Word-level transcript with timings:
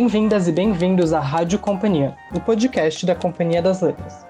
Bem-vindas 0.00 0.48
e 0.48 0.52
bem-vindos 0.52 1.12
à 1.12 1.20
Rádio 1.20 1.58
Companhia, 1.58 2.16
o 2.34 2.40
podcast 2.40 3.04
da 3.04 3.14
Companhia 3.14 3.60
das 3.60 3.82
Letras. 3.82 4.24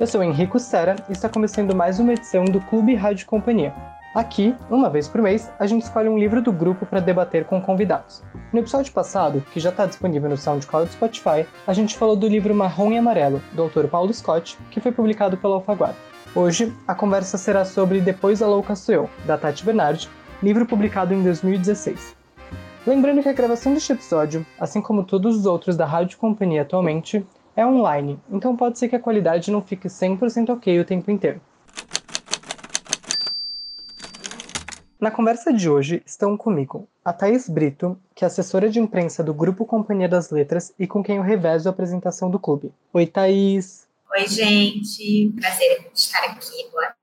Eu 0.00 0.06
sou 0.06 0.22
Henrico 0.22 0.58
Sera 0.58 0.96
e 1.10 1.12
está 1.12 1.28
começando 1.28 1.76
mais 1.76 2.00
uma 2.00 2.14
edição 2.14 2.46
do 2.46 2.58
Clube 2.58 2.94
Rádio 2.94 3.26
Companhia. 3.26 3.74
Aqui, 4.14 4.56
uma 4.70 4.88
vez 4.88 5.08
por 5.08 5.20
mês, 5.20 5.52
a 5.58 5.66
gente 5.66 5.82
escolhe 5.82 6.08
um 6.08 6.18
livro 6.18 6.40
do 6.40 6.50
grupo 6.50 6.86
para 6.86 7.00
debater 7.00 7.44
com 7.44 7.60
convidados. 7.60 8.22
No 8.50 8.60
episódio 8.60 8.94
passado, 8.94 9.44
que 9.52 9.60
já 9.60 9.68
está 9.68 9.84
disponível 9.84 10.30
no 10.30 10.38
SoundCloud 10.38 10.88
e 10.88 10.92
Spotify, 10.94 11.46
a 11.66 11.74
gente 11.74 11.98
falou 11.98 12.16
do 12.16 12.26
livro 12.26 12.54
Marrom 12.54 12.90
e 12.90 12.96
Amarelo, 12.96 13.42
do 13.52 13.60
autor 13.60 13.88
Paulo 13.88 14.14
Scott, 14.14 14.56
que 14.70 14.80
foi 14.80 14.90
publicado 14.90 15.36
pela 15.36 15.56
Alfaguara. 15.56 15.96
Hoje, 16.34 16.74
a 16.88 16.94
conversa 16.94 17.36
será 17.36 17.66
sobre 17.66 18.00
Depois 18.00 18.40
a 18.40 18.46
Louca 18.46 18.74
Sou 18.74 18.94
Eu, 18.94 19.10
da 19.26 19.36
Tati 19.36 19.66
Bernardi, 19.66 20.08
livro 20.42 20.64
publicado 20.64 21.12
em 21.12 21.22
2016. 21.22 22.18
Lembrando 22.90 23.22
que 23.22 23.28
a 23.28 23.32
gravação 23.32 23.72
deste 23.72 23.92
episódio, 23.92 24.44
assim 24.58 24.82
como 24.82 25.04
todos 25.04 25.36
os 25.36 25.46
outros 25.46 25.76
da 25.76 25.86
Rádio 25.86 26.18
Companhia 26.18 26.62
atualmente, 26.62 27.24
é 27.54 27.64
online, 27.64 28.18
então 28.28 28.56
pode 28.56 28.80
ser 28.80 28.88
que 28.88 28.96
a 28.96 29.00
qualidade 29.00 29.48
não 29.48 29.62
fique 29.62 29.86
100% 29.86 30.50
ok 30.50 30.80
o 30.80 30.84
tempo 30.84 31.08
inteiro. 31.08 31.40
Na 34.98 35.08
conversa 35.08 35.52
de 35.52 35.70
hoje 35.70 36.02
estão 36.04 36.36
comigo 36.36 36.88
a 37.04 37.12
Thaís 37.12 37.48
Brito, 37.48 37.96
que 38.12 38.24
é 38.24 38.26
assessora 38.26 38.68
de 38.68 38.80
imprensa 38.80 39.22
do 39.22 39.32
Grupo 39.32 39.64
Companhia 39.64 40.08
das 40.08 40.32
Letras 40.32 40.74
e 40.76 40.84
com 40.84 41.00
quem 41.00 41.18
eu 41.18 41.22
revezo 41.22 41.68
a 41.68 41.70
apresentação 41.70 42.28
do 42.28 42.40
clube. 42.40 42.72
Oi, 42.92 43.06
Thaís! 43.06 43.86
Oi, 44.10 44.26
gente! 44.26 45.32
Prazer 45.40 45.88
estar 45.94 46.24
aqui. 46.24 46.68
Boa. 46.72 46.99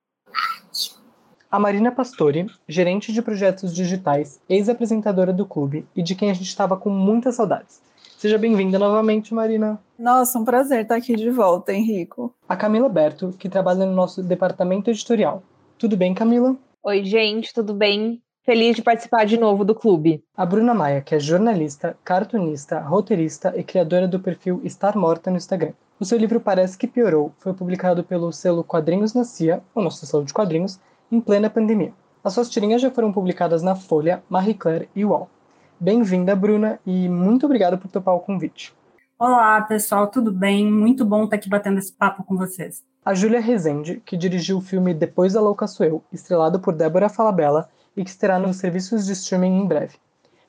A 1.50 1.58
Marina 1.58 1.94
Pastori, 1.94 2.46
gerente 2.68 3.14
de 3.14 3.22
projetos 3.22 3.74
digitais, 3.74 4.38
ex-apresentadora 4.50 5.32
do 5.32 5.46
clube 5.46 5.88
e 5.96 6.04
de 6.04 6.14
quem 6.14 6.30
a 6.30 6.34
gente 6.34 6.48
estava 6.48 6.76
com 6.76 6.90
muitas 6.90 7.36
saudades. 7.36 7.82
Seja 8.18 8.38
bem-vinda 8.38 8.78
novamente, 8.78 9.34
Marina. 9.34 9.80
Nossa, 9.98 10.38
um 10.38 10.44
prazer 10.44 10.82
estar 10.82 10.98
aqui 10.98 11.16
de 11.16 11.30
volta, 11.30 11.72
Henrico. 11.72 12.36
A 12.50 12.58
Camila 12.58 12.90
Berto, 12.90 13.34
que 13.40 13.48
trabalha 13.48 13.86
no 13.86 13.94
nosso 13.94 14.22
departamento 14.22 14.90
editorial. 14.90 15.42
Tudo 15.78 15.96
bem, 15.96 16.14
Camila? 16.14 16.54
Oi, 16.84 17.06
gente, 17.06 17.54
tudo 17.54 17.74
bem? 17.74 18.22
Feliz 18.44 18.76
de 18.76 18.82
participar 18.82 19.26
de 19.26 19.38
novo 19.38 19.64
do 19.64 19.74
clube. 19.74 20.22
A 20.36 20.46
Bruna 20.46 20.74
Maia, 20.74 21.00
que 21.00 21.16
é 21.16 21.20
jornalista, 21.20 21.98
cartunista, 22.04 22.82
roteirista 22.82 23.54
e 23.56 23.64
criadora 23.64 24.06
do 24.06 24.20
perfil 24.20 24.60
Estar 24.66 24.98
Morta 24.98 25.32
no 25.32 25.38
Instagram. 25.38 25.72
O 25.98 26.04
seu 26.04 26.18
livro 26.18 26.42
Parece 26.42 26.78
que 26.78 26.88
Piorou 26.88 27.32
foi 27.40 27.54
publicado 27.54 28.04
pelo 28.04 28.34
selo 28.34 28.66
Quadrinhos 28.66 29.14
na 29.14 29.24
CIA, 29.24 29.64
o 29.74 29.82
nosso 29.82 30.06
selo 30.06 30.26
de 30.26 30.34
quadrinhos, 30.34 30.80
em 31.12 31.20
plena 31.22 31.50
pandemia. 31.50 31.94
As 32.24 32.34
suas 32.34 32.50
tirinhas 32.50 32.82
já 32.82 32.92
foram 32.92 33.12
publicadas 33.12 33.64
na 33.64 33.76
Folha, 33.76 34.24
Marie 34.30 34.54
Claire 34.54 34.90
e 34.96 35.06
UOL. 35.06 35.30
Bem-vinda, 35.80 36.36
Bruna, 36.36 36.80
e 36.86 37.08
muito 37.08 37.46
obrigado 37.46 37.78
por 37.78 37.90
topar 37.90 38.16
o 38.16 38.20
convite. 38.20 38.76
Olá, 39.18 39.62
pessoal, 39.62 40.08
tudo 40.08 40.32
bem? 40.32 40.72
Muito 40.72 41.06
bom 41.06 41.24
estar 41.24 41.38
aqui 41.38 41.50
batendo 41.50 41.80
esse 41.80 41.94
papo 41.94 42.24
com 42.24 42.36
vocês. 42.36 42.84
A 43.04 43.14
Júlia 43.14 43.40
Rezende, 43.40 44.02
que 44.06 44.18
dirigiu 44.18 44.58
o 44.58 44.62
filme 44.62 44.94
Depois 44.94 45.34
da 45.34 45.42
Louca 45.42 45.66
Sou 45.66 45.86
Eu, 45.86 46.04
estrelado 46.12 46.60
por 46.60 46.74
Débora 46.74 47.10
Falabella 47.10 47.70
e 47.96 48.04
que 48.04 48.10
estará 48.10 48.38
nos 48.38 48.58
serviços 48.58 49.06
de 49.06 49.14
streaming 49.14 49.62
em 49.62 49.66
breve. 49.66 49.96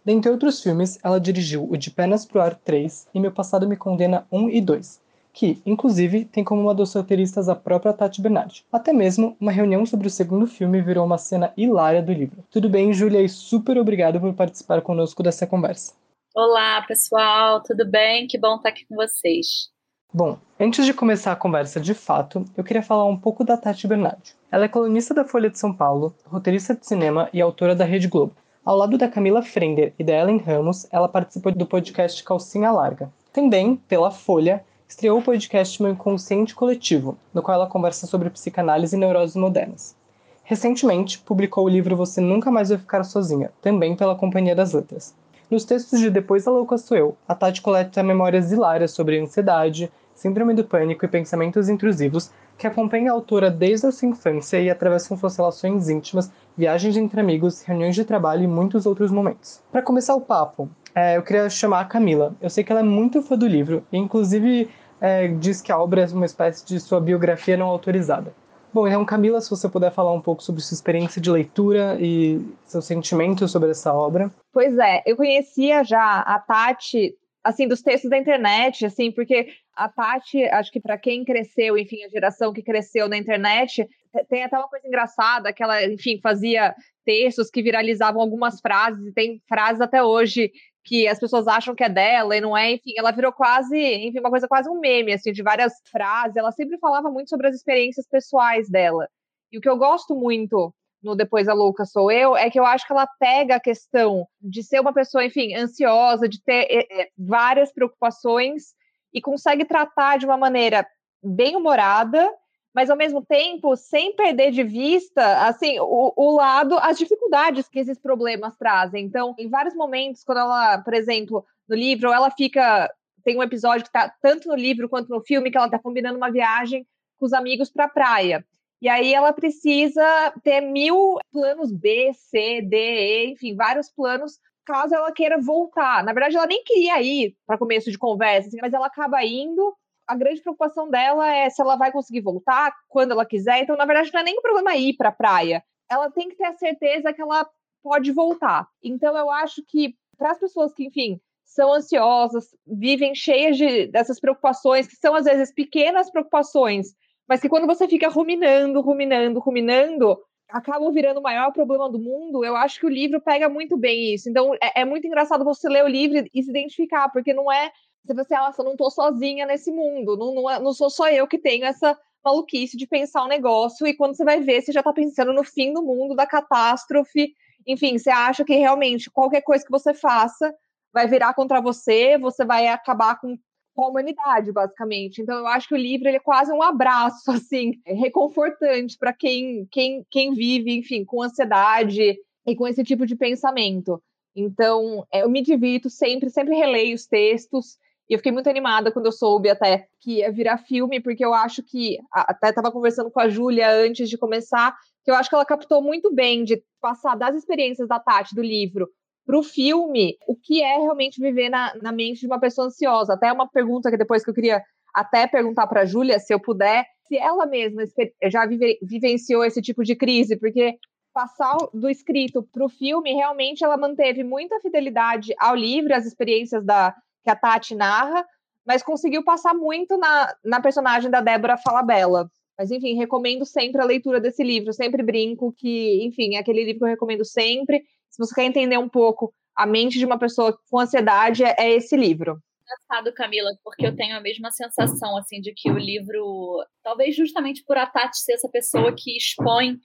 Dentre 0.04 0.30
outros 0.30 0.62
filmes, 0.62 0.98
ela 1.02 1.20
dirigiu 1.20 1.68
o 1.70 1.76
De 1.76 1.90
Penas 1.90 2.26
pro 2.26 2.40
Ar 2.40 2.54
3 2.54 3.08
e 3.14 3.20
Meu 3.20 3.30
Passado 3.30 3.68
Me 3.68 3.76
Condena 3.76 4.26
1 4.32 4.50
e 4.50 4.60
2, 4.60 5.00
que, 5.38 5.62
inclusive, 5.64 6.24
tem 6.24 6.42
como 6.42 6.62
uma 6.62 6.74
das 6.74 6.92
roteiristas 6.92 7.48
a 7.48 7.54
própria 7.54 7.92
Tati 7.92 8.20
Bernardi. 8.20 8.66
Até 8.72 8.92
mesmo, 8.92 9.36
uma 9.40 9.52
reunião 9.52 9.86
sobre 9.86 10.08
o 10.08 10.10
segundo 10.10 10.48
filme 10.48 10.82
virou 10.82 11.06
uma 11.06 11.16
cena 11.16 11.52
hilária 11.56 12.02
do 12.02 12.12
livro. 12.12 12.42
Tudo 12.50 12.68
bem, 12.68 12.92
Júlia, 12.92 13.22
e 13.22 13.28
super 13.28 13.78
obrigado 13.78 14.18
por 14.18 14.34
participar 14.34 14.82
conosco 14.82 15.22
dessa 15.22 15.46
conversa. 15.46 15.94
Olá, 16.34 16.82
pessoal, 16.88 17.62
tudo 17.62 17.88
bem? 17.88 18.26
Que 18.26 18.36
bom 18.36 18.56
estar 18.56 18.70
aqui 18.70 18.84
com 18.86 18.96
vocês. 18.96 19.70
Bom, 20.12 20.36
antes 20.58 20.84
de 20.84 20.92
começar 20.92 21.30
a 21.30 21.36
conversa 21.36 21.78
de 21.78 21.94
fato, 21.94 22.44
eu 22.56 22.64
queria 22.64 22.82
falar 22.82 23.04
um 23.04 23.16
pouco 23.16 23.44
da 23.44 23.56
Tati 23.56 23.86
Bernardi. 23.86 24.34
Ela 24.50 24.64
é 24.64 24.68
colunista 24.68 25.14
da 25.14 25.24
Folha 25.24 25.48
de 25.48 25.56
São 25.56 25.72
Paulo, 25.72 26.12
roteirista 26.26 26.74
de 26.74 26.84
cinema 26.84 27.28
e 27.32 27.40
autora 27.40 27.76
da 27.76 27.84
Rede 27.84 28.08
Globo. 28.08 28.34
Ao 28.64 28.76
lado 28.76 28.98
da 28.98 29.06
Camila 29.06 29.40
Frender 29.40 29.94
e 29.96 30.02
da 30.02 30.14
Ellen 30.14 30.38
Ramos, 30.38 30.88
ela 30.90 31.08
participou 31.08 31.52
do 31.52 31.64
podcast 31.64 32.24
Calcinha 32.24 32.72
Larga. 32.72 33.08
Também, 33.32 33.76
pela 33.86 34.10
Folha, 34.10 34.64
estreou 34.88 35.18
o 35.18 35.22
podcast 35.22 35.82
Meu 35.82 35.92
Inconsciente 35.92 36.54
Coletivo, 36.54 37.18
no 37.34 37.42
qual 37.42 37.56
ela 37.56 37.68
conversa 37.68 38.06
sobre 38.06 38.30
psicanálise 38.30 38.96
e 38.96 38.98
neuroses 38.98 39.36
modernas. 39.36 39.94
Recentemente, 40.42 41.18
publicou 41.18 41.66
o 41.66 41.68
livro 41.68 41.94
Você 41.94 42.22
Nunca 42.22 42.50
Mais 42.50 42.70
Vai 42.70 42.78
Ficar 42.78 43.04
Sozinha, 43.04 43.52
também 43.60 43.94
pela 43.94 44.16
Companhia 44.16 44.56
das 44.56 44.72
Letras. 44.72 45.14
Nos 45.50 45.64
textos 45.64 46.00
de 46.00 46.08
Depois 46.08 46.44
da 46.44 46.50
Louca 46.50 46.78
Sou 46.78 46.96
Eu, 46.96 47.16
a 47.28 47.34
Tati 47.34 47.60
coleta 47.60 48.02
memórias 48.02 48.50
hilárias 48.50 48.92
sobre 48.92 49.20
ansiedade, 49.20 49.92
síndrome 50.14 50.54
do 50.54 50.64
pânico 50.64 51.04
e 51.04 51.08
pensamentos 51.08 51.68
intrusivos 51.68 52.30
que 52.58 52.66
acompanham 52.66 53.14
a 53.14 53.16
autora 53.16 53.50
desde 53.50 53.86
a 53.86 53.92
sua 53.92 54.08
infância 54.08 54.60
e 54.60 54.68
atravessam 54.68 55.16
suas 55.16 55.36
relações 55.36 55.88
íntimas, 55.88 56.30
viagens 56.56 56.96
entre 56.96 57.20
amigos, 57.20 57.62
reuniões 57.62 57.94
de 57.94 58.04
trabalho 58.04 58.42
e 58.42 58.48
muitos 58.48 58.84
outros 58.84 59.12
momentos. 59.12 59.62
Para 59.70 59.80
começar 59.80 60.16
o 60.16 60.20
papo, 60.20 60.68
é, 60.94 61.16
eu 61.16 61.22
queria 61.22 61.48
chamar 61.48 61.80
a 61.80 61.84
Camila. 61.84 62.34
Eu 62.42 62.50
sei 62.50 62.64
que 62.64 62.72
ela 62.72 62.80
é 62.80 62.84
muito 62.84 63.22
fã 63.22 63.38
do 63.38 63.46
livro 63.46 63.84
e, 63.92 63.96
inclusive, 63.96 64.68
é, 65.00 65.28
diz 65.28 65.62
que 65.62 65.70
a 65.70 65.78
obra 65.78 66.02
é 66.02 66.06
uma 66.12 66.26
espécie 66.26 66.66
de 66.66 66.80
sua 66.80 67.00
biografia 67.00 67.56
não 67.56 67.68
autorizada. 67.68 68.34
Bom, 68.74 68.86
então, 68.86 69.04
Camila, 69.04 69.40
se 69.40 69.48
você 69.48 69.68
puder 69.68 69.92
falar 69.92 70.12
um 70.12 70.20
pouco 70.20 70.42
sobre 70.42 70.60
sua 70.60 70.74
experiência 70.74 71.22
de 71.22 71.30
leitura 71.30 71.96
e 72.00 72.44
seus 72.66 72.84
sentimentos 72.84 73.50
sobre 73.50 73.70
essa 73.70 73.94
obra. 73.94 74.30
Pois 74.52 74.76
é, 74.76 75.02
eu 75.06 75.16
conhecia 75.16 75.82
já 75.84 76.20
a 76.20 76.38
Tati, 76.38 77.14
assim, 77.42 77.66
dos 77.66 77.80
textos 77.80 78.10
da 78.10 78.18
internet, 78.18 78.84
assim, 78.84 79.10
porque 79.10 79.48
a 79.78 79.88
Tati, 79.88 80.42
acho 80.44 80.72
que 80.72 80.80
para 80.80 80.98
quem 80.98 81.24
cresceu, 81.24 81.78
enfim, 81.78 82.04
a 82.04 82.08
geração 82.08 82.52
que 82.52 82.62
cresceu 82.62 83.08
na 83.08 83.16
internet, 83.16 83.88
tem 84.28 84.42
até 84.42 84.58
uma 84.58 84.68
coisa 84.68 84.86
engraçada, 84.86 85.52
que 85.52 85.62
ela, 85.62 85.84
enfim, 85.84 86.18
fazia 86.20 86.74
textos 87.04 87.48
que 87.48 87.62
viralizavam 87.62 88.20
algumas 88.20 88.60
frases, 88.60 89.06
e 89.06 89.12
tem 89.12 89.40
frases 89.48 89.80
até 89.80 90.02
hoje 90.02 90.50
que 90.84 91.06
as 91.06 91.20
pessoas 91.20 91.46
acham 91.46 91.74
que 91.74 91.84
é 91.84 91.88
dela 91.88 92.36
e 92.36 92.40
não 92.40 92.56
é, 92.56 92.72
enfim, 92.72 92.94
ela 92.96 93.12
virou 93.12 93.32
quase, 93.32 93.78
enfim, 93.78 94.18
uma 94.18 94.30
coisa 94.30 94.48
quase 94.48 94.68
um 94.68 94.80
meme, 94.80 95.12
assim, 95.12 95.32
de 95.32 95.42
várias 95.42 95.74
frases. 95.90 96.36
Ela 96.36 96.50
sempre 96.50 96.78
falava 96.78 97.10
muito 97.10 97.28
sobre 97.28 97.46
as 97.46 97.54
experiências 97.54 98.06
pessoais 98.08 98.68
dela. 98.70 99.06
E 99.52 99.58
o 99.58 99.60
que 99.60 99.68
eu 99.68 99.76
gosto 99.76 100.16
muito 100.16 100.74
no 101.02 101.14
Depois 101.14 101.46
a 101.46 101.52
Louca 101.54 101.84
Sou 101.84 102.10
Eu 102.10 102.36
é 102.36 102.50
que 102.50 102.58
eu 102.58 102.64
acho 102.64 102.86
que 102.86 102.92
ela 102.92 103.06
pega 103.20 103.56
a 103.56 103.60
questão 103.60 104.26
de 104.40 104.62
ser 104.62 104.80
uma 104.80 104.92
pessoa, 104.92 105.24
enfim, 105.24 105.54
ansiosa, 105.54 106.28
de 106.28 106.42
ter 106.42 106.66
é, 106.70 107.08
várias 107.16 107.72
preocupações 107.72 108.74
e 109.12 109.20
consegue 109.20 109.64
tratar 109.64 110.18
de 110.18 110.26
uma 110.26 110.36
maneira 110.36 110.86
bem 111.22 111.56
humorada 111.56 112.30
mas 112.74 112.90
ao 112.90 112.96
mesmo 112.96 113.24
tempo 113.24 113.74
sem 113.74 114.14
perder 114.14 114.52
de 114.52 114.62
vista 114.62 115.48
assim 115.48 115.80
o, 115.80 116.12
o, 116.16 116.36
lado, 116.36 116.78
as 116.78 116.96
dificuldades 116.96 117.68
que 117.68 117.80
esses 117.80 117.98
problemas 117.98 118.56
trazem. 118.56 119.04
Então, 119.04 119.34
em 119.36 119.48
vários 119.48 119.74
momentos, 119.74 120.22
quando 120.22 120.38
ela, 120.38 120.78
por 120.78 120.94
exemplo, 120.94 121.44
no 121.68 121.74
livro, 121.74 122.12
ela 122.12 122.30
fica 122.30 122.88
tem 123.24 123.36
um 123.36 123.42
episódio 123.42 123.82
que 123.82 123.88
está 123.88 124.08
tanto 124.22 124.48
no 124.48 124.54
livro 124.54 124.88
quanto 124.88 125.08
no 125.08 125.20
filme 125.20 125.50
que 125.50 125.56
ela 125.56 125.66
está 125.66 125.78
combinando 125.78 126.16
uma 126.16 126.30
viagem 126.30 126.86
com 127.18 127.26
os 127.26 127.32
amigos 127.32 127.68
para 127.68 127.86
a 127.86 127.88
praia. 127.88 128.46
E 128.80 128.88
aí 128.88 129.12
ela 129.12 129.32
precisa 129.32 130.32
ter 130.44 130.60
mil 130.60 131.18
planos 131.32 131.72
B, 131.72 132.12
C, 132.14 132.62
D, 132.62 132.76
E, 132.76 133.32
enfim, 133.32 133.56
vários 133.56 133.90
planos 133.90 134.38
caso 134.68 134.94
ela 134.94 135.10
queira 135.10 135.40
voltar. 135.40 136.04
Na 136.04 136.12
verdade, 136.12 136.36
ela 136.36 136.46
nem 136.46 136.62
queria 136.62 137.00
ir 137.00 137.34
para 137.46 137.56
começo 137.56 137.90
de 137.90 137.96
conversa, 137.96 138.48
assim, 138.48 138.58
mas 138.60 138.74
ela 138.74 138.86
acaba 138.86 139.24
indo 139.24 139.74
a 140.06 140.14
grande 140.14 140.40
preocupação 140.40 140.90
dela 140.90 141.30
é 141.34 141.48
se 141.48 141.60
ela 141.60 141.76
vai 141.76 141.90
conseguir 141.90 142.20
voltar 142.20 142.74
quando 142.88 143.12
ela 143.12 143.26
quiser. 143.26 143.60
Então, 143.60 143.76
na 143.76 143.84
verdade, 143.84 144.10
não 144.12 144.20
é 144.20 144.24
nem 144.24 144.38
um 144.38 144.42
problema 144.42 144.76
ir 144.76 144.94
para 144.94 145.08
a 145.08 145.12
praia. 145.12 145.62
Ela 145.90 146.10
tem 146.10 146.28
que 146.28 146.36
ter 146.36 146.46
a 146.46 146.54
certeza 146.54 147.12
que 147.12 147.20
ela 147.20 147.46
pode 147.82 148.12
voltar. 148.12 148.66
Então, 148.82 149.16
eu 149.16 149.30
acho 149.30 149.62
que 149.66 149.94
para 150.16 150.32
as 150.32 150.38
pessoas 150.38 150.72
que, 150.72 150.86
enfim, 150.86 151.20
são 151.44 151.72
ansiosas, 151.72 152.46
vivem 152.66 153.14
cheias 153.14 153.56
de, 153.56 153.86
dessas 153.86 154.20
preocupações, 154.20 154.86
que 154.86 154.96
são 154.96 155.14
às 155.14 155.24
vezes 155.24 155.52
pequenas 155.52 156.10
preocupações, 156.10 156.88
mas 157.28 157.40
que 157.40 157.48
quando 157.48 157.66
você 157.66 157.86
fica 157.86 158.08
ruminando, 158.08 158.80
ruminando, 158.80 159.40
ruminando, 159.40 160.18
acabam 160.50 160.92
virando 160.92 161.20
o 161.20 161.22
maior 161.22 161.52
problema 161.52 161.90
do 161.90 161.98
mundo, 161.98 162.44
eu 162.44 162.56
acho 162.56 162.80
que 162.80 162.86
o 162.86 162.90
livro 162.90 163.20
pega 163.20 163.48
muito 163.48 163.76
bem 163.76 164.14
isso. 164.14 164.28
Então, 164.28 164.54
é, 164.54 164.80
é 164.80 164.84
muito 164.84 165.06
engraçado 165.06 165.44
você 165.44 165.68
ler 165.68 165.84
o 165.84 165.88
livro 165.88 166.26
e 166.32 166.42
se 166.42 166.50
identificar, 166.50 167.08
porque 167.10 167.34
não 167.34 167.50
é 167.52 167.70
você 168.04 168.14
vai 168.14 168.22
assim, 168.22 168.34
ah, 168.34 168.54
eu 168.56 168.64
não 168.64 168.76
tô 168.76 168.90
sozinha 168.90 169.44
nesse 169.44 169.70
mundo, 169.70 170.16
não, 170.16 170.34
não, 170.34 170.50
é, 170.50 170.58
não 170.60 170.72
sou 170.72 170.88
só 170.88 171.10
eu 171.10 171.26
que 171.26 171.38
tenho 171.38 171.64
essa 171.64 171.98
maluquice 172.24 172.76
de 172.76 172.86
pensar 172.86 173.24
um 173.24 173.28
negócio, 173.28 173.86
e 173.86 173.94
quando 173.94 174.16
você 174.16 174.24
vai 174.24 174.40
ver, 174.40 174.62
você 174.62 174.72
já 174.72 174.82
tá 174.82 174.92
pensando 174.92 175.32
no 175.32 175.44
fim 175.44 175.72
do 175.72 175.82
mundo, 175.82 176.14
da 176.14 176.26
catástrofe, 176.26 177.34
enfim, 177.66 177.98
você 177.98 178.10
acha 178.10 178.44
que 178.44 178.54
realmente 178.54 179.10
qualquer 179.10 179.42
coisa 179.42 179.64
que 179.64 179.70
você 179.70 179.92
faça 179.92 180.54
vai 180.92 181.06
virar 181.06 181.34
contra 181.34 181.60
você, 181.60 182.16
você 182.18 182.44
vai 182.44 182.66
acabar 182.68 183.20
com 183.20 183.38
com 183.78 183.84
a 183.84 183.88
humanidade, 183.90 184.50
basicamente. 184.50 185.22
Então, 185.22 185.38
eu 185.38 185.46
acho 185.46 185.68
que 185.68 185.74
o 185.74 185.78
livro 185.78 186.08
ele 186.08 186.16
é 186.16 186.20
quase 186.20 186.50
um 186.50 186.60
abraço, 186.60 187.30
assim, 187.30 187.74
reconfortante 187.86 188.98
para 188.98 189.12
quem, 189.12 189.68
quem, 189.70 190.04
quem 190.10 190.34
vive, 190.34 190.76
enfim, 190.76 191.04
com 191.04 191.22
ansiedade 191.22 192.18
e 192.44 192.56
com 192.56 192.66
esse 192.66 192.82
tipo 192.82 193.06
de 193.06 193.14
pensamento. 193.14 194.02
Então, 194.34 195.06
é, 195.12 195.22
eu 195.22 195.30
me 195.30 195.42
divirto 195.42 195.88
sempre, 195.88 196.28
sempre 196.28 196.56
releio 196.56 196.96
os 196.96 197.06
textos. 197.06 197.76
E 198.10 198.14
eu 198.14 198.18
fiquei 198.18 198.32
muito 198.32 198.50
animada 198.50 198.90
quando 198.90 199.06
eu 199.06 199.12
soube 199.12 199.48
até 199.48 199.86
que 200.00 200.18
ia 200.18 200.32
virar 200.32 200.58
filme, 200.58 200.98
porque 200.98 201.24
eu 201.24 201.32
acho 201.32 201.62
que. 201.62 201.98
Até 202.10 202.48
estava 202.48 202.72
conversando 202.72 203.12
com 203.12 203.20
a 203.20 203.28
Júlia 203.28 203.70
antes 203.70 204.10
de 204.10 204.18
começar, 204.18 204.76
que 205.04 205.10
eu 205.12 205.14
acho 205.14 205.28
que 205.28 205.36
ela 205.36 205.44
captou 205.44 205.80
muito 205.80 206.12
bem 206.12 206.42
de 206.42 206.60
passar 206.80 207.14
das 207.14 207.36
experiências 207.36 207.86
da 207.86 208.00
Tati 208.00 208.34
do 208.34 208.42
livro 208.42 208.88
para 209.28 209.38
o 209.38 209.42
filme 209.42 210.16
o 210.26 210.34
que 210.34 210.62
é 210.62 210.78
realmente 210.78 211.20
viver 211.20 211.50
na, 211.50 211.74
na 211.82 211.92
mente 211.92 212.20
de 212.20 212.26
uma 212.26 212.40
pessoa 212.40 212.68
ansiosa. 212.68 213.12
Até 213.12 213.30
uma 213.30 213.46
pergunta 213.46 213.90
que 213.90 213.98
depois 213.98 214.24
que 214.24 214.30
eu 214.30 214.34
queria 214.34 214.62
até 214.94 215.26
perguntar 215.26 215.66
para 215.66 215.82
a 215.82 215.84
Júlia, 215.84 216.18
se 216.18 216.32
eu 216.32 216.40
puder, 216.40 216.86
se 217.06 217.18
ela 217.18 217.44
mesma 217.44 217.82
já 218.24 218.46
vive, 218.46 218.78
vivenciou 218.82 219.44
esse 219.44 219.60
tipo 219.60 219.84
de 219.84 219.94
crise, 219.94 220.38
porque 220.38 220.76
passar 221.12 221.58
do 221.74 221.90
escrito 221.90 222.42
para 222.50 222.64
o 222.64 222.70
filme, 222.70 223.12
realmente 223.12 223.62
ela 223.62 223.76
manteve 223.76 224.24
muita 224.24 224.58
fidelidade 224.60 225.34
ao 225.38 225.54
livro, 225.54 225.94
às 225.94 226.06
experiências 226.06 226.64
da, 226.64 226.94
que 227.22 227.30
a 227.30 227.36
Tati 227.36 227.74
narra, 227.74 228.24
mas 228.66 228.82
conseguiu 228.82 229.22
passar 229.22 229.52
muito 229.52 229.98
na, 229.98 230.34
na 230.42 230.58
personagem 230.58 231.10
da 231.10 231.20
Débora 231.20 231.58
Falabella. 231.58 232.30
Mas, 232.58 232.70
enfim, 232.70 232.94
recomendo 232.94 233.44
sempre 233.44 233.80
a 233.80 233.84
leitura 233.84 234.20
desse 234.20 234.42
livro. 234.42 234.72
Sempre 234.72 235.02
brinco 235.02 235.52
que, 235.56 236.04
enfim, 236.04 236.34
é 236.34 236.38
aquele 236.38 236.64
livro 236.64 236.78
que 236.78 236.84
eu 236.84 236.88
recomendo 236.88 237.24
sempre. 237.24 237.84
Se 238.10 238.18
você 238.18 238.34
quer 238.34 238.44
entender 238.44 238.78
um 238.78 238.88
pouco 238.88 239.32
a 239.56 239.66
mente 239.66 239.98
de 239.98 240.04
uma 240.04 240.18
pessoa 240.18 240.56
com 240.70 240.78
ansiedade, 240.78 241.44
é, 241.44 241.54
é 241.58 241.72
esse 241.72 241.96
livro 241.96 242.40
engraçado, 242.68 243.12
Camila, 243.14 243.50
porque 243.64 243.86
eu 243.86 243.96
tenho 243.96 244.16
a 244.16 244.20
mesma 244.20 244.50
sensação, 244.50 245.16
assim, 245.16 245.40
de 245.40 245.52
que 245.54 245.70
o 245.70 245.78
livro, 245.78 246.64
talvez 246.82 247.16
justamente 247.16 247.64
por 247.64 247.78
a 247.78 247.86
Tati 247.86 248.18
ser 248.18 248.34
essa 248.34 248.48
pessoa 248.48 248.94
que 248.94 249.16
expõe 249.16 249.78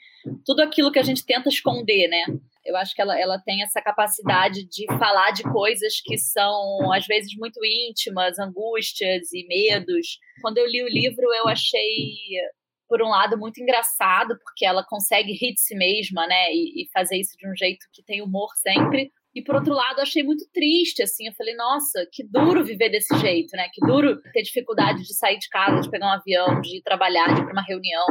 tudo 0.46 0.62
aquilo 0.62 0.92
que 0.92 1.00
a 1.00 1.04
gente 1.04 1.26
tenta 1.26 1.50
esconder, 1.50 2.08
né? 2.10 2.26
Eu 2.66 2.76
acho 2.78 2.94
que 2.94 3.02
ela, 3.02 3.20
ela 3.20 3.40
tem 3.40 3.64
essa 3.64 3.82
capacidade 3.82 4.66
de 4.66 4.86
falar 4.98 5.32
de 5.32 5.44
coisas 5.44 6.02
que 6.02 6.18
são, 6.18 6.92
às 6.94 7.06
vezes, 7.06 7.36
muito 7.38 7.60
íntimas, 7.64 8.40
angústias 8.40 9.32
e 9.34 9.46
medos. 9.48 10.20
Quando 10.42 10.58
eu 10.58 10.68
li 10.68 10.84
o 10.84 10.90
livro, 10.90 11.26
eu 11.34 11.48
achei, 11.48 12.16
por 12.94 13.02
um 13.02 13.10
lado, 13.10 13.40
muito 13.40 13.60
engraçado, 13.60 14.38
porque 14.44 14.64
ela 14.64 14.86
consegue 14.88 15.34
rir 15.34 15.56
de 15.56 15.62
si 15.62 15.74
mesma, 15.74 16.28
né? 16.28 16.54
E, 16.54 16.84
e 16.84 16.90
fazer 16.94 17.18
isso 17.18 17.36
de 17.36 17.50
um 17.50 17.56
jeito 17.56 17.88
que 17.92 18.04
tem 18.04 18.22
humor 18.22 18.50
sempre. 18.56 19.12
E 19.34 19.42
por 19.42 19.56
outro 19.56 19.74
lado, 19.74 20.00
achei 20.00 20.22
muito 20.22 20.46
triste, 20.54 21.02
assim. 21.02 21.26
Eu 21.26 21.34
falei, 21.34 21.56
nossa, 21.56 22.08
que 22.12 22.24
duro 22.24 22.64
viver 22.64 22.90
desse 22.90 23.18
jeito, 23.18 23.58
né? 23.58 23.68
Que 23.74 23.84
duro 23.84 24.22
ter 24.32 24.44
dificuldade 24.44 25.02
de 25.02 25.16
sair 25.16 25.40
de 25.40 25.50
casa, 25.50 25.82
de 25.82 25.90
pegar 25.90 26.06
um 26.06 26.12
avião, 26.12 26.62
de 26.62 26.78
ir 26.78 26.82
trabalhar, 26.84 27.34
de 27.34 27.42
ir 27.42 27.44
para 27.46 27.54
uma 27.54 27.64
reunião. 27.64 28.06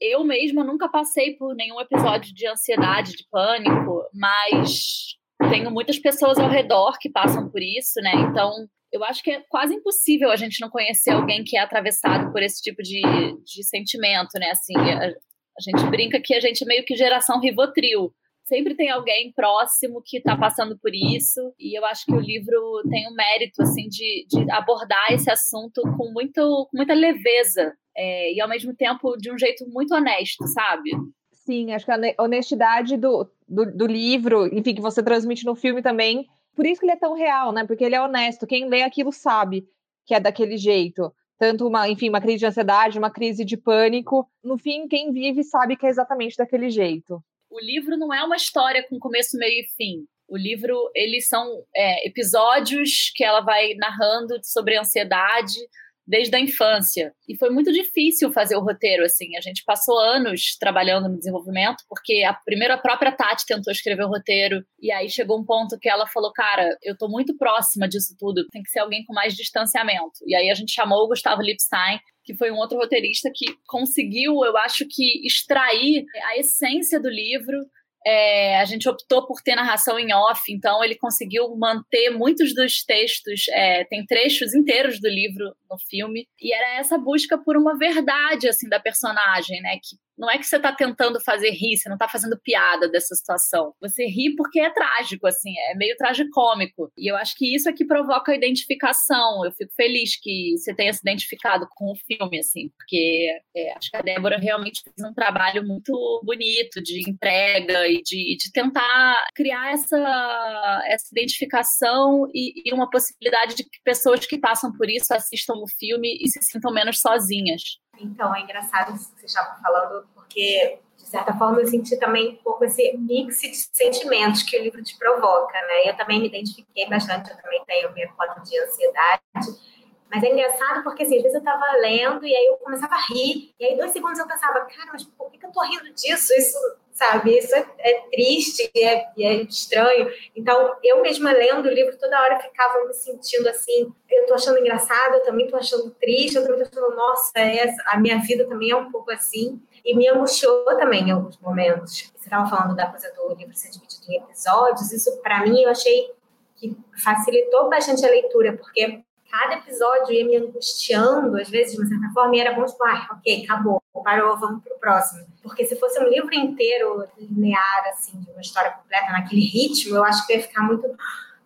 Eu 0.00 0.22
mesma 0.22 0.62
nunca 0.62 0.88
passei 0.88 1.34
por 1.34 1.56
nenhum 1.56 1.80
episódio 1.80 2.32
de 2.32 2.46
ansiedade, 2.46 3.16
de 3.16 3.26
pânico, 3.28 4.04
mas 4.14 5.16
tenho 5.50 5.68
muitas 5.68 5.98
pessoas 5.98 6.38
ao 6.38 6.48
redor 6.48 6.96
que 7.00 7.10
passam 7.10 7.50
por 7.50 7.60
isso, 7.60 8.00
né? 8.00 8.12
Então, 8.30 8.52
eu 8.92 9.02
acho 9.04 9.22
que 9.22 9.30
é 9.30 9.42
quase 9.48 9.74
impossível 9.74 10.30
a 10.30 10.36
gente 10.36 10.60
não 10.60 10.68
conhecer 10.68 11.10
alguém 11.10 11.42
que 11.42 11.56
é 11.56 11.60
atravessado 11.60 12.30
por 12.30 12.42
esse 12.42 12.60
tipo 12.60 12.82
de, 12.82 13.00
de 13.44 13.64
sentimento, 13.64 14.38
né? 14.38 14.50
Assim, 14.50 14.76
a, 14.76 15.06
a 15.08 15.60
gente 15.62 15.90
brinca 15.90 16.20
que 16.20 16.34
a 16.34 16.40
gente 16.40 16.62
é 16.62 16.66
meio 16.66 16.84
que 16.84 16.94
geração 16.94 17.40
Rivotril 17.40 18.12
sempre 18.44 18.74
tem 18.74 18.90
alguém 18.90 19.32
próximo 19.32 20.02
que 20.04 20.18
está 20.18 20.36
passando 20.36 20.78
por 20.78 20.92
isso, 20.94 21.40
e 21.58 21.78
eu 21.78 21.84
acho 21.86 22.04
que 22.04 22.12
o 22.12 22.20
livro 22.20 22.82
tem 22.90 23.08
o 23.08 23.14
mérito, 23.14 23.62
assim, 23.62 23.88
de, 23.88 24.26
de 24.28 24.50
abordar 24.50 25.12
esse 25.12 25.30
assunto 25.30 25.80
com, 25.96 26.12
muito, 26.12 26.68
com 26.70 26.76
muita 26.76 26.92
leveza, 26.92 27.72
é, 27.96 28.34
e 28.34 28.40
ao 28.40 28.48
mesmo 28.48 28.74
tempo 28.74 29.16
de 29.16 29.32
um 29.32 29.38
jeito 29.38 29.64
muito 29.68 29.94
honesto, 29.94 30.46
sabe? 30.48 30.90
Sim, 31.32 31.72
acho 31.72 31.86
que 31.86 31.92
a 31.92 32.22
honestidade 32.22 32.96
do, 32.96 33.30
do, 33.48 33.64
do 33.76 33.86
livro, 33.86 34.46
enfim, 34.46 34.74
que 34.74 34.82
você 34.82 35.02
transmite 35.02 35.44
no 35.44 35.54
filme 35.54 35.82
também, 35.82 36.26
por 36.54 36.66
isso 36.66 36.80
que 36.80 36.86
ele 36.86 36.92
é 36.92 36.96
tão 36.96 37.14
real, 37.14 37.52
né? 37.52 37.64
Porque 37.66 37.84
ele 37.84 37.94
é 37.94 38.00
honesto, 38.00 38.46
quem 38.46 38.68
lê 38.68 38.82
aquilo 38.82 39.12
sabe 39.12 39.66
que 40.06 40.14
é 40.14 40.20
daquele 40.20 40.56
jeito 40.56 41.12
tanto 41.38 41.66
uma, 41.66 41.88
enfim, 41.88 42.08
uma 42.08 42.20
crise 42.20 42.38
de 42.38 42.46
ansiedade, 42.46 42.98
uma 43.00 43.10
crise 43.10 43.44
de 43.44 43.56
pânico. 43.56 44.30
No 44.44 44.56
fim, 44.56 44.86
quem 44.86 45.12
vive 45.12 45.42
sabe 45.42 45.76
que 45.76 45.84
é 45.84 45.88
exatamente 45.88 46.36
daquele 46.36 46.70
jeito 46.70 47.20
o 47.52 47.60
livro 47.60 47.98
não 47.98 48.12
é 48.12 48.24
uma 48.24 48.36
história 48.36 48.82
com 48.88 48.98
começo, 48.98 49.36
meio 49.36 49.60
e 49.60 49.66
fim. 49.76 50.06
O 50.26 50.36
livro, 50.36 50.90
eles 50.94 51.28
são 51.28 51.62
é, 51.76 52.08
episódios 52.08 53.12
que 53.14 53.22
ela 53.22 53.42
vai 53.42 53.74
narrando 53.74 54.40
sobre 54.42 54.78
ansiedade 54.78 55.58
desde 56.06 56.34
a 56.36 56.40
infância. 56.40 57.12
E 57.28 57.36
foi 57.36 57.50
muito 57.50 57.72
difícil 57.72 58.32
fazer 58.32 58.56
o 58.56 58.60
roteiro, 58.60 59.04
assim. 59.04 59.36
A 59.36 59.40
gente 59.40 59.62
passou 59.64 59.98
anos 59.98 60.56
trabalhando 60.58 61.08
no 61.08 61.16
desenvolvimento, 61.16 61.84
porque 61.88 62.22
a 62.24 62.34
primeira 62.34 62.76
própria 62.76 63.12
Tati 63.12 63.46
tentou 63.46 63.72
escrever 63.72 64.04
o 64.04 64.08
roteiro, 64.08 64.64
e 64.80 64.90
aí 64.90 65.08
chegou 65.08 65.38
um 65.38 65.44
ponto 65.44 65.78
que 65.78 65.88
ela 65.88 66.06
falou, 66.06 66.32
cara, 66.32 66.76
eu 66.82 66.96
tô 66.96 67.08
muito 67.08 67.36
próxima 67.36 67.88
disso 67.88 68.14
tudo, 68.18 68.46
tem 68.50 68.62
que 68.62 68.70
ser 68.70 68.80
alguém 68.80 69.04
com 69.04 69.14
mais 69.14 69.34
distanciamento. 69.34 70.18
E 70.26 70.34
aí 70.34 70.50
a 70.50 70.54
gente 70.54 70.72
chamou 70.72 71.04
o 71.04 71.08
Gustavo 71.08 71.42
Lipstein, 71.42 72.00
que 72.24 72.34
foi 72.34 72.50
um 72.50 72.56
outro 72.56 72.78
roteirista 72.78 73.30
que 73.34 73.56
conseguiu, 73.66 74.44
eu 74.44 74.56
acho 74.56 74.86
que, 74.88 75.26
extrair 75.26 76.04
a 76.24 76.38
essência 76.38 77.00
do 77.00 77.08
livro. 77.08 77.58
É, 78.06 78.58
a 78.58 78.64
gente 78.64 78.88
optou 78.88 79.26
por 79.26 79.40
ter 79.42 79.54
narração 79.54 79.98
em 79.98 80.12
off, 80.12 80.52
então 80.52 80.82
ele 80.82 80.96
conseguiu 80.96 81.54
manter 81.56 82.10
muitos 82.10 82.54
dos 82.54 82.84
textos, 82.84 83.44
é, 83.50 83.84
tem 83.84 84.04
trechos 84.04 84.54
inteiros 84.54 85.00
do 85.00 85.08
livro 85.08 85.54
no 85.70 85.78
filme, 85.88 86.26
e 86.40 86.52
era 86.52 86.78
essa 86.78 86.98
busca 86.98 87.38
por 87.38 87.56
uma 87.56 87.76
verdade 87.78 88.48
assim 88.48 88.68
da 88.68 88.80
personagem, 88.80 89.60
né? 89.62 89.76
Que 89.76 89.96
não 90.16 90.30
é 90.30 90.38
que 90.38 90.44
você 90.44 90.56
está 90.56 90.72
tentando 90.72 91.20
fazer 91.20 91.50
rir, 91.50 91.76
você 91.76 91.88
não 91.88 91.96
está 91.96 92.08
fazendo 92.08 92.38
piada 92.42 92.88
dessa 92.88 93.14
situação. 93.14 93.74
Você 93.80 94.06
ri 94.06 94.34
porque 94.36 94.60
é 94.60 94.70
trágico, 94.70 95.26
assim, 95.26 95.52
é 95.70 95.74
meio 95.74 95.96
tragicômico. 95.96 96.92
E 96.96 97.10
eu 97.10 97.16
acho 97.16 97.34
que 97.36 97.54
isso 97.54 97.68
é 97.68 97.72
que 97.72 97.84
provoca 97.84 98.32
a 98.32 98.36
identificação. 98.36 99.44
Eu 99.44 99.52
fico 99.52 99.72
feliz 99.74 100.18
que 100.20 100.54
você 100.56 100.74
tenha 100.74 100.92
se 100.92 101.00
identificado 101.00 101.66
com 101.74 101.92
o 101.92 101.96
filme, 101.96 102.38
assim, 102.38 102.68
porque 102.76 103.28
é, 103.56 103.72
acho 103.76 103.90
que 103.90 103.96
a 103.96 104.02
Débora 104.02 104.38
realmente 104.38 104.82
fez 104.82 105.08
um 105.08 105.14
trabalho 105.14 105.66
muito 105.66 105.92
bonito 106.24 106.82
de 106.82 107.08
entrega 107.08 107.88
e 107.88 108.02
de, 108.02 108.36
de 108.36 108.52
tentar 108.52 109.26
criar 109.34 109.72
essa, 109.72 110.82
essa 110.86 111.06
identificação 111.12 112.26
e, 112.34 112.68
e 112.68 112.74
uma 112.74 112.88
possibilidade 112.90 113.54
de 113.54 113.64
que 113.64 113.80
pessoas 113.84 114.26
que 114.26 114.38
passam 114.38 114.72
por 114.72 114.88
isso 114.88 115.12
assistam 115.14 115.54
o 115.54 115.68
filme 115.78 116.18
e 116.20 116.28
se 116.28 116.40
sintam 116.42 116.72
menos 116.72 117.00
sozinhas. 117.00 117.62
Então, 117.98 118.34
é 118.34 118.40
engraçado 118.40 118.94
isso 118.94 119.12
que 119.14 119.20
você 119.20 119.26
estava 119.26 119.60
falando, 119.60 120.06
porque, 120.14 120.78
de 120.96 121.06
certa 121.06 121.34
forma, 121.34 121.60
eu 121.60 121.66
senti 121.66 121.98
também 121.98 122.34
um 122.34 122.42
pouco 122.42 122.64
esse 122.64 122.96
mix 122.96 123.40
de 123.40 123.54
sentimentos 123.54 124.42
que 124.42 124.58
o 124.58 124.62
livro 124.62 124.82
te 124.82 124.96
provoca, 124.98 125.60
né? 125.66 125.90
Eu 125.90 125.96
também 125.96 126.20
me 126.20 126.28
identifiquei 126.28 126.88
bastante, 126.88 127.30
eu 127.30 127.36
também 127.36 127.62
tenho 127.66 127.92
minha 127.92 128.10
foto 128.14 128.42
de 128.42 128.58
ansiedade. 128.58 129.72
Mas 130.12 130.22
é 130.22 130.30
engraçado 130.30 130.82
porque, 130.82 131.04
assim, 131.04 131.16
às 131.16 131.22
vezes 131.22 131.34
eu 131.34 131.38
estava 131.38 131.64
lendo 131.80 132.26
e 132.26 132.36
aí 132.36 132.46
eu 132.46 132.56
começava 132.58 132.94
a 132.94 133.06
rir, 133.06 133.54
e 133.58 133.64
aí 133.64 133.76
dois 133.76 133.92
segundos 133.92 134.18
eu 134.18 134.26
pensava, 134.26 134.60
cara, 134.60 134.90
mas 134.92 135.04
por 135.04 135.30
que, 135.30 135.38
que 135.38 135.46
eu 135.46 135.52
tô 135.52 135.62
rindo 135.62 135.92
disso? 135.94 136.34
Isso 136.34 136.58
sabe? 136.92 137.36
Isso 137.36 137.54
é, 137.54 137.66
é 137.78 138.00
triste 138.10 138.70
e 138.74 138.84
é, 138.84 139.06
é, 139.18 139.34
estranho. 139.42 140.10
Então, 140.36 140.76
eu 140.82 141.02
mesma 141.02 141.32
lendo 141.32 141.66
o 141.66 141.72
livro, 141.72 141.96
toda 141.98 142.20
hora 142.20 142.38
ficava 142.40 142.84
me 142.86 142.92
sentindo 142.92 143.48
assim, 143.48 143.92
eu 144.10 144.26
tô 144.26 144.34
achando 144.34 144.58
engraçado, 144.58 145.14
eu 145.14 145.22
também 145.22 145.48
tô 145.48 145.56
achando 145.56 145.90
triste, 145.92 146.36
eu 146.36 146.42
também 146.42 146.58
tô 146.58 146.68
achando, 146.68 146.94
nossa, 146.94 147.32
essa, 147.38 147.82
a 147.86 147.98
minha 147.98 148.18
vida 148.20 148.46
também 148.46 148.70
é 148.70 148.76
um 148.76 148.90
pouco 148.90 149.10
assim. 149.10 149.60
E 149.84 149.96
me 149.96 150.08
angustiou 150.08 150.64
também 150.76 151.08
em 151.08 151.10
alguns 151.10 151.38
momentos. 151.38 152.12
Você 152.14 152.26
estava 152.26 152.48
falando 152.48 152.76
da 152.76 152.86
coisa 152.86 153.10
do 153.14 153.34
livro 153.34 153.54
ser 153.54 153.70
dividido 153.70 154.04
em 154.08 154.16
episódios, 154.18 154.92
isso 154.92 155.20
para 155.22 155.40
mim 155.40 155.62
eu 155.62 155.70
achei 155.70 156.12
que 156.56 156.76
facilitou 157.02 157.68
bastante 157.68 158.06
a 158.06 158.10
leitura, 158.10 158.56
porque 158.56 159.02
cada 159.32 159.54
episódio 159.54 160.12
ia 160.12 160.26
me 160.26 160.36
angustiando, 160.36 161.38
às 161.40 161.48
vezes, 161.48 161.72
de 161.72 161.80
uma 161.80 161.88
certa 161.88 162.12
forma, 162.12 162.36
e 162.36 162.40
era 162.40 162.52
bom, 162.52 162.66
tipo, 162.66 162.84
ah, 162.84 163.08
ok, 163.12 163.44
acabou, 163.44 163.82
parou, 164.04 164.38
vamos 164.38 164.62
pro 164.62 164.78
próximo. 164.78 165.26
Porque 165.42 165.64
se 165.64 165.74
fosse 165.76 165.98
um 165.98 166.08
livro 166.08 166.34
inteiro, 166.34 167.08
linear, 167.16 167.88
assim, 167.88 168.20
de 168.20 168.30
uma 168.30 168.42
história 168.42 168.72
completa, 168.72 169.10
naquele 169.10 169.40
ritmo, 169.40 169.96
eu 169.96 170.04
acho 170.04 170.26
que 170.26 170.34
ia 170.34 170.42
ficar 170.42 170.62
muito, 170.62 170.86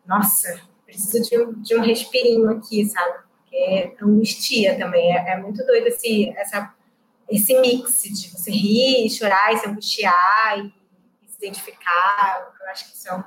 nossa, 0.04 0.60
preciso 0.84 1.30
de 1.30 1.40
um, 1.40 1.52
de 1.62 1.76
um 1.76 1.80
respirinho 1.80 2.50
aqui, 2.50 2.84
sabe? 2.86 3.18
Porque 3.38 3.94
angustia 4.02 4.76
também, 4.76 5.16
é, 5.16 5.34
é 5.34 5.36
muito 5.36 5.64
doido 5.64 5.86
esse, 5.86 6.30
essa, 6.30 6.74
esse 7.30 7.56
mix 7.60 8.02
de 8.02 8.30
você 8.30 8.50
rir, 8.50 9.08
chorar 9.10 9.54
e 9.54 9.58
se 9.58 9.68
angustiar 9.68 10.58
e, 10.58 10.74
e 11.22 11.28
se 11.28 11.36
identificar. 11.38 12.52
Eu 12.60 12.68
acho 12.68 12.90
que 12.90 12.96
isso 12.96 13.08
é 13.08 13.14
um, 13.14 13.22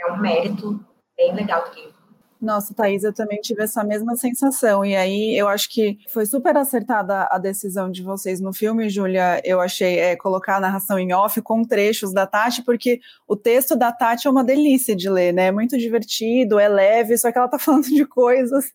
é 0.00 0.12
um 0.12 0.18
mérito 0.18 0.84
bem 1.16 1.34
legal 1.34 1.64
do 1.64 1.74
livro. 1.74 1.95
Nossa, 2.40 2.74
Thaís, 2.74 3.02
eu 3.02 3.14
também 3.14 3.40
tive 3.40 3.62
essa 3.62 3.82
mesma 3.82 4.14
sensação. 4.14 4.84
E 4.84 4.94
aí 4.94 5.36
eu 5.36 5.48
acho 5.48 5.70
que 5.70 5.98
foi 6.08 6.26
super 6.26 6.56
acertada 6.56 7.26
a 7.30 7.38
decisão 7.38 7.90
de 7.90 8.02
vocês 8.02 8.40
no 8.40 8.52
filme, 8.52 8.88
Júlia. 8.90 9.40
Eu 9.44 9.60
achei 9.60 9.98
é, 9.98 10.16
colocar 10.16 10.56
a 10.56 10.60
narração 10.60 10.98
em 10.98 11.12
off 11.14 11.40
com 11.40 11.64
trechos 11.64 12.12
da 12.12 12.26
Tati, 12.26 12.62
porque 12.62 13.00
o 13.26 13.36
texto 13.36 13.74
da 13.74 13.90
Tati 13.90 14.26
é 14.26 14.30
uma 14.30 14.44
delícia 14.44 14.94
de 14.94 15.08
ler, 15.08 15.32
né? 15.32 15.46
É 15.46 15.52
muito 15.52 15.78
divertido, 15.78 16.58
é 16.58 16.68
leve, 16.68 17.16
só 17.16 17.32
que 17.32 17.38
ela 17.38 17.48
tá 17.48 17.58
falando 17.60 17.86
de 17.86 18.04
coisas 18.04 18.66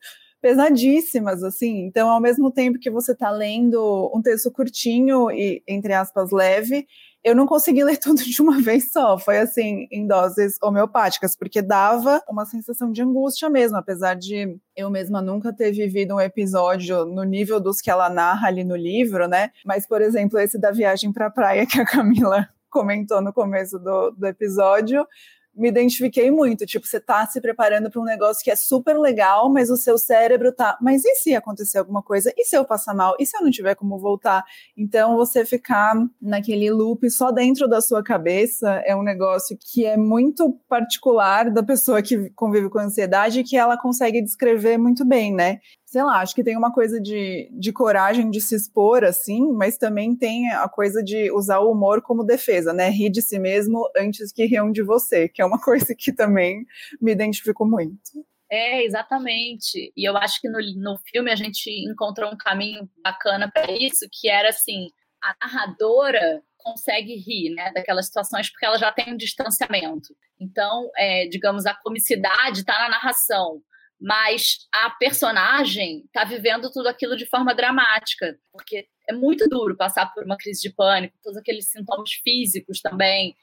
pesadíssimas, 0.42 1.44
assim. 1.44 1.86
Então, 1.86 2.10
ao 2.10 2.20
mesmo 2.20 2.52
tempo 2.52 2.80
que 2.80 2.90
você 2.90 3.14
tá 3.14 3.30
lendo 3.30 4.12
um 4.14 4.22
texto 4.22 4.52
curtinho 4.52 5.30
e, 5.30 5.62
entre 5.68 5.94
aspas, 5.94 6.32
leve, 6.32 6.88
eu 7.24 7.36
não 7.36 7.46
consegui 7.46 7.84
ler 7.84 7.98
tudo 8.00 8.22
de 8.22 8.42
uma 8.42 8.62
vez 8.62 8.92
só, 8.92 9.18
foi 9.18 9.38
assim, 9.38 9.88
em 9.92 10.08
doses 10.08 10.58
homeopáticas, 10.62 11.36
porque 11.36 11.62
dava 11.62 12.22
uma 12.28 12.46
sensação 12.46 12.92
de 12.92 13.02
angústia 13.02 13.50
mesmo, 13.50 13.78
apesar 13.78 14.16
de 14.16 14.58
eu 14.76 14.90
mesma 14.90 15.22
nunca 15.22 15.54
ter 15.54 15.72
vivido 15.72 16.16
um 16.16 16.22
episódio 16.22 17.06
no 17.06 17.24
nível 17.24 17.60
dos 17.60 17.80
que 17.80 17.92
ela 17.92 18.10
narra 18.10 18.48
ali 18.48 18.64
no 18.64 18.76
livro, 18.76 19.28
né? 19.28 19.52
Mas, 19.66 19.88
por 19.88 20.02
exemplo, 20.02 20.40
esse 20.40 20.60
da 20.60 20.72
viagem 20.72 21.12
para 21.12 21.28
a 21.28 21.32
praia 21.32 21.66
que 21.66 21.80
a 21.80 21.86
Camila 21.86 22.48
comentou 22.70 23.22
no 23.22 23.34
começo 23.34 23.78
do, 23.78 24.12
do 24.12 24.26
episódio, 24.26 25.06
me 25.56 25.70
identifiquei 25.70 26.32
muito. 26.32 26.66
Tipo, 26.66 26.86
você 26.86 27.00
tá 27.00 27.26
se 27.28 27.40
preparando 27.42 27.90
para 27.90 28.02
um 28.02 28.06
negócio 28.06 28.44
que 28.44 28.52
é 28.52 28.56
super 28.56 28.98
legal, 28.98 29.50
mas 29.52 29.70
o 29.70 29.78
seu 29.78 29.98
cérebro 29.98 30.52
tá. 30.52 30.78
Mas 30.82 31.04
e 31.06 31.16
se 31.16 31.36
acontecer 31.36 31.78
alguma 31.78 32.02
coisa? 32.02 32.34
E 32.38 32.46
se 32.46 32.56
eu 32.56 32.66
passar 32.66 32.94
mal? 32.94 33.16
E 33.20 33.26
se 33.26 33.38
eu 33.38 33.42
não 33.42 33.52
tiver 33.52 33.76
como 33.76 34.00
voltar? 34.00 34.44
Então, 34.78 35.16
você 35.16 35.46
ficar 35.46 35.96
naquele 36.22 36.72
loop 36.72 37.10
só 37.10 37.32
dentro 37.32 37.68
da 37.68 37.82
sua 37.82 38.04
cabeça 38.04 38.82
é 38.86 38.96
um 38.96 39.04
negócio 39.04 39.58
que 39.60 39.86
é 39.86 39.98
muito 39.98 40.54
particular 40.68 41.52
da 41.52 41.64
pessoa 41.64 42.02
que 42.02 42.30
convive 42.32 42.70
com 42.70 42.80
ansiedade 42.80 43.44
que 43.44 43.58
ela 43.58 43.78
consegue 43.78 44.22
descrever 44.22 44.78
muito 44.78 45.06
bem, 45.06 45.34
né? 45.34 45.60
Sei 45.92 46.04
lá, 46.04 46.22
acho 46.22 46.34
que 46.34 46.44
tem 46.44 46.56
uma 46.56 46.72
coisa 46.72 47.02
de, 47.02 47.50
de 47.52 47.74
coragem 47.74 48.32
de 48.32 48.40
se 48.40 48.56
expor, 48.56 49.04
assim, 49.04 49.52
mas 49.52 49.78
também 49.78 50.16
tem 50.16 50.50
a 50.50 50.70
coisa 50.70 51.04
de 51.04 51.30
usar 51.34 51.60
o 51.60 51.70
humor 51.70 52.02
como 52.02 52.24
defesa, 52.24 52.72
né? 52.72 52.90
Rir 52.90 53.10
de 53.10 53.22
si 53.22 53.38
mesmo 53.38 53.92
antes 53.98 54.32
que 54.32 54.46
riam 54.46 54.72
de 54.72 54.82
você, 54.82 55.28
que 55.28 55.42
é 55.42 55.46
uma 55.46 55.60
coisa 55.62 55.94
que 55.94 56.14
também 56.14 56.66
me 57.02 57.12
identifico 57.12 57.66
muito. 57.66 58.26
É, 58.50 58.86
exatamente. 58.86 59.92
E 59.98 60.08
eu 60.08 60.16
acho 60.16 60.40
que 60.40 60.48
no, 60.48 60.60
no 60.78 60.98
filme 61.12 61.30
a 61.30 61.36
gente 61.36 61.70
encontrou 61.70 62.32
um 62.32 62.38
caminho 62.38 62.90
bacana 63.04 63.52
para 63.52 63.70
isso, 63.74 64.08
que 64.14 64.30
era 64.30 64.48
assim, 64.48 64.88
a 65.22 65.36
narradora 65.42 66.42
consegue 66.56 67.16
rir, 67.18 67.54
né, 67.54 67.70
daquelas 67.74 68.06
situações 68.06 68.50
porque 68.50 68.66
ela 68.66 68.78
já 68.78 68.94
tem 68.94 69.14
um 69.14 69.18
distanciamento. 69.18 70.16
Então, 70.40 70.90
é, 70.96 71.28
digamos, 71.28 71.66
a 71.66 71.74
comicidade 71.74 72.62
está 72.62 72.80
na 72.80 72.92
narração 72.92 73.62
mas 74.02 74.68
a 74.74 74.90
personagem 74.90 76.04
está 76.08 76.24
vivendo 76.24 76.72
tudo 76.72 76.88
aquilo 76.88 77.16
de 77.16 77.28
forma 77.28 77.54
dramática, 77.54 78.36
porque 78.52 78.88
é 79.08 79.14
muito 79.14 79.48
duro 79.48 79.78
passar 79.78 80.12
por 80.12 80.24
uma 80.26 80.38
crise 80.38 80.62
de 80.62 80.74
pânico, 80.74 81.16
todos 81.24 81.38
aqueles 81.38 81.70
sintomas 81.70 82.12
físicos 82.24 82.82
também. 82.82 83.36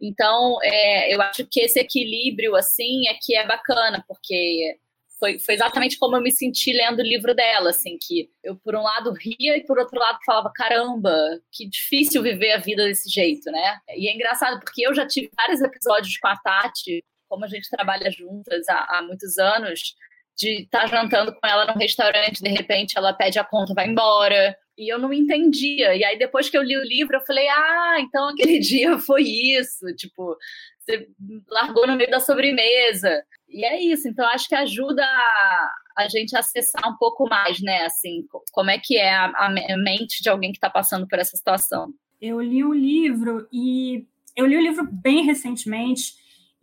Então, 0.00 0.58
é, 0.62 1.12
eu 1.12 1.20
acho 1.20 1.44
que 1.50 1.60
esse 1.60 1.80
equilíbrio, 1.80 2.54
assim, 2.54 3.08
é 3.08 3.14
que 3.20 3.34
é 3.34 3.44
bacana, 3.44 4.04
porque 4.06 4.78
foi, 5.18 5.38
foi 5.40 5.54
exatamente 5.54 5.98
como 5.98 6.16
eu 6.16 6.20
me 6.20 6.30
senti 6.30 6.72
lendo 6.72 7.00
o 7.00 7.06
livro 7.06 7.34
dela, 7.34 7.70
assim, 7.70 7.96
que 8.00 8.30
eu, 8.42 8.54
por 8.56 8.76
um 8.76 8.82
lado, 8.82 9.12
ria 9.12 9.56
e, 9.56 9.64
por 9.64 9.78
outro 9.78 9.98
lado, 9.98 10.18
falava, 10.24 10.52
caramba, 10.54 11.12
que 11.50 11.68
difícil 11.68 12.22
viver 12.22 12.52
a 12.52 12.58
vida 12.58 12.84
desse 12.84 13.08
jeito, 13.10 13.50
né? 13.50 13.78
E 13.96 14.08
é 14.08 14.14
engraçado, 14.14 14.60
porque 14.60 14.86
eu 14.86 14.94
já 14.94 15.06
tive 15.06 15.28
vários 15.36 15.60
episódios 15.60 16.16
com 16.18 16.28
a 16.28 16.36
Tati, 16.36 17.02
como 17.28 17.44
a 17.44 17.48
gente 17.48 17.68
trabalha 17.70 18.10
juntas 18.10 18.68
há, 18.68 18.98
há 18.98 19.02
muitos 19.02 19.38
anos, 19.38 19.94
de 20.36 20.62
estar 20.62 20.82
tá 20.82 20.86
jantando 20.86 21.32
com 21.32 21.46
ela 21.46 21.66
num 21.66 21.78
restaurante, 21.78 22.42
de 22.42 22.48
repente 22.48 22.98
ela 22.98 23.12
pede 23.12 23.38
a 23.38 23.44
conta, 23.44 23.74
vai 23.74 23.86
embora. 23.86 24.56
E 24.76 24.92
eu 24.92 24.98
não 24.98 25.12
entendia. 25.12 25.94
E 25.94 26.04
aí, 26.04 26.18
depois 26.18 26.50
que 26.50 26.58
eu 26.58 26.62
li 26.62 26.76
o 26.76 26.82
livro, 26.82 27.16
eu 27.16 27.24
falei: 27.24 27.48
ah, 27.48 27.96
então 28.00 28.28
aquele 28.28 28.58
dia 28.60 28.98
foi 28.98 29.22
isso. 29.22 29.86
Tipo, 29.96 30.36
você 30.80 31.08
largou 31.48 31.86
no 31.86 31.94
meio 31.94 32.10
da 32.10 32.18
sobremesa. 32.18 33.22
E 33.48 33.64
é 33.64 33.80
isso. 33.80 34.08
Então, 34.08 34.26
acho 34.26 34.48
que 34.48 34.54
ajuda 34.54 35.04
a, 35.04 35.70
a 35.98 36.08
gente 36.08 36.34
a 36.34 36.40
acessar 36.40 36.88
um 36.88 36.96
pouco 36.96 37.28
mais, 37.28 37.60
né? 37.62 37.84
Assim, 37.84 38.26
como 38.50 38.70
é 38.70 38.78
que 38.78 38.96
é 38.96 39.14
a, 39.14 39.26
a 39.26 39.76
mente 39.78 40.20
de 40.20 40.28
alguém 40.28 40.50
que 40.50 40.58
está 40.58 40.68
passando 40.68 41.06
por 41.06 41.20
essa 41.20 41.36
situação. 41.36 41.92
Eu 42.20 42.40
li 42.40 42.64
o 42.64 42.72
livro 42.72 43.46
e 43.52 44.06
eu 44.36 44.46
li 44.46 44.56
o 44.56 44.62
livro 44.62 44.88
bem 44.90 45.24
recentemente 45.24 46.14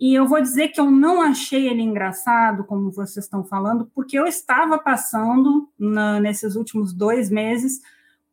e 0.02 0.16
eu 0.16 0.28
vou 0.28 0.42
dizer 0.42 0.70
que 0.70 0.82
eu 0.82 0.90
não 0.90 1.22
achei 1.22 1.70
ele 1.70 1.84
engraçado, 1.84 2.64
como 2.64 2.92
vocês 2.92 3.24
estão 3.24 3.44
falando, 3.44 3.86
porque 3.94 4.18
eu 4.18 4.26
estava 4.26 4.80
passando 4.80 5.70
na, 5.78 6.20
nesses 6.20 6.56
últimos 6.56 6.92
dois 6.92 7.30
meses 7.30 7.80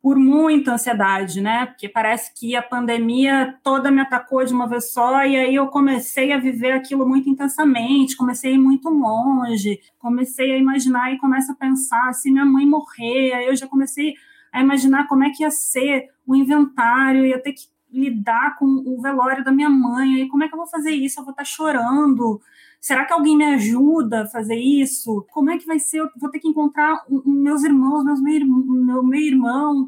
por 0.01 0.17
muita 0.17 0.73
ansiedade, 0.73 1.39
né? 1.39 1.67
Porque 1.67 1.87
parece 1.87 2.33
que 2.33 2.55
a 2.55 2.63
pandemia 2.63 3.55
toda 3.63 3.91
me 3.91 4.01
atacou 4.01 4.43
de 4.43 4.51
uma 4.51 4.67
vez 4.67 4.91
só, 4.91 5.23
e 5.23 5.37
aí 5.37 5.53
eu 5.53 5.67
comecei 5.67 6.31
a 6.31 6.39
viver 6.39 6.71
aquilo 6.71 7.07
muito 7.07 7.29
intensamente, 7.29 8.17
comecei 8.17 8.53
a 8.53 8.55
ir 8.55 8.59
muito 8.59 8.89
longe, 8.89 9.79
comecei 9.99 10.53
a 10.53 10.57
imaginar 10.57 11.13
e 11.13 11.19
começo 11.19 11.51
a 11.51 11.55
pensar 11.55 12.13
se 12.13 12.31
minha 12.31 12.45
mãe 12.45 12.65
morrer, 12.65 13.33
aí 13.33 13.45
eu 13.45 13.55
já 13.55 13.67
comecei 13.67 14.15
a 14.51 14.59
imaginar 14.59 15.07
como 15.07 15.23
é 15.23 15.29
que 15.29 15.43
ia 15.43 15.51
ser 15.51 16.07
o 16.25 16.35
inventário, 16.35 17.27
ia 17.27 17.39
ter 17.39 17.53
que 17.53 17.67
lidar 17.91 18.57
com 18.57 18.65
o 18.65 19.01
velório 19.01 19.43
da 19.43 19.51
minha 19.51 19.69
mãe, 19.69 20.15
aí 20.15 20.27
como 20.27 20.43
é 20.43 20.47
que 20.47 20.53
eu 20.53 20.57
vou 20.57 20.67
fazer 20.67 20.91
isso? 20.91 21.19
Eu 21.19 21.23
vou 21.23 21.31
estar 21.31 21.45
chorando. 21.45 22.41
Será 22.79 23.05
que 23.05 23.13
alguém 23.13 23.35
me 23.35 23.45
ajuda 23.45 24.23
a 24.23 24.27
fazer 24.27 24.55
isso? 24.55 25.25
Como 25.31 25.49
é 25.51 25.57
que 25.57 25.65
vai 25.65 25.79
ser? 25.79 25.99
Eu 25.99 26.09
vou 26.17 26.29
ter 26.29 26.39
que 26.39 26.47
encontrar 26.47 27.03
meus 27.25 27.63
irmãos, 27.63 28.05
meus 28.05 28.21
meu, 28.21 28.45
meu, 28.45 29.03
meu 29.03 29.19
irmão. 29.19 29.87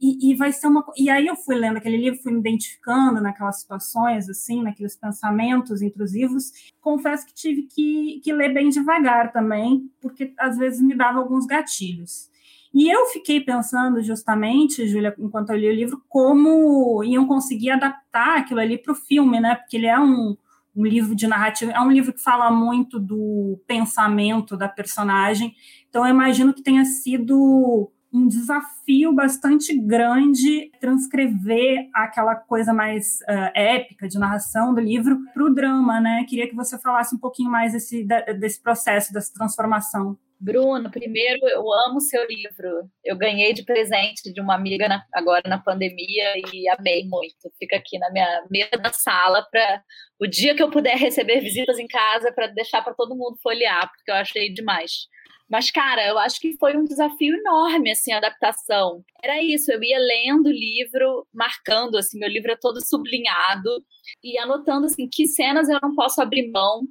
E, 0.00 0.30
e, 0.30 0.34
vai 0.34 0.50
ser 0.50 0.66
uma. 0.66 0.82
E 0.96 1.10
aí 1.10 1.26
eu 1.26 1.36
fui 1.36 1.54
lendo 1.54 1.76
aquele 1.76 1.98
livro, 1.98 2.22
fui 2.22 2.32
me 2.32 2.40
identificando 2.40 3.20
naquelas 3.20 3.60
situações, 3.60 4.30
assim, 4.30 4.62
naqueles 4.62 4.96
pensamentos 4.96 5.82
intrusivos. 5.82 6.72
Confesso 6.80 7.26
que 7.26 7.34
tive 7.34 7.62
que, 7.64 8.18
que 8.24 8.32
ler 8.32 8.54
bem 8.54 8.70
devagar 8.70 9.30
também, 9.30 9.90
porque 10.00 10.32
às 10.38 10.56
vezes 10.56 10.80
me 10.80 10.96
dava 10.96 11.18
alguns 11.18 11.44
gatilhos. 11.44 12.30
E 12.72 12.88
eu 12.88 13.06
fiquei 13.06 13.40
pensando 13.40 14.00
justamente, 14.02 14.86
Júlia, 14.86 15.14
enquanto 15.18 15.50
eu 15.50 15.56
li 15.56 15.68
o 15.68 15.74
livro, 15.74 16.02
como 16.08 17.02
iam 17.02 17.26
conseguir 17.26 17.70
adaptar 17.70 18.38
aquilo 18.38 18.60
ali 18.60 18.78
para 18.78 18.92
o 18.92 18.96
filme, 18.96 19.40
né? 19.40 19.56
Porque 19.56 19.76
ele 19.76 19.86
é 19.86 19.98
um, 19.98 20.36
um 20.74 20.84
livro 20.84 21.16
de 21.16 21.26
narrativa, 21.26 21.72
é 21.72 21.80
um 21.80 21.90
livro 21.90 22.12
que 22.12 22.22
fala 22.22 22.50
muito 22.50 23.00
do 23.00 23.60
pensamento 23.66 24.56
da 24.56 24.68
personagem. 24.68 25.52
Então, 25.88 26.06
eu 26.06 26.14
imagino 26.14 26.54
que 26.54 26.62
tenha 26.62 26.84
sido 26.84 27.90
um 28.12 28.26
desafio 28.26 29.12
bastante 29.12 29.76
grande 29.76 30.70
transcrever 30.80 31.88
aquela 31.94 32.34
coisa 32.34 32.72
mais 32.72 33.18
uh, 33.22 33.50
épica 33.54 34.08
de 34.08 34.18
narração 34.18 34.74
do 34.74 34.80
livro 34.80 35.18
para 35.32 35.44
o 35.44 35.54
drama, 35.54 36.00
né? 36.00 36.24
Queria 36.28 36.48
que 36.48 36.54
você 36.54 36.78
falasse 36.78 37.14
um 37.14 37.18
pouquinho 37.18 37.50
mais 37.50 37.72
desse, 37.72 38.06
desse 38.38 38.60
processo, 38.60 39.12
dessa 39.12 39.32
transformação. 39.32 40.16
Bruno, 40.40 40.90
primeiro, 40.90 41.46
eu 41.48 41.62
amo 41.86 42.00
seu 42.00 42.26
livro. 42.26 42.90
Eu 43.04 43.14
ganhei 43.16 43.52
de 43.52 43.62
presente 43.62 44.32
de 44.32 44.40
uma 44.40 44.54
amiga 44.54 44.88
na, 44.88 45.04
agora 45.12 45.42
na 45.46 45.58
pandemia 45.58 46.32
e 46.50 46.66
amei 46.70 47.04
muito. 47.06 47.52
Fica 47.58 47.76
aqui 47.76 47.98
na 47.98 48.10
minha 48.10 48.46
mesa 48.50 48.78
da 48.78 48.90
sala 48.90 49.46
para 49.50 49.82
o 50.18 50.26
dia 50.26 50.54
que 50.54 50.62
eu 50.62 50.70
puder 50.70 50.96
receber 50.96 51.40
visitas 51.40 51.78
em 51.78 51.86
casa 51.86 52.32
para 52.32 52.46
deixar 52.46 52.82
para 52.82 52.94
todo 52.94 53.14
mundo 53.14 53.36
folhear, 53.42 53.90
porque 53.90 54.10
eu 54.10 54.14
achei 54.14 54.50
demais. 54.50 55.08
Mas, 55.50 55.70
cara, 55.70 56.06
eu 56.06 56.16
acho 56.18 56.40
que 56.40 56.56
foi 56.58 56.76
um 56.76 56.84
desafio 56.84 57.34
enorme, 57.36 57.90
assim, 57.90 58.12
a 58.12 58.18
adaptação. 58.18 59.04
Era 59.22 59.42
isso, 59.42 59.70
eu 59.70 59.82
ia 59.82 59.98
lendo 59.98 60.46
o 60.46 60.52
livro, 60.52 61.26
marcando, 61.34 61.98
assim, 61.98 62.18
meu 62.18 62.28
livro 62.28 62.52
é 62.52 62.56
todo 62.56 62.80
sublinhado, 62.80 63.84
e 64.22 64.38
anotando, 64.38 64.86
assim, 64.86 65.08
que 65.10 65.26
cenas 65.26 65.68
eu 65.68 65.78
não 65.82 65.94
posso 65.96 66.22
abrir 66.22 66.50
mão, 66.52 66.82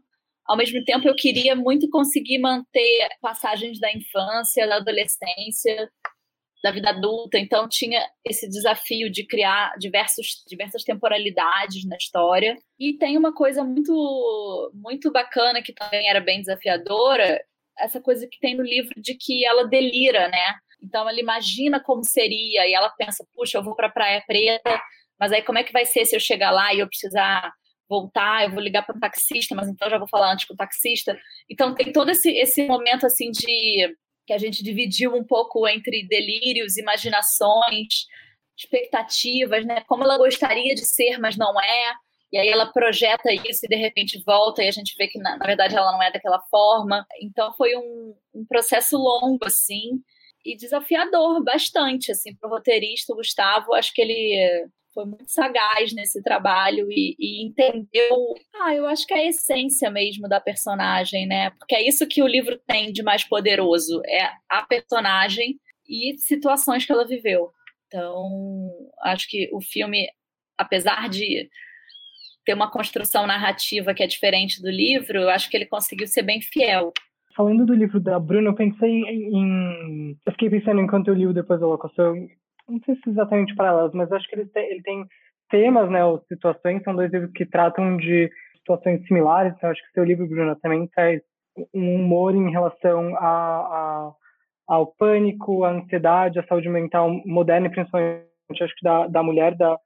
ao 0.49 0.57
mesmo 0.57 0.83
tempo, 0.83 1.07
eu 1.07 1.13
queria 1.15 1.55
muito 1.55 1.87
conseguir 1.91 2.39
manter 2.39 3.07
passagens 3.21 3.79
da 3.79 3.91
infância, 3.93 4.67
da 4.67 4.77
adolescência, 4.77 5.87
da 6.63 6.71
vida 6.71 6.89
adulta. 6.89 7.37
Então, 7.37 7.69
tinha 7.69 8.03
esse 8.25 8.49
desafio 8.49 9.11
de 9.11 9.27
criar 9.27 9.75
diversos, 9.77 10.43
diversas 10.47 10.83
temporalidades 10.83 11.85
na 11.85 11.95
história. 11.95 12.57
E 12.79 12.97
tem 12.97 13.15
uma 13.15 13.31
coisa 13.31 13.63
muito, 13.63 14.71
muito 14.73 15.11
bacana 15.11 15.61
que 15.61 15.71
também 15.71 16.09
era 16.09 16.19
bem 16.19 16.39
desafiadora, 16.39 17.39
essa 17.77 18.01
coisa 18.01 18.27
que 18.27 18.39
tem 18.39 18.57
no 18.57 18.63
livro 18.63 18.99
de 18.99 19.13
que 19.13 19.45
ela 19.45 19.67
delira, 19.67 20.29
né? 20.29 20.55
Então, 20.81 21.07
ela 21.07 21.19
imagina 21.19 21.79
como 21.79 22.03
seria 22.03 22.67
e 22.67 22.73
ela 22.73 22.89
pensa, 22.97 23.23
puxa, 23.35 23.59
eu 23.59 23.63
vou 23.63 23.75
para 23.75 23.85
a 23.85 23.91
Praia 23.91 24.23
Preta, 24.25 24.81
mas 25.19 25.31
aí 25.31 25.43
como 25.43 25.59
é 25.59 25.63
que 25.63 25.71
vai 25.71 25.85
ser 25.85 26.05
se 26.05 26.15
eu 26.15 26.19
chegar 26.19 26.49
lá 26.49 26.73
e 26.73 26.79
eu 26.79 26.87
precisar 26.87 27.53
voltar, 27.89 28.45
eu 28.45 28.51
vou 28.51 28.61
ligar 28.61 28.85
para 28.85 28.95
o 28.95 28.99
taxista, 28.99 29.55
mas 29.55 29.67
então 29.67 29.89
já 29.89 29.97
vou 29.97 30.07
falar 30.07 30.31
antes 30.31 30.45
com 30.45 30.53
o 30.53 30.57
taxista. 30.57 31.19
Então 31.49 31.73
tem 31.73 31.91
todo 31.91 32.11
esse, 32.11 32.29
esse 32.31 32.65
momento 32.67 33.05
assim 33.05 33.31
de 33.31 33.95
que 34.27 34.33
a 34.33 34.37
gente 34.37 34.63
dividiu 34.63 35.15
um 35.15 35.23
pouco 35.23 35.67
entre 35.67 36.07
delírios, 36.07 36.77
imaginações, 36.77 38.05
expectativas, 38.55 39.65
né? 39.65 39.81
Como 39.87 40.03
ela 40.03 40.17
gostaria 40.19 40.75
de 40.75 40.85
ser, 40.85 41.17
mas 41.17 41.35
não 41.35 41.59
é. 41.59 41.93
E 42.31 42.37
aí 42.37 42.47
ela 42.47 42.71
projeta 42.71 43.33
isso 43.33 43.65
e 43.65 43.67
de 43.67 43.75
repente 43.75 44.21
volta 44.23 44.63
e 44.63 44.67
a 44.67 44.71
gente 44.71 44.95
vê 44.95 45.07
que 45.07 45.17
na, 45.17 45.35
na 45.35 45.45
verdade 45.47 45.75
ela 45.75 45.91
não 45.91 46.03
é 46.03 46.11
daquela 46.11 46.39
forma. 46.51 47.05
Então 47.19 47.51
foi 47.53 47.75
um, 47.75 48.15
um 48.35 48.45
processo 48.45 48.97
longo 48.97 49.45
assim 49.45 49.99
e 50.45 50.55
desafiador 50.55 51.43
bastante 51.43 52.11
assim 52.11 52.35
para 52.35 52.47
o 52.47 52.51
roteirista 52.51 53.13
o 53.13 53.15
Gustavo. 53.15 53.73
Acho 53.73 53.91
que 53.93 54.01
ele 54.01 54.69
foi 55.01 55.05
muito 55.05 55.29
sagaz 55.29 55.93
nesse 55.93 56.21
trabalho 56.21 56.87
e, 56.89 57.15
e, 57.19 57.45
entendeu, 57.45 58.33
ah, 58.61 58.75
eu 58.75 58.85
acho 58.85 59.05
que 59.05 59.13
é 59.13 59.17
a 59.17 59.27
essência 59.27 59.89
mesmo 59.89 60.27
da 60.27 60.39
personagem, 60.39 61.27
né? 61.27 61.51
Porque 61.51 61.75
é 61.75 61.87
isso 61.87 62.07
que 62.07 62.21
o 62.21 62.27
livro 62.27 62.59
tem 62.67 62.91
de 62.91 63.03
mais 63.03 63.23
poderoso, 63.23 64.01
é 64.05 64.29
a 64.49 64.63
personagem 64.63 65.59
e 65.87 66.17
situações 66.17 66.85
que 66.85 66.91
ela 66.91 67.07
viveu. 67.07 67.51
Então, 67.87 68.69
acho 69.03 69.27
que 69.27 69.49
o 69.51 69.61
filme 69.61 70.07
apesar 70.59 71.07
de 71.07 71.49
ter 72.45 72.53
uma 72.53 72.69
construção 72.69 73.25
narrativa 73.25 73.93
que 73.93 74.03
é 74.03 74.07
diferente 74.07 74.61
do 74.61 74.69
livro, 74.69 75.19
eu 75.19 75.29
acho 75.29 75.49
que 75.49 75.55
ele 75.55 75.65
conseguiu 75.65 76.07
ser 76.07 76.23
bem 76.23 76.41
fiel. 76.41 76.91
Falando 77.35 77.65
do 77.65 77.73
livro 77.73 77.99
da 77.99 78.19
Bruna, 78.19 78.49
eu 78.49 78.55
pensei 78.55 78.89
em, 78.89 80.17
eu 80.25 80.31
fiquei 80.33 80.49
pensando 80.49 80.81
enquanto 80.81 81.07
eu 81.07 81.13
li 81.13 81.25
o 81.25 81.33
Depois 81.33 81.59
da 81.59 81.67
Locação, 81.67 82.27
não 82.69 82.79
sei 82.85 82.95
se 82.95 83.09
exatamente 83.09 83.55
para 83.55 83.69
elas, 83.69 83.93
mas 83.93 84.11
acho 84.11 84.27
que 84.27 84.35
ele 84.35 84.45
tem, 84.47 84.71
ele 84.71 84.81
tem 84.81 85.05
temas, 85.49 85.89
né, 85.89 86.03
ou 86.05 86.19
situações, 86.27 86.83
são 86.83 86.95
dois 86.95 87.11
livros 87.11 87.31
que 87.33 87.45
tratam 87.45 87.97
de 87.97 88.29
situações 88.57 89.05
similares, 89.07 89.53
então 89.55 89.69
acho 89.69 89.81
que 89.81 89.91
seu 89.93 90.03
livro, 90.03 90.27
Bruna, 90.27 90.55
também 90.61 90.87
traz 90.87 91.21
um 91.73 91.95
humor 91.95 92.35
em 92.35 92.51
relação 92.51 93.15
a, 93.17 93.27
a, 93.27 94.11
ao 94.67 94.87
pânico, 94.87 95.63
à 95.63 95.71
ansiedade, 95.71 96.39
à 96.39 96.43
saúde 96.45 96.69
mental 96.69 97.09
moderna 97.25 97.67
e 97.67 97.71
principalmente 97.71 98.29
acho 98.61 98.75
que 98.75 98.83
da, 98.83 99.07
da 99.07 99.23
mulher 99.23 99.55
da, 99.55 99.77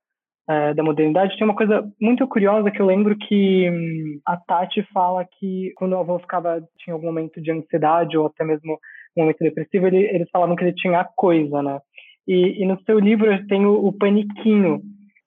é, 0.49 0.73
da 0.73 0.83
modernidade. 0.83 1.37
Tem 1.37 1.47
uma 1.47 1.55
coisa 1.55 1.89
muito 1.99 2.27
curiosa 2.27 2.69
que 2.69 2.81
eu 2.81 2.85
lembro 2.85 3.17
que 3.17 3.69
hum, 3.69 4.19
a 4.25 4.37
Tati 4.37 4.83
fala 4.93 5.25
que 5.25 5.71
quando 5.75 5.93
o 5.93 5.97
avô 5.97 6.19
ficava, 6.19 6.61
tinha 6.77 6.93
algum 6.93 7.07
momento 7.07 7.41
de 7.41 7.51
ansiedade 7.51 8.17
ou 8.17 8.27
até 8.27 8.43
mesmo 8.43 8.79
um 9.15 9.21
momento 9.21 9.39
depressivo, 9.39 9.87
ele, 9.87 10.03
eles 10.03 10.29
falavam 10.31 10.55
que 10.55 10.63
ele 10.63 10.73
tinha 10.73 10.99
a 10.99 11.05
coisa, 11.05 11.61
né? 11.61 11.79
E, 12.27 12.63
e 12.63 12.65
no 12.65 12.81
seu 12.83 12.99
livro 12.99 13.29
tem 13.47 13.65
o, 13.65 13.73
o 13.85 13.93
paniquinho. 13.93 14.81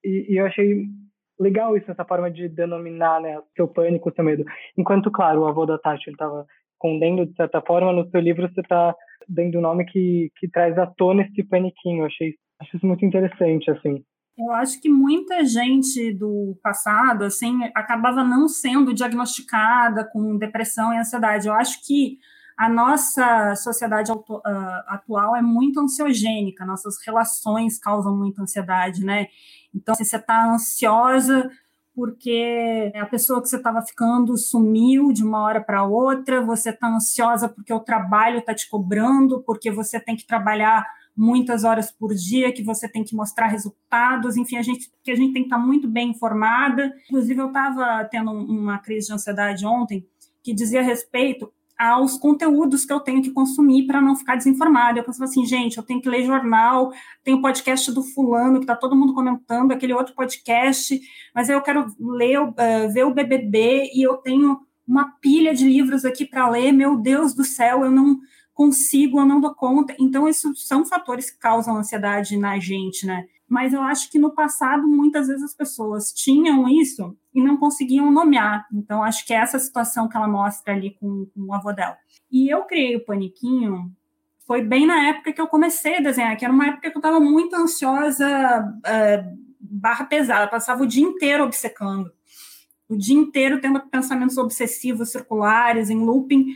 E, 0.05 0.35
e 0.35 0.41
eu 0.41 0.47
achei 0.47 0.85
legal 1.39 1.77
isso, 1.77 1.91
essa 1.91 2.05
forma 2.05 2.31
de 2.31 2.49
denominar 2.49 3.21
né, 3.21 3.39
seu 3.55 3.69
pânico, 3.69 4.13
seu 4.15 4.25
medo. 4.25 4.45
Enquanto, 4.77 5.11
claro, 5.11 5.43
o 5.43 5.47
avô 5.47 5.67
da 5.67 5.79
Tati 5.79 6.11
estava 6.11 6.47
escondendo, 6.73 7.27
de 7.27 7.35
certa 7.35 7.61
forma, 7.61 7.93
no 7.93 8.09
seu 8.11 8.21
livro 8.21 8.49
você 8.49 8.61
está 8.61 8.95
dando 9.29 9.59
um 9.59 9.63
nome 9.63 9.85
que, 9.87 10.31
que 10.39 10.49
traz 10.49 10.79
à 10.79 10.87
tona 10.87 11.23
esse 11.23 11.43
paniquinho. 11.45 12.03
Eu 12.03 12.07
achei, 12.07 12.35
achei 12.61 12.77
isso 12.77 12.87
muito 12.87 13.05
interessante, 13.05 13.71
assim. 13.71 14.03
Eu 14.39 14.53
acho 14.53 14.81
que 14.83 14.89
muita 14.91 15.45
gente 15.47 16.13
do 16.13 16.59
passado, 16.63 17.25
assim, 17.25 17.59
acabava 17.75 18.23
não 18.23 18.49
sendo 18.49 18.93
diagnosticada 18.93 20.07
com 20.13 20.37
depressão 20.37 20.93
e 20.93 20.99
ansiedade. 20.99 21.49
Eu 21.49 21.55
acho 21.55 21.81
que 21.87 22.19
a 22.57 22.69
nossa 22.69 23.55
sociedade 23.55 24.11
ah, 24.11 24.85
atual 24.89 25.37
é 25.37 25.43
muito 25.43 25.79
ansiogênica, 25.81 26.65
nossas 26.65 26.97
relações 27.05 27.79
causam 27.79 28.17
muita 28.17 28.43
ansiedade, 28.43 29.05
né? 29.05 29.29
Então, 29.75 29.95
se 29.95 30.05
você 30.05 30.17
está 30.17 30.51
ansiosa 30.51 31.51
porque 31.95 32.93
a 32.95 33.07
pessoa 33.07 33.41
que 33.41 33.49
você 33.49 33.57
estava 33.57 33.81
ficando 33.81 34.37
sumiu 34.37 35.13
de 35.13 35.25
uma 35.25 35.41
hora 35.43 35.63
para 35.63 35.83
outra, 35.83 36.45
você 36.45 36.69
está 36.69 36.89
ansiosa 36.89 37.49
porque 37.49 37.73
o 37.73 37.81
trabalho 37.81 38.39
está 38.39 38.55
te 38.55 38.69
cobrando, 38.69 39.43
porque 39.43 39.71
você 39.71 39.99
tem 39.99 40.15
que 40.15 40.27
trabalhar 40.27 40.87
muitas 41.17 41.65
horas 41.65 41.91
por 41.91 42.15
dia, 42.15 42.53
que 42.53 42.63
você 42.63 42.87
tem 42.87 43.03
que 43.03 43.17
mostrar 43.17 43.47
resultados, 43.47 44.37
enfim, 44.37 44.59
a 44.59 44.63
gente, 44.63 44.91
que 45.03 45.11
a 45.11 45.15
gente 45.15 45.33
tem 45.33 45.43
que 45.43 45.49
estar 45.49 45.57
tá 45.57 45.63
muito 45.63 45.89
bem 45.89 46.11
informada. 46.11 46.93
Inclusive, 47.09 47.41
eu 47.41 47.47
estava 47.47 48.05
tendo 48.05 48.31
uma 48.31 48.79
crise 48.79 49.07
de 49.07 49.15
ansiedade 49.15 49.65
ontem 49.65 50.07
que 50.43 50.53
dizia 50.53 50.83
respeito 50.83 51.51
aos 51.79 52.17
conteúdos 52.17 52.85
que 52.85 52.93
eu 52.93 53.01
tenho 53.01 53.23
que 53.23 53.31
consumir 53.31 53.87
para 53.87 54.01
não 54.01 54.17
ficar 54.17 54.37
desinformada. 54.37 54.99
Eu 54.99 55.05
pensava 55.05 55.25
assim, 55.25 55.45
gente, 55.45 55.77
eu 55.77 55.83
tenho 55.83 56.01
que 56.01 56.09
ler 56.09 56.25
jornal, 56.25 56.91
tem 57.23 57.35
o 57.35 57.43
podcast 57.43 57.93
do 57.93 58.03
fulano, 58.03 58.59
que 58.59 58.65
está 58.65 58.75
todo 58.75 58.97
mundo 58.97 59.15
comentando, 59.15 59.73
aquele 59.73 59.93
outro 59.93 60.15
podcast, 60.15 60.99
mas 61.35 61.49
eu 61.49 61.61
quero 61.61 61.87
ler, 61.99 62.41
uh, 62.41 62.53
ver 62.93 63.05
o 63.05 63.13
BBB 63.13 63.91
e 63.95 64.03
eu 64.03 64.17
tenho 64.19 64.59
uma 64.87 65.13
pilha 65.21 65.55
de 65.55 65.67
livros 65.67 66.05
aqui 66.05 66.25
para 66.25 66.49
ler, 66.49 66.73
meu 66.73 66.97
Deus 66.97 67.35
do 67.35 67.45
céu, 67.45 67.85
eu 67.85 67.91
não 67.91 68.19
consigo, 68.57 69.21
eu 69.21 69.27
não 69.27 69.41
dou 69.41 69.55
conta. 69.55 69.95
Então, 70.01 70.27
isso 70.27 70.53
são 70.57 70.85
fatores 70.85 71.31
que 71.31 71.39
causam 71.39 71.77
ansiedade 71.77 72.37
na 72.37 72.59
gente, 72.59 73.07
né? 73.07 73.27
mas 73.49 73.73
eu 73.73 73.81
acho 73.81 74.11
que 74.11 74.19
no 74.19 74.35
passado 74.35 74.87
muitas 74.89 75.29
vezes 75.29 75.45
as 75.45 75.55
pessoas 75.55 76.13
tinham 76.13 76.69
isso 76.69 77.17
e 77.33 77.43
não 77.43 77.57
conseguiam 77.57 78.11
nomear. 78.11 78.67
Então, 78.73 79.03
acho 79.03 79.25
que 79.25 79.33
é 79.33 79.37
essa 79.37 79.59
situação 79.59 80.09
que 80.09 80.17
ela 80.17 80.27
mostra 80.27 80.75
ali 80.75 80.97
com, 80.99 81.27
com 81.33 81.43
o 81.43 81.55
avô 81.55 81.73
dela. 81.73 81.97
E 82.31 82.53
eu 82.53 82.65
criei 82.65 82.97
o 82.97 83.05
Paniquinho, 83.05 83.93
foi 84.47 84.63
bem 84.63 84.87
na 84.87 85.09
época 85.09 85.33
que 85.33 85.41
eu 85.41 85.47
comecei 85.47 85.99
a 85.99 86.01
desenhar, 86.01 86.37
que 86.37 86.45
era 86.45 86.53
uma 86.53 86.67
época 86.67 86.91
que 86.91 86.97
eu 86.97 87.01
estava 87.01 87.21
muito 87.21 87.55
ansiosa, 87.55 88.27
é, 88.85 89.25
barra 89.61 90.05
pesada, 90.05 90.49
passava 90.49 90.83
o 90.83 90.87
dia 90.87 91.05
inteiro 91.05 91.45
obcecando. 91.45 92.11
O 92.89 92.97
dia 92.97 93.17
inteiro 93.17 93.61
tendo 93.61 93.81
pensamentos 93.81 94.39
obsessivos, 94.39 95.11
circulares, 95.11 95.91
em 95.91 95.99
looping, 95.99 96.47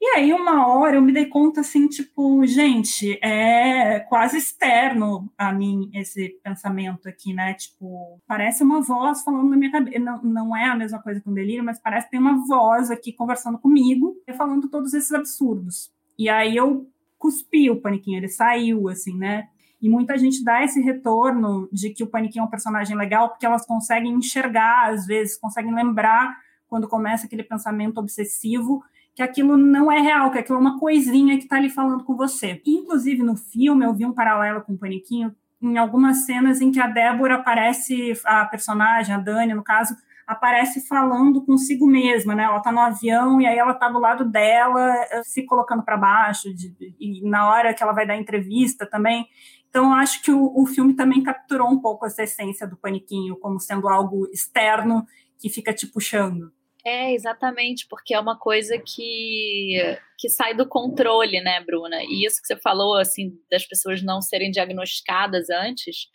e 0.00 0.06
aí, 0.16 0.32
uma 0.32 0.66
hora, 0.66 0.96
eu 0.96 1.02
me 1.02 1.12
dei 1.12 1.26
conta 1.26 1.60
assim, 1.60 1.88
tipo, 1.88 2.44
gente, 2.46 3.18
é 3.22 4.00
quase 4.00 4.36
externo 4.36 5.32
a 5.38 5.52
mim 5.52 5.90
esse 5.94 6.38
pensamento 6.42 7.08
aqui, 7.08 7.32
né? 7.32 7.54
Tipo, 7.54 8.20
parece 8.26 8.62
uma 8.62 8.82
voz 8.82 9.22
falando 9.22 9.48
na 9.48 9.56
minha 9.56 9.70
cabeça. 9.70 9.98
Não, 9.98 10.22
não 10.22 10.56
é 10.56 10.66
a 10.66 10.74
mesma 10.74 11.00
coisa 11.00 11.20
que 11.20 11.28
um 11.28 11.32
delírio, 11.32 11.64
mas 11.64 11.80
parece 11.80 12.06
que 12.06 12.10
tem 12.10 12.20
uma 12.20 12.46
voz 12.46 12.90
aqui 12.90 13.12
conversando 13.12 13.58
comigo 13.58 14.14
e 14.26 14.32
falando 14.34 14.68
todos 14.68 14.92
esses 14.92 15.12
absurdos. 15.12 15.90
E 16.18 16.28
aí 16.28 16.54
eu 16.54 16.86
cuspi 17.18 17.70
o 17.70 17.80
paniquinho, 17.80 18.18
ele 18.18 18.28
saiu, 18.28 18.88
assim, 18.90 19.16
né? 19.16 19.48
E 19.80 19.88
muita 19.88 20.18
gente 20.18 20.44
dá 20.44 20.62
esse 20.62 20.80
retorno 20.80 21.68
de 21.72 21.90
que 21.90 22.02
o 22.04 22.06
paniquinho 22.06 22.42
é 22.42 22.46
um 22.46 22.50
personagem 22.50 22.96
legal 22.96 23.30
porque 23.30 23.46
elas 23.46 23.64
conseguem 23.64 24.12
enxergar, 24.12 24.90
às 24.90 25.06
vezes, 25.06 25.38
conseguem 25.38 25.74
lembrar 25.74 26.36
quando 26.68 26.88
começa 26.88 27.26
aquele 27.26 27.42
pensamento 27.42 27.98
obsessivo 27.98 28.82
que 29.14 29.22
aquilo 29.22 29.56
não 29.56 29.90
é 29.90 30.00
real, 30.00 30.30
que 30.30 30.38
aquilo 30.38 30.58
é 30.58 30.60
uma 30.60 30.78
coisinha 30.78 31.36
que 31.36 31.44
está 31.44 31.56
ali 31.56 31.70
falando 31.70 32.04
com 32.04 32.16
você. 32.16 32.60
Inclusive, 32.66 33.22
no 33.22 33.36
filme, 33.36 33.84
eu 33.84 33.94
vi 33.94 34.04
um 34.04 34.12
paralelo 34.12 34.62
com 34.62 34.72
o 34.72 34.78
Paniquinho 34.78 35.34
em 35.62 35.78
algumas 35.78 36.26
cenas 36.26 36.60
em 36.60 36.70
que 36.70 36.80
a 36.80 36.86
Débora 36.86 37.36
aparece, 37.36 38.12
a 38.24 38.44
personagem, 38.44 39.14
a 39.14 39.18
Dani, 39.18 39.54
no 39.54 39.62
caso, 39.62 39.94
aparece 40.26 40.86
falando 40.86 41.44
consigo 41.44 41.86
mesma, 41.86 42.34
né? 42.34 42.44
Ela 42.44 42.60
tá 42.60 42.72
no 42.72 42.80
avião 42.80 43.40
e 43.40 43.46
aí 43.46 43.56
ela 43.56 43.72
tá 43.72 43.88
do 43.88 43.98
lado 43.98 44.24
dela, 44.24 44.94
eh, 45.10 45.22
se 45.22 45.44
colocando 45.44 45.82
para 45.82 45.96
baixo, 45.96 46.52
de, 46.52 46.74
e 46.98 47.22
na 47.28 47.48
hora 47.48 47.72
que 47.72 47.82
ela 47.82 47.92
vai 47.92 48.06
dar 48.06 48.16
entrevista 48.16 48.84
também. 48.84 49.26
Então, 49.68 49.86
eu 49.86 49.92
acho 49.92 50.22
que 50.22 50.30
o, 50.30 50.52
o 50.54 50.66
filme 50.66 50.94
também 50.94 51.22
capturou 51.22 51.68
um 51.68 51.80
pouco 51.80 52.06
essa 52.06 52.22
essência 52.22 52.66
do 52.66 52.76
paniquinho 52.76 53.36
como 53.36 53.60
sendo 53.60 53.88
algo 53.88 54.26
externo 54.32 55.06
que 55.38 55.48
fica 55.48 55.72
te 55.72 55.86
puxando. 55.86 56.52
É, 56.86 57.12
exatamente, 57.12 57.86
porque 57.88 58.12
é 58.12 58.20
uma 58.20 58.38
coisa 58.38 58.78
que, 58.78 59.98
que 60.18 60.28
sai 60.28 60.54
do 60.54 60.68
controle, 60.68 61.40
né, 61.40 61.60
Bruna? 61.60 62.02
E 62.02 62.26
isso 62.26 62.42
que 62.42 62.46
você 62.46 62.56
falou, 62.56 62.96
assim, 62.96 63.32
das 63.50 63.64
pessoas 63.64 64.02
não 64.02 64.20
serem 64.20 64.50
diagnosticadas 64.50 65.48
antes, 65.48 66.08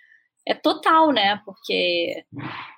é 0.48 0.54
total, 0.54 1.12
né? 1.12 1.42
Porque. 1.46 2.24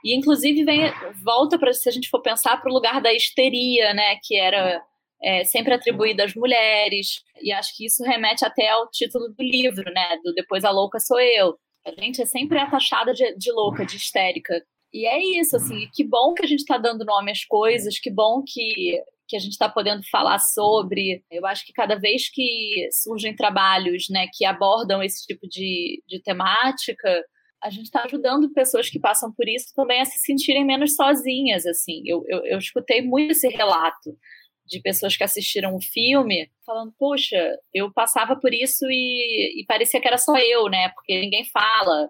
E, 0.04 0.16
inclusive, 0.16 0.64
vem, 0.64 0.92
volta 1.24 1.60
para, 1.60 1.74
se 1.74 1.88
a 1.90 1.92
gente 1.92 2.10
for 2.10 2.22
pensar, 2.22 2.58
para 2.62 2.70
o 2.72 2.74
lugar 2.74 3.02
da 3.02 3.14
histeria, 3.14 3.94
né? 3.94 4.18
Que 4.24 4.38
era 4.38 4.84
é, 5.24 5.44
sempre 5.44 5.74
atribuída 5.74 6.24
às 6.24 6.36
mulheres. 6.36 7.24
E 7.42 7.52
acho 7.52 7.76
que 7.76 7.86
isso 7.86 8.04
remete 8.04 8.46
até 8.46 8.70
ao 8.70 8.90
título 8.90 9.30
do 9.30 9.44
livro, 9.44 9.92
né? 9.94 10.18
Do 10.24 10.34
Depois 10.34 10.64
a 10.66 10.72
Louca 10.72 11.00
Sou 11.00 11.20
Eu. 11.20 11.58
A 11.86 11.92
gente 12.02 12.22
é 12.22 12.26
sempre 12.26 12.60
taxada 12.70 13.14
de, 13.14 13.36
de 13.38 13.52
louca, 13.52 13.86
de 13.86 13.96
histérica. 13.98 14.62
E 14.94 15.06
é 15.06 15.20
isso, 15.40 15.56
assim, 15.56 15.90
que 15.94 16.04
bom 16.04 16.34
que 16.34 16.44
a 16.44 16.48
gente 16.48 16.60
está 16.60 16.78
dando 16.78 17.06
nome 17.06 17.32
às 17.32 17.46
coisas, 17.46 17.98
que 17.98 18.12
bom 18.12 18.44
que, 18.46 19.02
que 19.28 19.38
a 19.38 19.40
gente 19.40 19.54
está 19.54 19.70
podendo 19.70 20.04
falar 20.10 20.40
sobre. 20.40 21.24
Eu 21.32 21.46
acho 21.46 21.66
que 21.66 21.72
cada 21.72 21.96
vez 21.96 22.30
que 22.30 22.90
surgem 22.92 23.36
trabalhos 23.36 24.08
né, 24.10 24.28
que 24.34 24.44
abordam 24.44 25.02
esse 25.02 25.26
tipo 25.26 25.48
de, 25.48 26.04
de 26.08 26.22
temática, 26.22 27.24
a 27.64 27.70
gente 27.70 27.86
está 27.86 28.04
ajudando 28.04 28.52
pessoas 28.52 28.90
que 28.90 29.00
passam 29.00 29.32
por 29.32 29.48
isso 29.48 29.74
também 29.76 30.02
a 30.02 30.06
se 30.06 30.20
sentirem 30.20 30.66
menos 30.66 30.96
sozinhas, 30.96 31.66
assim. 31.66 32.02
Eu, 32.06 32.24
eu, 32.28 32.46
eu 32.46 32.58
escutei 32.58 33.02
muito 33.02 33.32
esse 33.32 33.48
relato 33.48 34.18
de 34.66 34.82
pessoas 34.82 35.16
que 35.16 35.24
assistiram 35.24 35.76
o 35.76 35.82
filme 35.82 36.50
falando, 36.66 36.94
poxa, 36.98 37.58
eu 37.74 37.92
passava 37.94 38.36
por 38.36 38.54
isso 38.54 38.86
e, 38.90 39.62
e 39.62 39.66
parecia 39.66 40.02
que 40.02 40.08
era 40.08 40.18
só 40.18 40.36
eu, 40.38 40.70
né? 40.70 40.90
Porque 40.90 41.20
ninguém 41.20 41.46
fala 41.46 42.10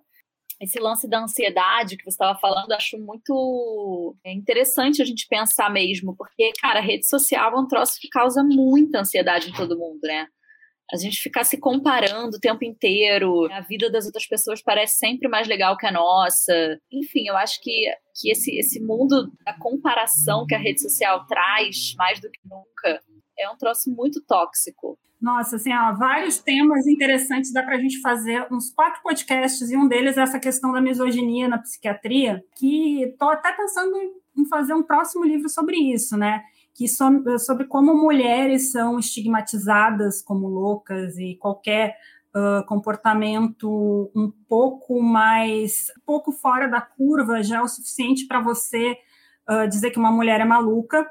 esse 0.61 0.79
lance 0.79 1.07
da 1.07 1.23
ansiedade 1.23 1.97
que 1.97 2.03
você 2.03 2.11
estava 2.11 2.37
falando, 2.39 2.71
acho 2.71 2.97
muito 2.99 4.15
é, 4.23 4.31
interessante 4.31 5.01
a 5.01 5.05
gente 5.05 5.27
pensar 5.27 5.71
mesmo, 5.71 6.15
porque, 6.15 6.51
cara, 6.61 6.79
rede 6.79 7.07
social 7.07 7.51
é 7.51 7.59
um 7.59 7.67
troço 7.67 7.97
que 7.99 8.07
causa 8.07 8.43
muita 8.43 8.99
ansiedade 8.99 9.49
em 9.49 9.53
todo 9.53 9.77
mundo, 9.77 9.99
né? 10.03 10.27
A 10.93 10.97
gente 10.97 11.21
ficar 11.21 11.45
se 11.45 11.57
comparando 11.57 12.35
o 12.35 12.39
tempo 12.39 12.63
inteiro, 12.65 13.51
a 13.51 13.61
vida 13.61 13.89
das 13.89 14.05
outras 14.05 14.27
pessoas 14.27 14.61
parece 14.61 14.97
sempre 14.97 15.27
mais 15.29 15.47
legal 15.47 15.77
que 15.77 15.87
a 15.87 15.91
nossa. 15.91 16.53
Enfim, 16.91 17.27
eu 17.27 17.37
acho 17.37 17.61
que, 17.61 17.85
que 18.19 18.29
esse, 18.29 18.55
esse 18.57 18.79
mundo 18.79 19.31
da 19.45 19.57
comparação 19.57 20.45
que 20.45 20.53
a 20.53 20.59
rede 20.59 20.81
social 20.81 21.25
traz, 21.27 21.95
mais 21.97 22.19
do 22.19 22.29
que 22.29 22.41
nunca, 22.43 23.01
é 23.41 23.49
um 23.49 23.57
troço 23.57 23.89
muito 23.89 24.21
tóxico. 24.21 24.97
Nossa, 25.21 25.57
assim, 25.57 25.69
vários 25.97 26.39
temas 26.39 26.87
interessantes, 26.87 27.53
dá 27.53 27.61
para 27.61 27.75
a 27.75 27.79
gente 27.79 28.01
fazer 28.01 28.47
uns 28.51 28.71
quatro 28.71 29.03
podcasts, 29.03 29.69
e 29.69 29.77
um 29.77 29.87
deles 29.87 30.17
é 30.17 30.21
essa 30.21 30.39
questão 30.39 30.73
da 30.73 30.81
misoginia 30.81 31.47
na 31.47 31.59
psiquiatria, 31.59 32.43
que 32.57 33.03
estou 33.03 33.29
até 33.29 33.51
pensando 33.51 33.95
em 34.35 34.45
fazer 34.47 34.73
um 34.73 34.81
próximo 34.81 35.23
livro 35.23 35.47
sobre 35.47 35.77
isso, 35.77 36.17
né? 36.17 36.41
Que 36.73 36.87
sobre, 36.87 37.37
sobre 37.37 37.67
como 37.67 37.93
mulheres 37.93 38.71
são 38.71 38.97
estigmatizadas 38.97 40.23
como 40.23 40.47
loucas 40.47 41.15
e 41.17 41.37
qualquer 41.39 41.95
uh, 42.35 42.65
comportamento 42.65 44.11
um 44.15 44.31
pouco 44.47 45.01
mais, 45.01 45.91
um 45.99 46.05
pouco 46.05 46.31
fora 46.31 46.67
da 46.67 46.81
curva 46.81 47.43
já 47.43 47.57
é 47.57 47.61
o 47.61 47.67
suficiente 47.67 48.25
para 48.25 48.39
você 48.39 48.97
uh, 49.49 49.67
dizer 49.67 49.91
que 49.91 49.99
uma 49.99 50.11
mulher 50.11 50.39
é 50.39 50.45
maluca. 50.45 51.05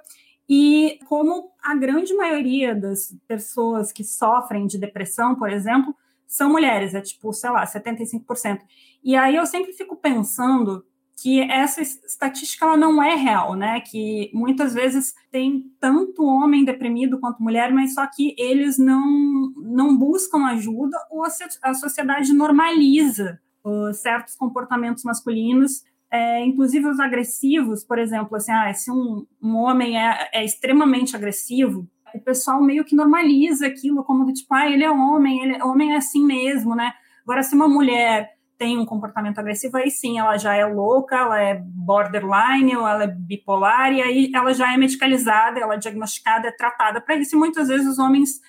E 0.52 0.98
como 1.06 1.52
a 1.62 1.76
grande 1.76 2.12
maioria 2.12 2.74
das 2.74 3.16
pessoas 3.28 3.92
que 3.92 4.02
sofrem 4.02 4.66
de 4.66 4.78
depressão, 4.78 5.36
por 5.36 5.48
exemplo, 5.48 5.94
são 6.26 6.50
mulheres, 6.50 6.92
é 6.92 7.00
tipo, 7.00 7.32
sei 7.32 7.50
lá, 7.50 7.64
75%. 7.64 8.58
E 9.04 9.14
aí 9.14 9.36
eu 9.36 9.46
sempre 9.46 9.72
fico 9.72 9.94
pensando 9.94 10.84
que 11.22 11.40
essa 11.42 11.80
estatística 11.82 12.64
ela 12.64 12.76
não 12.76 13.00
é 13.00 13.14
real, 13.14 13.54
né? 13.54 13.80
Que 13.80 14.28
muitas 14.34 14.74
vezes 14.74 15.14
tem 15.30 15.70
tanto 15.78 16.24
homem 16.24 16.64
deprimido 16.64 17.20
quanto 17.20 17.40
mulher, 17.40 17.72
mas 17.72 17.94
só 17.94 18.04
que 18.08 18.34
eles 18.36 18.76
não, 18.76 19.52
não 19.56 19.96
buscam 19.96 20.46
ajuda 20.46 20.98
ou 21.12 21.22
a, 21.62 21.74
sociedade 21.74 22.32
normaliza 22.32 23.38
uh, 23.64 23.94
certos 23.94 24.34
comportamentos 24.34 25.04
masculinos, 25.04 25.84
é, 26.10 26.44
inclusive 26.44 26.88
os 26.88 26.98
agressivos, 26.98 27.84
por 27.84 27.98
exemplo, 27.98 28.36
assim, 28.36 28.52
ah, 28.52 28.72
se 28.74 28.90
um, 28.90 29.24
um 29.40 29.56
homem 29.56 29.98
é, 29.98 30.28
é 30.32 30.44
extremamente 30.44 31.14
agressivo, 31.14 31.86
o 32.12 32.20
pessoal 32.20 32.60
meio 32.60 32.84
que 32.84 32.96
normaliza 32.96 33.66
aquilo 33.66 34.02
como 34.02 34.24
do 34.24 34.32
tipo, 34.32 34.52
ah, 34.52 34.68
ele 34.68 34.82
é 34.82 34.90
homem, 34.90 35.42
ele 35.42 35.62
homem 35.62 35.92
é 35.92 35.96
assim 35.96 36.24
mesmo, 36.24 36.74
né? 36.74 36.92
Agora, 37.22 37.42
se 37.42 37.54
uma 37.54 37.68
mulher 37.68 38.30
tem 38.58 38.76
um 38.76 38.84
comportamento 38.84 39.38
agressivo, 39.38 39.76
aí 39.76 39.90
sim, 39.90 40.18
ela 40.18 40.36
já 40.36 40.54
é 40.54 40.66
louca, 40.66 41.16
ela 41.16 41.40
é 41.40 41.54
borderline, 41.54 42.76
ou 42.76 42.86
ela 42.86 43.04
é 43.04 43.06
bipolar, 43.06 43.92
e 43.92 44.02
aí 44.02 44.30
ela 44.34 44.52
já 44.52 44.74
é 44.74 44.76
medicalizada, 44.76 45.60
ela 45.60 45.74
é 45.74 45.78
diagnosticada, 45.78 46.48
é 46.48 46.52
tratada 46.52 47.00
para 47.00 47.14
isso, 47.14 47.36
e 47.36 47.38
muitas 47.38 47.68
vezes 47.68 47.86
os 47.86 47.98
homens 47.98 48.40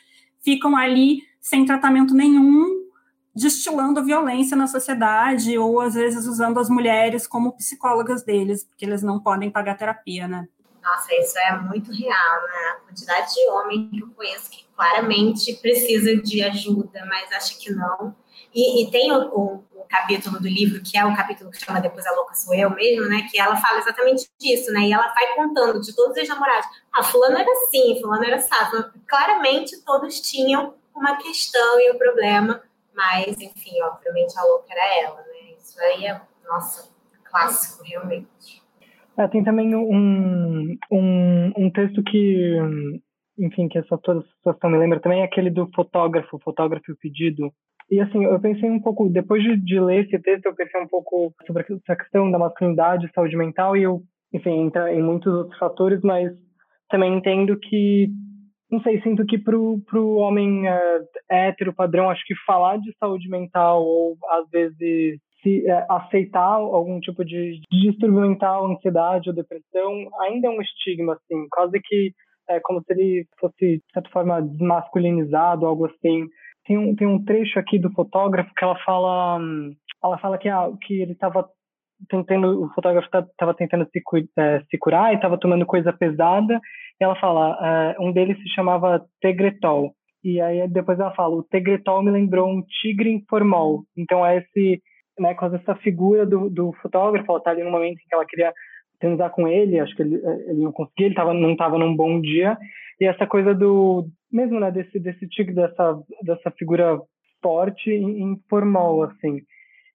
ficam 0.44 0.76
ali 0.76 1.20
sem 1.40 1.64
tratamento 1.64 2.14
nenhum, 2.14 2.81
destilando 3.36 4.04
violência 4.04 4.58
na 4.58 4.68
sociedade, 4.68 5.58
ou 5.58 5.80
às 5.80 5.94
vezes 5.94 6.26
usando 6.26 6.60
as 6.60 6.70
mulheres 6.70 7.26
como 7.26 7.54
psicólogas 7.54 8.24
deles, 8.24 8.64
porque 8.64 8.86
eles 8.86 9.02
não 9.02 9.20
podem 9.20 9.50
pagar 9.50 9.78
terapia, 9.78 10.28
né? 10.28 10.48
Nossa, 10.84 11.14
isso 11.14 11.38
é 11.38 11.60
muito 11.60 11.92
real, 11.92 12.42
né? 12.48 12.70
A 12.72 12.76
quantidade 12.88 13.34
de 13.34 13.48
homem 13.50 13.90
que 13.90 14.00
eu 14.02 14.10
conheço 14.10 14.50
que 14.50 14.66
claramente 14.76 15.54
precisa 15.62 16.16
de 16.16 16.42
ajuda, 16.42 17.06
mas 17.06 17.32
acha 17.32 17.56
que 17.58 17.72
não. 17.72 18.16
E, 18.54 18.84
e 18.84 18.92
tem 18.92 19.12
o, 19.12 19.28
o, 19.28 19.64
o, 19.76 19.84
capítulo 19.88 20.40
do 20.40 20.48
livro, 20.48 20.82
que 20.82 20.98
é 20.98 21.06
o 21.06 21.16
capítulo 21.16 21.52
que 21.52 21.64
chama 21.64 21.80
Depois 21.80 22.06
a 22.06 22.12
Louca 22.12 22.34
Sou 22.34 22.54
Eu 22.54 22.72
mesmo, 22.72 23.08
né? 23.08 23.28
Que 23.30 23.40
ela 23.40 23.56
fala 23.56 23.78
exatamente 23.78 24.28
disso, 24.40 24.72
né? 24.72 24.82
E 24.82 24.94
ela 24.94 25.14
vai 25.14 25.36
contando 25.36 25.80
de 25.80 25.96
todos 25.96 26.18
os 26.18 26.28
namorados. 26.28 26.68
Ah, 26.92 27.04
fulano 27.04 27.38
era 27.38 27.50
assim, 27.52 28.00
fulano 28.02 28.26
era 28.26 28.38
assado. 28.38 28.92
Claramente 29.08 29.80
todos 29.86 30.20
tinham 30.20 30.74
uma 30.96 31.16
questão 31.18 31.80
e 31.80 31.92
um 31.92 31.98
problema, 31.98 32.62
mas, 32.96 33.40
enfim, 33.40 33.82
obviamente 33.84 34.38
a 34.38 34.44
louca 34.44 34.68
era 34.70 35.04
ela, 35.04 35.18
né? 35.18 35.54
Isso 35.58 35.80
aí 35.82 36.06
é, 36.06 36.22
nossa, 36.48 36.94
clássico, 37.24 37.84
realmente. 37.84 38.62
É, 39.18 39.28
tem 39.28 39.44
também 39.44 39.76
um, 39.76 40.78
um, 40.92 41.54
um 41.58 41.72
texto 41.72 42.02
que, 42.04 42.58
enfim, 43.38 43.68
que 43.68 43.78
essa 43.78 43.98
toda 43.98 44.22
situação 44.22 44.70
me 44.70 44.78
lembra 44.78 45.00
também, 45.00 45.22
é 45.22 45.26
aquele 45.26 45.50
do 45.50 45.70
fotógrafo, 45.76 46.40
fotógrafo 46.40 46.96
pedido, 47.00 47.52
e 47.92 48.00
assim, 48.00 48.24
eu 48.24 48.40
pensei 48.40 48.70
um 48.70 48.80
pouco, 48.80 49.10
depois 49.10 49.44
de, 49.44 49.58
de, 49.58 49.78
ler 49.78 50.06
esse 50.06 50.18
texto, 50.18 50.46
eu 50.46 50.56
pensei 50.56 50.80
um 50.80 50.88
pouco 50.88 51.34
sobre 51.46 51.64
essa 51.64 51.94
questão 51.94 52.32
da 52.32 52.40
masculinidade, 52.40 53.12
saúde 53.14 53.36
mental, 53.36 53.76
e 53.76 53.84
eu, 53.84 54.02
enfim, 54.34 54.62
entra 54.62 54.94
em 54.94 55.04
muitos 55.04 55.32
outros 55.34 55.60
fatores, 55.60 56.00
mas 56.02 56.32
também 56.90 57.14
entendo 57.14 57.60
que, 57.60 58.08
não 58.72 58.82
sei, 58.82 59.02
sinto 59.02 59.26
que 59.26 59.38
pro, 59.38 59.80
pro 59.86 60.16
homem 60.16 60.68
uh, 60.68 61.06
hétero 61.30 61.74
padrão, 61.74 62.10
acho 62.10 62.24
que 62.26 62.34
falar 62.46 62.78
de 62.78 62.96
saúde 62.98 63.28
mental, 63.30 63.84
ou 63.84 64.16
às 64.30 64.50
vezes 64.50 65.20
se 65.44 65.66
uh, 65.70 65.94
aceitar 65.94 66.54
algum 66.54 67.00
tipo 67.00 67.26
de, 67.26 67.60
de 67.70 67.92
distúrbio 67.92 68.22
mental, 68.22 68.72
ansiedade 68.72 69.30
ou 69.30 69.36
depressão, 69.36 70.08
ainda 70.22 70.48
é 70.48 70.50
um 70.50 70.62
estigma, 70.62 71.14
assim, 71.14 71.48
quase 71.50 71.80
que 71.84 72.14
é 72.50 72.60
como 72.62 72.82
se 72.82 72.94
ele 72.94 73.26
fosse, 73.40 73.78
de 73.78 73.84
certa 73.94 74.10
forma, 74.10 74.42
desmasculinizado, 74.42 75.66
algo 75.66 75.86
assim. 75.86 76.28
Tem 76.66 76.78
um, 76.78 76.96
tem 76.96 77.08
um 77.08 77.24
trecho 77.24 77.60
aqui 77.60 77.80
do 77.80 77.92
fotógrafo 77.92 78.54
que 78.56 78.64
ela 78.64 78.78
fala, 78.86 79.40
ela 80.04 80.18
fala 80.20 80.38
que, 80.38 80.48
ah, 80.48 80.70
que 80.82 81.02
ele 81.02 81.14
estava 81.14 81.48
tentando, 82.10 82.64
o 82.64 82.70
fotógrafo 82.74 83.08
estava 83.08 83.54
tentando 83.54 83.88
se, 83.92 84.02
é, 84.38 84.62
se 84.70 84.78
curar 84.78 85.12
e 85.12 85.16
estava 85.16 85.38
tomando 85.38 85.66
coisa 85.66 85.92
pesada. 85.94 86.60
E 87.00 87.04
ela 87.04 87.16
fala, 87.16 87.58
é, 87.98 88.02
um 88.02 88.12
deles 88.12 88.38
se 88.38 88.50
chamava 88.50 89.06
Tegretol. 89.22 89.94
E 90.24 90.40
aí 90.40 90.68
depois 90.68 91.00
ela 91.00 91.14
fala, 91.14 91.36
o 91.36 91.44
Tegretol 91.44 92.04
me 92.04 92.12
lembrou 92.12 92.48
um 92.48 92.62
tigre 92.62 93.12
informal. 93.12 93.84
Então 93.98 94.26
é 94.26 94.38
esse, 94.38 94.82
né, 95.20 95.34
com 95.34 95.48
essa 95.48 95.76
figura 95.76 96.26
do, 96.26 96.50
do 96.50 96.74
fotógrafo, 96.82 97.30
ela 97.30 97.40
está 97.40 97.52
ali 97.52 97.64
no 97.64 97.72
momento 97.72 98.00
em 98.00 98.08
que 98.08 98.14
ela 98.14 98.26
queria 98.26 98.54
transar 99.00 99.32
com 99.32 99.48
ele, 99.48 99.80
acho 99.80 99.96
que 99.96 100.04
ele, 100.04 100.16
ele 100.48 100.62
não 100.62 100.72
conseguia, 100.72 101.08
ele 101.08 101.16
tava, 101.16 101.34
não 101.34 101.54
estava 101.54 101.78
num 101.78 101.96
bom 101.96 102.22
dia. 102.22 102.56
E 103.00 103.06
essa 103.06 103.26
coisa 103.26 103.56
do, 103.56 104.08
mesmo 104.32 104.60
né, 104.60 104.72
desse 104.72 105.00
desse 105.00 105.28
tigre 105.28 105.56
dessa 105.56 106.00
dessa 106.22 106.52
figura 106.52 107.00
forte 107.42 107.90
e 107.90 108.22
informal 108.22 109.04
assim. 109.04 109.42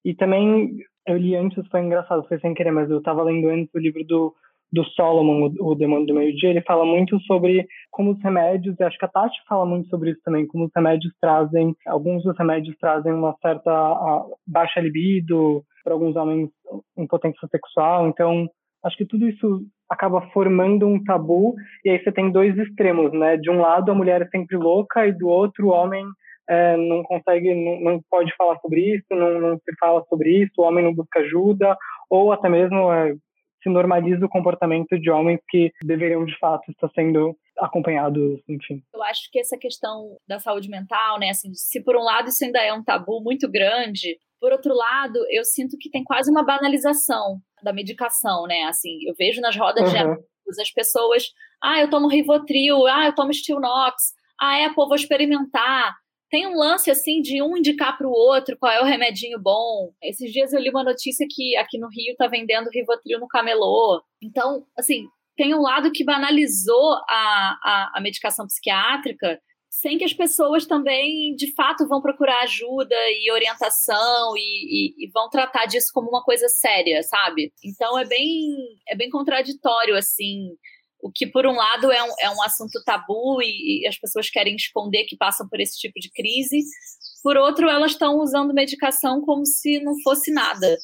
E 0.04 0.12
também 0.14 0.76
eu 1.06 1.16
li 1.16 1.36
antes, 1.36 1.66
foi 1.68 1.80
engraçado, 1.80 2.26
foi 2.28 2.38
sem 2.40 2.54
querer, 2.54 2.72
mas 2.72 2.90
eu 2.90 2.98
estava 2.98 3.22
lendo 3.22 3.48
antes 3.48 3.74
o 3.74 3.78
livro 3.78 4.04
do 4.04 4.34
do 4.72 4.84
Solomon, 4.84 5.48
o, 5.60 5.70
o 5.70 5.74
Demônio 5.74 6.06
do 6.06 6.14
Meio-Dia, 6.14 6.50
ele 6.50 6.60
fala 6.60 6.84
muito 6.84 7.20
sobre 7.20 7.66
como 7.90 8.10
os 8.10 8.22
remédios, 8.22 8.76
e 8.78 8.82
acho 8.82 8.98
que 8.98 9.04
a 9.04 9.08
Tati 9.08 9.38
fala 9.48 9.64
muito 9.64 9.88
sobre 9.88 10.10
isso 10.10 10.20
também, 10.24 10.46
como 10.46 10.64
os 10.64 10.70
remédios 10.74 11.12
trazem, 11.20 11.74
alguns 11.86 12.24
dos 12.24 12.36
remédios 12.36 12.76
trazem 12.78 13.12
uma 13.12 13.34
certa 13.40 14.26
baixa 14.46 14.80
libido, 14.80 15.62
para 15.84 15.94
alguns 15.94 16.16
homens 16.16 16.50
impotência 16.96 17.46
sexual, 17.48 18.08
então 18.08 18.48
acho 18.84 18.96
que 18.96 19.06
tudo 19.06 19.28
isso 19.28 19.62
acaba 19.88 20.20
formando 20.32 20.86
um 20.86 21.02
tabu 21.02 21.54
e 21.84 21.90
aí 21.90 22.02
você 22.02 22.10
tem 22.10 22.30
dois 22.32 22.58
extremos, 22.58 23.12
né? 23.12 23.36
De 23.36 23.48
um 23.48 23.60
lado 23.60 23.92
a 23.92 23.94
mulher 23.94 24.20
é 24.22 24.26
sempre 24.26 24.56
louca 24.56 25.06
e 25.06 25.12
do 25.12 25.28
outro 25.28 25.68
o 25.68 25.70
homem 25.70 26.04
é, 26.48 26.76
não 26.76 27.02
consegue, 27.02 27.54
não, 27.54 27.80
não, 27.80 28.00
pode 28.10 28.34
falar 28.36 28.58
sobre 28.60 28.96
isso, 28.96 29.06
não, 29.10 29.40
não, 29.40 29.56
se 29.56 29.76
fala 29.78 30.04
sobre 30.08 30.42
isso, 30.42 30.52
o 30.58 30.62
homem 30.62 30.84
não 30.84 30.94
busca 30.94 31.20
ajuda 31.20 31.76
ou 32.08 32.32
até 32.32 32.48
mesmo 32.48 32.92
é, 32.92 33.14
se 33.62 33.68
normaliza 33.68 34.24
o 34.24 34.28
comportamento 34.28 34.98
de 34.98 35.10
homens 35.10 35.40
que 35.48 35.72
deveriam 35.82 36.24
de 36.24 36.38
fato 36.38 36.70
estar 36.70 36.88
sendo 36.94 37.36
acompanhados, 37.58 38.40
enfim. 38.48 38.82
Eu 38.94 39.02
acho 39.02 39.30
que 39.32 39.40
essa 39.40 39.58
questão 39.58 40.16
da 40.28 40.38
saúde 40.38 40.68
mental, 40.68 41.18
né, 41.18 41.30
assim, 41.30 41.52
se 41.54 41.82
por 41.82 41.96
um 41.96 42.02
lado 42.02 42.28
isso 42.28 42.44
ainda 42.44 42.60
é 42.60 42.72
um 42.72 42.84
tabu 42.84 43.20
muito 43.20 43.50
grande, 43.50 44.18
por 44.40 44.52
outro 44.52 44.74
lado, 44.74 45.18
eu 45.30 45.44
sinto 45.44 45.76
que 45.78 45.90
tem 45.90 46.04
quase 46.04 46.30
uma 46.30 46.44
banalização 46.44 47.38
da 47.62 47.72
medicação, 47.72 48.46
né? 48.46 48.64
Assim, 48.64 48.98
eu 49.08 49.14
vejo 49.18 49.40
nas 49.40 49.56
rodas 49.56 49.84
uhum. 49.84 49.90
de 49.90 49.98
amigos 49.98 50.58
as 50.60 50.70
pessoas, 50.70 51.24
ah, 51.62 51.80
eu 51.80 51.90
tomo 51.90 52.08
Rivotril, 52.08 52.86
ah, 52.86 53.06
eu 53.06 53.14
tomo 53.14 53.32
Stilnox, 53.32 54.12
ah, 54.40 54.58
é, 54.58 54.72
pô, 54.72 54.86
vou 54.86 54.94
experimentar. 54.94 55.96
Tem 56.30 56.46
um 56.46 56.56
lance 56.56 56.90
assim 56.90 57.20
de 57.20 57.40
um 57.40 57.56
indicar 57.56 57.96
para 57.96 58.06
o 58.06 58.10
outro 58.10 58.56
qual 58.58 58.72
é 58.72 58.80
o 58.80 58.84
remedinho 58.84 59.38
bom. 59.40 59.92
Esses 60.02 60.32
dias 60.32 60.52
eu 60.52 60.60
li 60.60 60.70
uma 60.70 60.82
notícia 60.82 61.26
que 61.30 61.56
aqui 61.56 61.78
no 61.78 61.88
Rio 61.88 62.16
tá 62.16 62.26
vendendo 62.26 62.70
Rivotril 62.70 63.20
no 63.20 63.28
camelô. 63.28 64.02
Então, 64.20 64.64
assim, 64.76 65.06
tem 65.36 65.54
um 65.54 65.60
lado 65.60 65.92
que 65.92 66.04
banalizou 66.04 66.94
a, 67.08 67.58
a, 67.62 67.92
a 67.94 68.00
medicação 68.00 68.46
psiquiátrica 68.46 69.40
sem 69.80 69.98
que 69.98 70.04
as 70.04 70.12
pessoas 70.12 70.64
também, 70.64 71.34
de 71.36 71.52
fato, 71.54 71.86
vão 71.86 72.00
procurar 72.00 72.42
ajuda 72.42 72.94
e 73.10 73.30
orientação 73.30 74.34
e, 74.34 74.40
e, 74.40 75.04
e, 75.04 75.10
vão 75.12 75.28
tratar 75.28 75.66
disso 75.66 75.90
como 75.92 76.08
uma 76.08 76.22
coisa 76.22 76.48
séria, 76.48 77.02
sabe? 77.02 77.52
Então 77.62 77.98
é 77.98 78.04
bem, 78.06 78.56
é 78.88 78.96
bem 78.96 79.10
contraditório, 79.10 79.94
assim, 79.94 80.48
o 81.06 81.12
que 81.14 81.26
por 81.26 81.46
um 81.46 81.54
lado 81.54 81.92
é 81.92 82.02
um, 82.02 82.12
é 82.20 82.30
um 82.30 82.42
assunto 82.42 82.82
tabu 82.84 83.40
e, 83.40 83.82
e 83.82 83.86
as 83.86 83.96
pessoas 83.96 84.28
querem 84.28 84.56
esconder 84.56 85.04
que 85.04 85.16
passam 85.16 85.48
por 85.48 85.60
esse 85.60 85.78
tipo 85.78 86.00
de 86.00 86.10
crise, 86.10 86.64
por 87.22 87.36
outro, 87.36 87.68
elas 87.68 87.92
estão 87.92 88.18
usando 88.18 88.52
medicação 88.52 89.20
como 89.20 89.46
se 89.46 89.80
não 89.80 89.94
fosse 90.02 90.32
nada. 90.32 90.76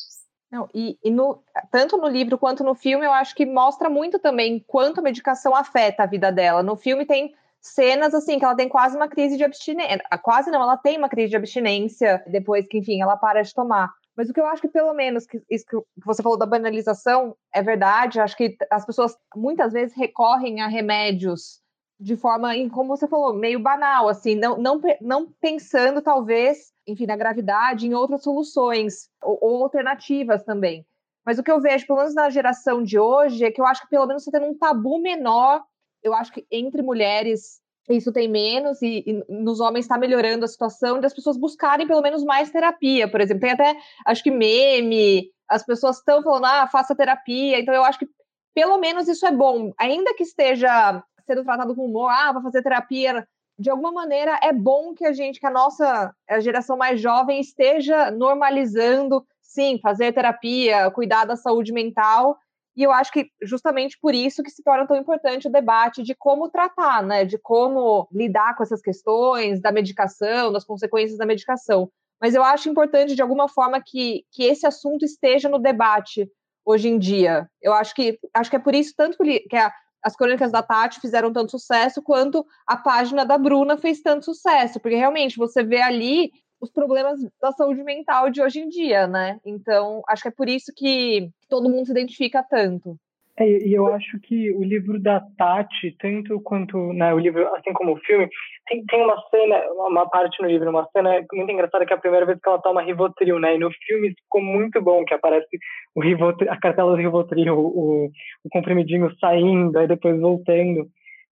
Não, 0.50 0.68
e, 0.74 0.98
e 1.02 1.10
no, 1.10 1.42
tanto 1.70 1.96
no 1.96 2.08
livro 2.08 2.36
quanto 2.38 2.62
no 2.62 2.74
filme, 2.74 3.06
eu 3.06 3.12
acho 3.12 3.34
que 3.34 3.46
mostra 3.46 3.88
muito 3.88 4.18
também 4.18 4.62
quanto 4.66 5.00
a 5.00 5.02
medicação 5.02 5.54
afeta 5.54 6.02
a 6.02 6.06
vida 6.06 6.30
dela. 6.30 6.62
No 6.62 6.76
filme 6.76 7.06
tem 7.06 7.34
cenas 7.60 8.12
assim 8.12 8.38
que 8.38 8.44
ela 8.44 8.54
tem 8.54 8.68
quase 8.68 8.96
uma 8.96 9.08
crise 9.08 9.36
de 9.36 9.44
abstinência, 9.44 10.02
quase 10.22 10.50
não, 10.50 10.60
ela 10.62 10.76
tem 10.76 10.98
uma 10.98 11.08
crise 11.08 11.30
de 11.30 11.36
abstinência 11.36 12.22
depois 12.26 12.66
que, 12.68 12.78
enfim, 12.78 13.00
ela 13.00 13.16
para 13.16 13.42
de 13.42 13.54
tomar. 13.54 13.90
Mas 14.16 14.28
o 14.28 14.32
que 14.32 14.40
eu 14.40 14.46
acho 14.46 14.60
que 14.60 14.68
pelo 14.68 14.92
menos 14.92 15.26
que 15.26 15.42
isso 15.50 15.64
que 15.66 15.76
você 16.04 16.22
falou 16.22 16.38
da 16.38 16.46
banalização 16.46 17.36
é 17.52 17.62
verdade, 17.62 18.20
acho 18.20 18.36
que 18.36 18.56
as 18.70 18.84
pessoas 18.84 19.16
muitas 19.34 19.72
vezes 19.72 19.96
recorrem 19.96 20.60
a 20.60 20.68
remédios 20.68 21.60
de 21.98 22.16
forma, 22.16 22.50
como 22.70 22.96
você 22.96 23.06
falou, 23.06 23.32
meio 23.32 23.60
banal, 23.60 24.08
assim, 24.08 24.34
não, 24.34 24.58
não, 24.58 24.80
não 25.00 25.32
pensando 25.40 26.02
talvez, 26.02 26.72
enfim, 26.86 27.06
na 27.06 27.16
gravidade, 27.16 27.86
em 27.86 27.94
outras 27.94 28.24
soluções 28.24 29.08
ou, 29.22 29.38
ou 29.40 29.62
alternativas 29.62 30.42
também. 30.42 30.84
Mas 31.24 31.38
o 31.38 31.42
que 31.44 31.50
eu 31.50 31.60
vejo, 31.60 31.86
pelo 31.86 32.00
menos 32.00 32.14
na 32.14 32.28
geração 32.28 32.82
de 32.82 32.98
hoje, 32.98 33.44
é 33.44 33.52
que 33.52 33.60
eu 33.60 33.66
acho 33.66 33.82
que 33.82 33.88
pelo 33.88 34.06
menos 34.06 34.26
está 34.26 34.36
tendo 34.36 34.50
um 34.50 34.58
tabu 34.58 35.00
menor 35.00 35.62
eu 36.02 36.12
acho 36.12 36.32
que 36.32 36.44
entre 36.50 36.82
mulheres 36.82 37.60
isso 37.88 38.12
tem 38.12 38.28
menos, 38.28 38.80
e, 38.80 39.04
e 39.06 39.24
nos 39.28 39.60
homens 39.60 39.84
está 39.84 39.98
melhorando 39.98 40.44
a 40.44 40.48
situação 40.48 41.00
de 41.00 41.06
as 41.06 41.14
pessoas 41.14 41.36
buscarem 41.36 41.86
pelo 41.86 42.02
menos 42.02 42.22
mais 42.22 42.50
terapia, 42.50 43.10
por 43.10 43.20
exemplo. 43.20 43.40
Tem 43.40 43.50
até, 43.50 43.76
acho 44.06 44.22
que 44.22 44.30
meme, 44.30 45.30
as 45.48 45.64
pessoas 45.64 45.98
estão 45.98 46.22
falando, 46.22 46.44
ah, 46.44 46.68
faça 46.68 46.94
terapia. 46.94 47.58
Então, 47.58 47.74
eu 47.74 47.84
acho 47.84 47.98
que 47.98 48.08
pelo 48.54 48.78
menos 48.78 49.08
isso 49.08 49.26
é 49.26 49.32
bom. 49.32 49.72
Ainda 49.78 50.14
que 50.14 50.22
esteja 50.22 51.02
sendo 51.26 51.44
tratado 51.44 51.74
com 51.74 51.84
humor, 51.84 52.10
ah, 52.10 52.32
vai 52.32 52.42
fazer 52.42 52.62
terapia. 52.62 53.26
De 53.58 53.70
alguma 53.70 53.92
maneira, 53.92 54.38
é 54.42 54.52
bom 54.52 54.94
que 54.94 55.04
a 55.04 55.12
gente, 55.12 55.40
que 55.40 55.46
a 55.46 55.50
nossa 55.50 56.14
a 56.28 56.40
geração 56.40 56.76
mais 56.76 57.00
jovem 57.00 57.40
esteja 57.40 58.10
normalizando, 58.10 59.24
sim, 59.40 59.78
fazer 59.80 60.12
terapia, 60.12 60.90
cuidar 60.90 61.24
da 61.24 61.36
saúde 61.36 61.72
mental 61.72 62.38
e 62.76 62.82
eu 62.82 62.90
acho 62.90 63.12
que 63.12 63.28
justamente 63.42 63.98
por 64.00 64.14
isso 64.14 64.42
que 64.42 64.50
se 64.50 64.62
torna 64.62 64.86
tão 64.86 64.96
importante 64.96 65.48
o 65.48 65.52
debate 65.52 66.02
de 66.02 66.14
como 66.14 66.48
tratar, 66.48 67.02
né? 67.02 67.24
De 67.24 67.38
como 67.38 68.08
lidar 68.10 68.56
com 68.56 68.62
essas 68.62 68.80
questões 68.80 69.60
da 69.60 69.70
medicação, 69.70 70.52
das 70.52 70.64
consequências 70.64 71.18
da 71.18 71.26
medicação. 71.26 71.90
Mas 72.20 72.34
eu 72.34 72.42
acho 72.42 72.68
importante, 72.68 73.14
de 73.14 73.22
alguma 73.22 73.48
forma, 73.48 73.82
que, 73.84 74.24
que 74.30 74.44
esse 74.44 74.66
assunto 74.66 75.04
esteja 75.04 75.48
no 75.48 75.58
debate 75.58 76.30
hoje 76.64 76.88
em 76.88 76.98
dia. 76.98 77.48
Eu 77.60 77.74
acho 77.74 77.94
que 77.94 78.18
acho 78.32 78.48
que 78.48 78.56
é 78.56 78.60
por 78.60 78.74
isso 78.74 78.94
tanto 78.96 79.18
que 79.18 79.56
a, 79.56 79.72
as 80.02 80.16
crônicas 80.16 80.50
da 80.50 80.62
Tati 80.62 81.00
fizeram 81.00 81.32
tanto 81.32 81.50
sucesso, 81.50 82.02
quanto 82.02 82.44
a 82.66 82.76
página 82.76 83.24
da 83.24 83.38
Bruna 83.38 83.76
fez 83.76 84.00
tanto 84.00 84.24
sucesso, 84.24 84.80
porque 84.80 84.96
realmente 84.96 85.36
você 85.36 85.62
vê 85.62 85.80
ali 85.80 86.32
os 86.62 86.70
problemas 86.70 87.18
da 87.40 87.50
saúde 87.50 87.82
mental 87.82 88.30
de 88.30 88.40
hoje 88.40 88.60
em 88.60 88.68
dia, 88.68 89.08
né? 89.08 89.40
Então, 89.44 90.00
acho 90.08 90.22
que 90.22 90.28
é 90.28 90.32
por 90.32 90.48
isso 90.48 90.72
que 90.74 91.28
todo 91.48 91.68
mundo 91.68 91.86
se 91.86 91.90
identifica 91.92 92.40
tanto. 92.48 92.96
É, 93.36 93.46
e 93.46 93.72
eu 93.72 93.92
acho 93.92 94.20
que 94.20 94.52
o 94.52 94.62
livro 94.62 95.00
da 95.00 95.20
Tati, 95.36 95.96
tanto 95.98 96.38
quanto 96.42 96.92
né, 96.92 97.12
o 97.14 97.18
livro, 97.18 97.48
assim 97.56 97.72
como 97.72 97.94
o 97.94 97.96
filme, 97.96 98.28
tem, 98.68 98.84
tem 98.84 99.02
uma 99.02 99.16
cena, 99.30 99.56
uma 99.72 100.08
parte 100.08 100.40
no 100.40 100.48
livro, 100.48 100.68
uma 100.70 100.86
cena 100.92 101.24
muito 101.32 101.50
engraçada 101.50 101.84
que 101.84 101.92
é 101.92 101.96
a 101.96 102.00
primeira 102.00 102.26
vez 102.26 102.38
que 102.38 102.48
ela 102.48 102.60
toma 102.60 102.82
Rivotril, 102.82 103.40
né? 103.40 103.56
E 103.56 103.58
no 103.58 103.70
filme 103.86 104.14
ficou 104.14 104.42
muito 104.42 104.80
bom, 104.80 105.04
que 105.04 105.14
aparece 105.14 105.58
o 105.94 106.02
Rivotril, 106.02 106.52
a 106.52 106.60
cartela 106.60 106.92
do 106.92 106.96
Rivotril, 106.96 107.58
o, 107.58 108.10
o 108.44 108.48
comprimidinho 108.50 109.10
saindo, 109.18 109.78
aí 109.78 109.88
depois 109.88 110.20
voltando. 110.20 110.86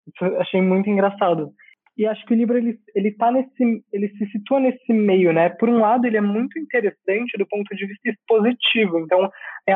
Isso 0.08 0.24
achei 0.38 0.60
muito 0.60 0.88
engraçado. 0.90 1.52
E 2.00 2.06
acho 2.06 2.24
que 2.24 2.32
o 2.32 2.36
livro 2.36 2.56
ele 2.56 2.78
ele 2.94 3.12
tá 3.12 3.30
nesse 3.30 3.84
ele 3.92 4.08
se 4.16 4.24
situa 4.30 4.58
nesse 4.58 4.90
meio, 4.90 5.34
né? 5.34 5.50
Por 5.50 5.68
um 5.68 5.80
lado, 5.80 6.06
ele 6.06 6.16
é 6.16 6.20
muito 6.22 6.58
interessante 6.58 7.36
do 7.36 7.46
ponto 7.46 7.76
de 7.76 7.86
vista 7.86 8.08
expositivo. 8.08 9.00
Então, 9.00 9.30
é 9.68 9.74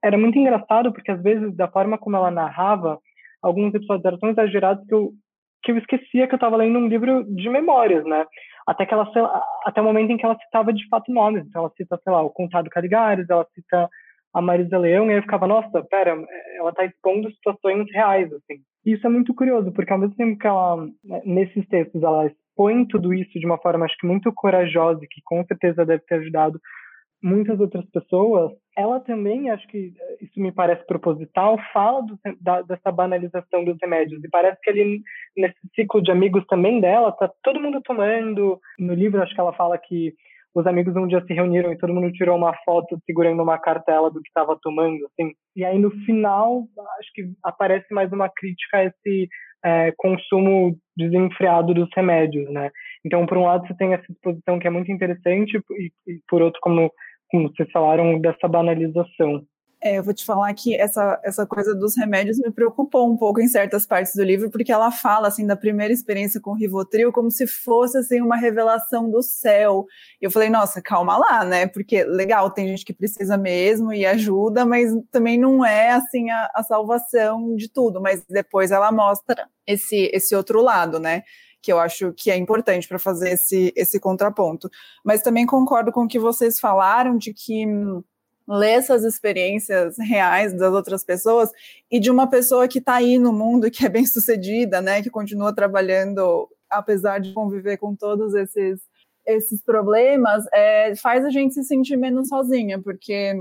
era 0.00 0.16
muito 0.16 0.38
engraçado 0.38 0.92
porque 0.92 1.10
às 1.10 1.20
vezes 1.20 1.56
da 1.56 1.66
forma 1.66 1.98
como 1.98 2.14
ela 2.14 2.30
narrava, 2.30 3.00
alguns 3.42 3.74
episódios 3.74 4.04
eram 4.04 4.18
tão 4.20 4.30
exagerados 4.30 4.86
que 4.86 4.94
eu 4.94 5.10
que 5.64 5.72
eu 5.72 5.78
esquecia 5.78 6.28
que 6.28 6.34
eu 6.34 6.36
estava 6.36 6.56
lendo 6.56 6.78
um 6.78 6.86
livro 6.86 7.24
de 7.24 7.50
memórias, 7.50 8.04
né? 8.04 8.24
Até 8.64 8.86
que 8.86 8.94
ela 8.94 9.10
até 9.64 9.80
o 9.80 9.84
momento 9.84 10.12
em 10.12 10.16
que 10.16 10.24
ela 10.24 10.38
citava 10.38 10.72
de 10.72 10.86
fato 10.88 11.12
nomes. 11.12 11.44
Então 11.44 11.62
ela 11.62 11.72
cita, 11.76 11.98
sei 12.04 12.12
lá, 12.12 12.22
o 12.22 12.30
Contado 12.30 12.70
Caligares, 12.70 13.28
ela 13.28 13.44
cita 13.52 13.90
a 14.32 14.40
Marisa 14.40 14.78
Leão, 14.78 15.10
e 15.10 15.14
eu 15.14 15.22
ficava, 15.22 15.48
nossa, 15.48 15.82
pera, 15.90 16.16
ela 16.56 16.70
está 16.70 16.84
expondo 16.84 17.32
situações 17.32 17.86
reais, 17.92 18.32
assim. 18.32 18.60
Isso 18.84 19.06
é 19.06 19.10
muito 19.10 19.34
curioso, 19.34 19.72
porque 19.72 19.92
ao 19.92 19.98
mesmo 19.98 20.16
tempo 20.16 20.38
que 20.38 20.46
ela, 20.46 20.76
né, 21.04 21.22
nesses 21.24 21.66
textos, 21.68 22.02
ela 22.02 22.26
expõe 22.26 22.86
tudo 22.86 23.12
isso 23.12 23.38
de 23.38 23.46
uma 23.46 23.58
forma, 23.58 23.84
acho 23.84 23.96
que 23.98 24.06
muito 24.06 24.32
corajosa, 24.32 25.04
e 25.04 25.08
que 25.08 25.20
com 25.24 25.44
certeza 25.44 25.84
deve 25.84 26.02
ter 26.04 26.16
ajudado 26.16 26.60
muitas 27.22 27.58
outras 27.58 27.84
pessoas, 27.90 28.52
ela 28.76 29.00
também, 29.00 29.50
acho 29.50 29.66
que 29.68 29.92
isso 30.20 30.40
me 30.40 30.52
parece 30.52 30.86
proposital, 30.86 31.58
fala 31.72 32.02
do, 32.02 32.18
da, 32.40 32.62
dessa 32.62 32.92
banalização 32.92 33.64
dos 33.64 33.76
remédios. 33.82 34.22
E 34.22 34.28
parece 34.28 34.60
que 34.62 34.70
ali, 34.70 35.02
nesse 35.36 35.56
ciclo 35.74 36.00
de 36.00 36.12
amigos 36.12 36.46
também 36.46 36.80
dela, 36.80 37.12
tá 37.12 37.30
todo 37.42 37.60
mundo 37.60 37.80
tomando. 37.82 38.60
No 38.78 38.94
livro, 38.94 39.20
acho 39.20 39.34
que 39.34 39.40
ela 39.40 39.52
fala 39.52 39.76
que 39.76 40.14
os 40.54 40.66
amigos 40.66 40.96
um 40.96 41.06
dia 41.06 41.22
se 41.26 41.32
reuniram 41.32 41.72
e 41.72 41.78
todo 41.78 41.92
mundo 41.92 42.10
tirou 42.12 42.36
uma 42.36 42.54
foto 42.64 42.98
segurando 43.06 43.42
uma 43.42 43.58
cartela 43.58 44.10
do 44.10 44.20
que 44.20 44.28
estava 44.28 44.58
tomando, 44.60 44.98
assim. 45.06 45.32
E 45.54 45.64
aí 45.64 45.78
no 45.78 45.90
final, 46.04 46.64
acho 46.98 47.10
que 47.14 47.30
aparece 47.44 47.92
mais 47.92 48.10
uma 48.12 48.28
crítica 48.28 48.78
a 48.78 48.84
esse 48.84 49.28
é, 49.64 49.92
consumo 49.96 50.76
desenfreado 50.96 51.74
dos 51.74 51.88
remédios, 51.94 52.50
né? 52.50 52.70
Então, 53.04 53.26
por 53.26 53.38
um 53.38 53.44
lado, 53.44 53.66
você 53.66 53.74
tem 53.74 53.94
essa 53.94 54.04
exposição 54.10 54.58
que 54.58 54.66
é 54.66 54.70
muito 54.70 54.90
interessante 54.90 55.60
e, 55.72 55.92
e 56.06 56.20
por 56.28 56.42
outro, 56.42 56.60
como, 56.62 56.90
como 57.30 57.48
vocês 57.50 57.70
falaram, 57.70 58.20
dessa 58.20 58.48
banalização. 58.48 59.42
É, 59.80 59.98
eu 59.98 60.02
vou 60.02 60.12
te 60.12 60.24
falar 60.24 60.52
que 60.54 60.74
essa, 60.74 61.20
essa 61.22 61.46
coisa 61.46 61.72
dos 61.72 61.96
remédios 61.96 62.36
me 62.38 62.50
preocupou 62.50 63.08
um 63.08 63.16
pouco 63.16 63.40
em 63.40 63.46
certas 63.46 63.86
partes 63.86 64.12
do 64.14 64.24
livro, 64.24 64.50
porque 64.50 64.72
ela 64.72 64.90
fala 64.90 65.28
assim 65.28 65.46
da 65.46 65.56
primeira 65.56 65.92
experiência 65.92 66.40
com 66.40 66.50
o 66.50 66.54
Rivotril 66.54 67.12
como 67.12 67.30
se 67.30 67.46
fosse 67.46 67.96
assim 67.96 68.20
uma 68.20 68.36
revelação 68.36 69.08
do 69.08 69.22
céu. 69.22 69.86
E 70.20 70.24
eu 70.26 70.32
falei, 70.32 70.50
nossa, 70.50 70.82
calma 70.82 71.16
lá, 71.16 71.44
né? 71.44 71.68
Porque 71.68 72.02
legal, 72.02 72.50
tem 72.50 72.66
gente 72.66 72.84
que 72.84 72.92
precisa 72.92 73.36
mesmo 73.36 73.92
e 73.92 74.04
ajuda, 74.04 74.64
mas 74.64 74.92
também 75.12 75.38
não 75.38 75.64
é 75.64 75.92
assim 75.92 76.28
a, 76.28 76.50
a 76.54 76.62
salvação 76.64 77.54
de 77.54 77.68
tudo. 77.68 78.00
Mas 78.00 78.24
depois 78.28 78.72
ela 78.72 78.90
mostra 78.90 79.48
esse 79.64 80.10
esse 80.12 80.34
outro 80.34 80.60
lado, 80.60 80.98
né? 80.98 81.22
que 81.60 81.72
eu 81.72 81.78
acho 81.78 82.12
que 82.12 82.30
é 82.30 82.36
importante 82.36 82.86
para 82.86 82.98
fazer 82.98 83.30
esse, 83.30 83.72
esse 83.76 83.98
contraponto. 83.98 84.70
Mas 85.04 85.22
também 85.22 85.44
concordo 85.44 85.92
com 85.92 86.04
o 86.04 86.08
que 86.08 86.18
vocês 86.18 86.58
falaram 86.60 87.16
de 87.18 87.34
que 87.34 87.66
hum, 87.66 88.02
ler 88.48 88.78
essas 88.78 89.04
experiências 89.04 89.96
reais 89.98 90.54
das 90.54 90.72
outras 90.72 91.04
pessoas 91.04 91.50
e 91.90 92.00
de 92.00 92.10
uma 92.10 92.26
pessoa 92.26 92.66
que 92.66 92.78
está 92.78 92.94
aí 92.94 93.18
no 93.18 93.32
mundo 93.32 93.70
que 93.70 93.84
é 93.84 93.88
bem 93.88 94.06
sucedida, 94.06 94.80
né, 94.80 95.02
que 95.02 95.10
continua 95.10 95.54
trabalhando 95.54 96.48
apesar 96.70 97.18
de 97.18 97.32
conviver 97.32 97.76
com 97.76 97.94
todos 97.94 98.34
esses 98.34 98.80
esses 99.26 99.62
problemas, 99.62 100.44
é, 100.54 100.94
faz 100.96 101.22
a 101.22 101.28
gente 101.28 101.52
se 101.52 101.62
sentir 101.62 101.98
menos 101.98 102.28
sozinha, 102.28 102.80
porque 102.80 103.34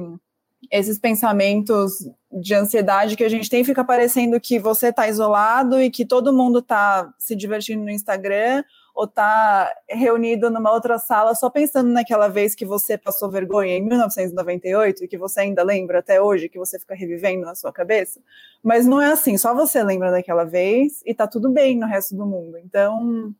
esses 0.69 0.99
pensamentos 0.99 1.93
de 2.29 2.53
ansiedade 2.53 3.15
que 3.15 3.23
a 3.23 3.29
gente 3.29 3.49
tem 3.49 3.63
fica 3.63 3.85
parecendo 3.85 4.37
que 4.37 4.59
você 4.59 4.87
está 4.87 5.07
isolado 5.07 5.81
e 5.81 5.89
que 5.89 6.05
todo 6.05 6.33
mundo 6.33 6.59
está 6.59 7.09
se 7.17 7.37
divertindo 7.37 7.83
no 7.83 7.89
Instagram 7.89 8.65
ou 8.97 9.05
tá 9.05 9.71
reunido 9.87 10.49
numa 10.49 10.71
outra 10.71 10.97
sala 10.97 11.35
só 11.35 11.51
pensando 11.51 11.91
naquela 11.91 12.27
vez 12.27 12.55
que 12.55 12.65
você 12.65 12.97
passou 12.97 13.29
vergonha 13.29 13.77
em 13.77 13.81
1998 13.83 15.03
e 15.03 15.07
que 15.07 15.19
você 15.19 15.41
ainda 15.41 15.61
lembra 15.61 15.99
até 15.99 16.19
hoje, 16.19 16.49
que 16.49 16.57
você 16.57 16.79
fica 16.79 16.95
revivendo 16.95 17.45
na 17.45 17.53
sua 17.53 17.71
cabeça. 17.71 18.19
Mas 18.63 18.87
não 18.87 18.99
é 18.99 19.11
assim, 19.11 19.37
só 19.37 19.53
você 19.53 19.83
lembra 19.83 20.09
daquela 20.09 20.45
vez 20.45 21.03
e 21.05 21.13
tá 21.13 21.27
tudo 21.27 21.51
bem 21.51 21.77
no 21.77 21.85
resto 21.85 22.15
do 22.15 22.25
mundo. 22.25 22.57
Então, 22.57 23.35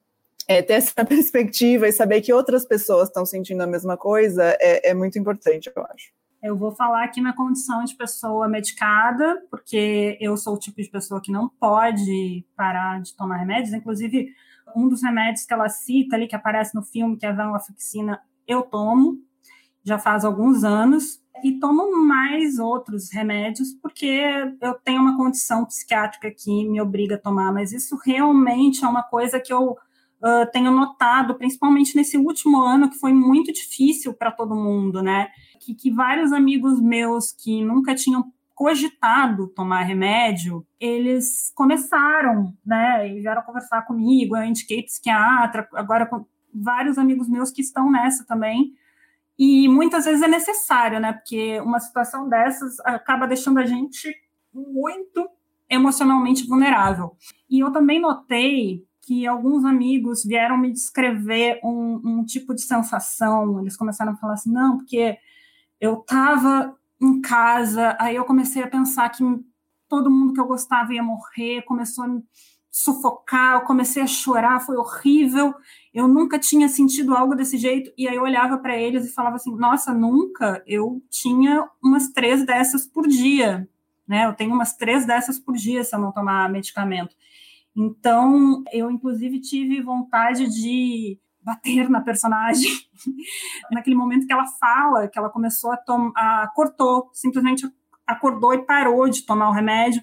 é, 0.47 0.61
ter 0.61 0.73
essa 0.73 0.93
perspectiva 1.03 1.87
e 1.87 1.91
saber 1.91 2.21
que 2.21 2.31
outras 2.31 2.63
pessoas 2.63 3.07
estão 3.07 3.25
sentindo 3.25 3.63
a 3.63 3.67
mesma 3.67 3.97
coisa 3.97 4.55
é, 4.61 4.91
é 4.91 4.93
muito 4.93 5.17
importante, 5.17 5.71
eu 5.75 5.83
acho. 5.85 6.11
Eu 6.43 6.55
vou 6.55 6.71
falar 6.71 7.03
aqui 7.03 7.19
na 7.19 7.35
condição 7.35 7.83
de 7.83 7.95
pessoa 7.95 8.47
medicada, 8.47 9.41
porque 9.49 10.19
eu 10.21 10.37
sou 10.37 10.53
o 10.53 10.59
tipo 10.59 10.79
de 10.79 10.87
pessoa 10.87 11.19
que 11.19 11.31
não 11.31 11.49
pode 11.49 12.45
parar 12.55 13.01
de 13.01 13.15
tomar 13.15 13.37
remédios. 13.37 13.73
Inclusive, 13.73 14.27
um 14.75 14.88
dos 14.88 15.03
remédios 15.03 15.45
que 15.45 15.53
ela 15.53 15.69
cita 15.69 16.15
ali, 16.15 16.27
que 16.27 16.36
aparece 16.36 16.75
no 16.75 16.84
filme, 16.84 17.17
que 17.17 17.25
é 17.25 17.30
a 17.30 17.34
venlafaxina, 17.34 18.19
eu 18.47 18.62
tomo, 18.62 19.19
já 19.84 19.97
faz 19.97 20.25
alguns 20.25 20.63
anos, 20.63 21.21
e 21.43 21.60
tomo 21.60 21.95
mais 21.95 22.58
outros 22.60 23.12
remédios, 23.12 23.73
porque 23.82 24.56
eu 24.60 24.73
tenho 24.84 25.01
uma 25.01 25.15
condição 25.15 25.65
psiquiátrica 25.65 26.32
que 26.32 26.67
me 26.67 26.82
obriga 26.82 27.15
a 27.15 27.19
tomar, 27.19 27.53
mas 27.53 27.71
isso 27.71 27.97
realmente 28.03 28.84
é 28.84 28.88
uma 28.88 29.03
coisa 29.03 29.39
que 29.39 29.53
eu 29.53 29.71
uh, 29.71 30.51
tenho 30.51 30.71
notado, 30.71 31.36
principalmente 31.36 31.95
nesse 31.95 32.17
último 32.17 32.62
ano, 32.62 32.89
que 32.89 32.97
foi 32.97 33.13
muito 33.13 33.51
difícil 33.53 34.13
para 34.13 34.32
todo 34.32 34.56
mundo, 34.56 35.01
né? 35.01 35.30
Que, 35.60 35.75
que 35.75 35.91
vários 35.91 36.32
amigos 36.32 36.82
meus 36.82 37.32
que 37.32 37.63
nunca 37.63 37.93
tinham 37.93 38.32
cogitado 38.57 39.47
tomar 39.49 39.83
remédio, 39.83 40.65
eles 40.79 41.53
começaram, 41.53 42.51
né, 42.65 43.07
e 43.07 43.21
vieram 43.21 43.43
conversar 43.43 43.83
comigo, 43.83 44.35
eu 44.35 44.43
indiquei 44.43 44.81
psiquiatra, 44.81 45.69
agora 45.75 46.07
com 46.07 46.25
vários 46.51 46.97
amigos 46.97 47.29
meus 47.29 47.51
que 47.51 47.61
estão 47.61 47.91
nessa 47.91 48.25
também, 48.25 48.73
e 49.37 49.69
muitas 49.69 50.05
vezes 50.05 50.23
é 50.23 50.27
necessário, 50.27 50.99
né, 50.99 51.13
porque 51.13 51.61
uma 51.61 51.79
situação 51.79 52.27
dessas 52.27 52.79
acaba 52.79 53.27
deixando 53.27 53.59
a 53.59 53.65
gente 53.67 54.11
muito 54.51 55.29
emocionalmente 55.69 56.47
vulnerável. 56.47 57.15
E 57.47 57.59
eu 57.59 57.71
também 57.71 58.01
notei 58.01 58.83
que 59.03 59.27
alguns 59.27 59.65
amigos 59.65 60.23
vieram 60.25 60.57
me 60.57 60.71
descrever 60.71 61.59
um, 61.63 62.01
um 62.03 62.25
tipo 62.25 62.55
de 62.55 62.61
sensação, 62.63 63.61
eles 63.61 63.77
começaram 63.77 64.13
a 64.13 64.17
falar 64.17 64.33
assim, 64.33 64.51
não, 64.51 64.77
porque 64.77 65.15
eu 65.79 65.99
estava 65.99 66.75
em 66.99 67.21
casa, 67.21 67.95
aí 67.99 68.15
eu 68.15 68.25
comecei 68.25 68.63
a 68.63 68.67
pensar 68.67 69.10
que 69.10 69.23
todo 69.88 70.12
mundo 70.12 70.33
que 70.33 70.39
eu 70.39 70.47
gostava 70.47 70.93
ia 70.93 71.03
morrer, 71.03 71.62
começou 71.63 72.03
a 72.03 72.07
me 72.07 72.23
sufocar, 72.71 73.55
eu 73.55 73.62
comecei 73.62 74.03
a 74.03 74.07
chorar, 74.07 74.60
foi 74.60 74.75
horrível. 74.77 75.53
Eu 75.93 76.07
nunca 76.07 76.38
tinha 76.38 76.67
sentido 76.69 77.15
algo 77.15 77.36
desse 77.36 77.57
jeito. 77.57 77.91
E 77.97 78.07
aí 78.07 78.15
eu 78.15 78.23
olhava 78.23 78.57
para 78.57 78.77
eles 78.77 79.05
e 79.05 79.13
falava 79.13 79.38
assim: 79.38 79.55
Nossa, 79.55 79.93
nunca. 79.93 80.63
Eu 80.67 81.01
tinha 81.10 81.67
umas 81.81 82.10
três 82.10 82.45
dessas 82.45 82.86
por 82.86 83.07
dia, 83.07 83.67
né? 84.07 84.25
Eu 84.25 84.33
tenho 84.33 84.53
umas 84.53 84.75
três 84.75 85.05
dessas 85.05 85.39
por 85.39 85.55
dia 85.55 85.83
se 85.83 85.95
eu 85.95 85.99
não 85.99 86.12
tomar 86.12 86.49
medicamento. 86.49 87.15
Então, 87.75 88.63
eu 88.71 88.89
inclusive 88.89 89.39
tive 89.39 89.81
vontade 89.81 90.47
de 90.47 91.19
bater 91.47 91.89
na 91.89 92.01
personagem. 92.01 92.69
Naquele 93.71 93.95
momento 93.95 94.27
que 94.27 94.33
ela 94.33 94.45
fala, 94.60 95.07
que 95.07 95.17
ela 95.17 95.29
começou 95.29 95.71
a 95.71 95.77
tomar, 95.77 96.51
cortou, 96.53 97.10
simplesmente 97.13 97.65
acordou 98.05 98.53
e 98.53 98.65
parou 98.65 99.10
de 99.10 99.25
tomar 99.25 99.49
o 99.49 99.53
remédio. 99.53 100.01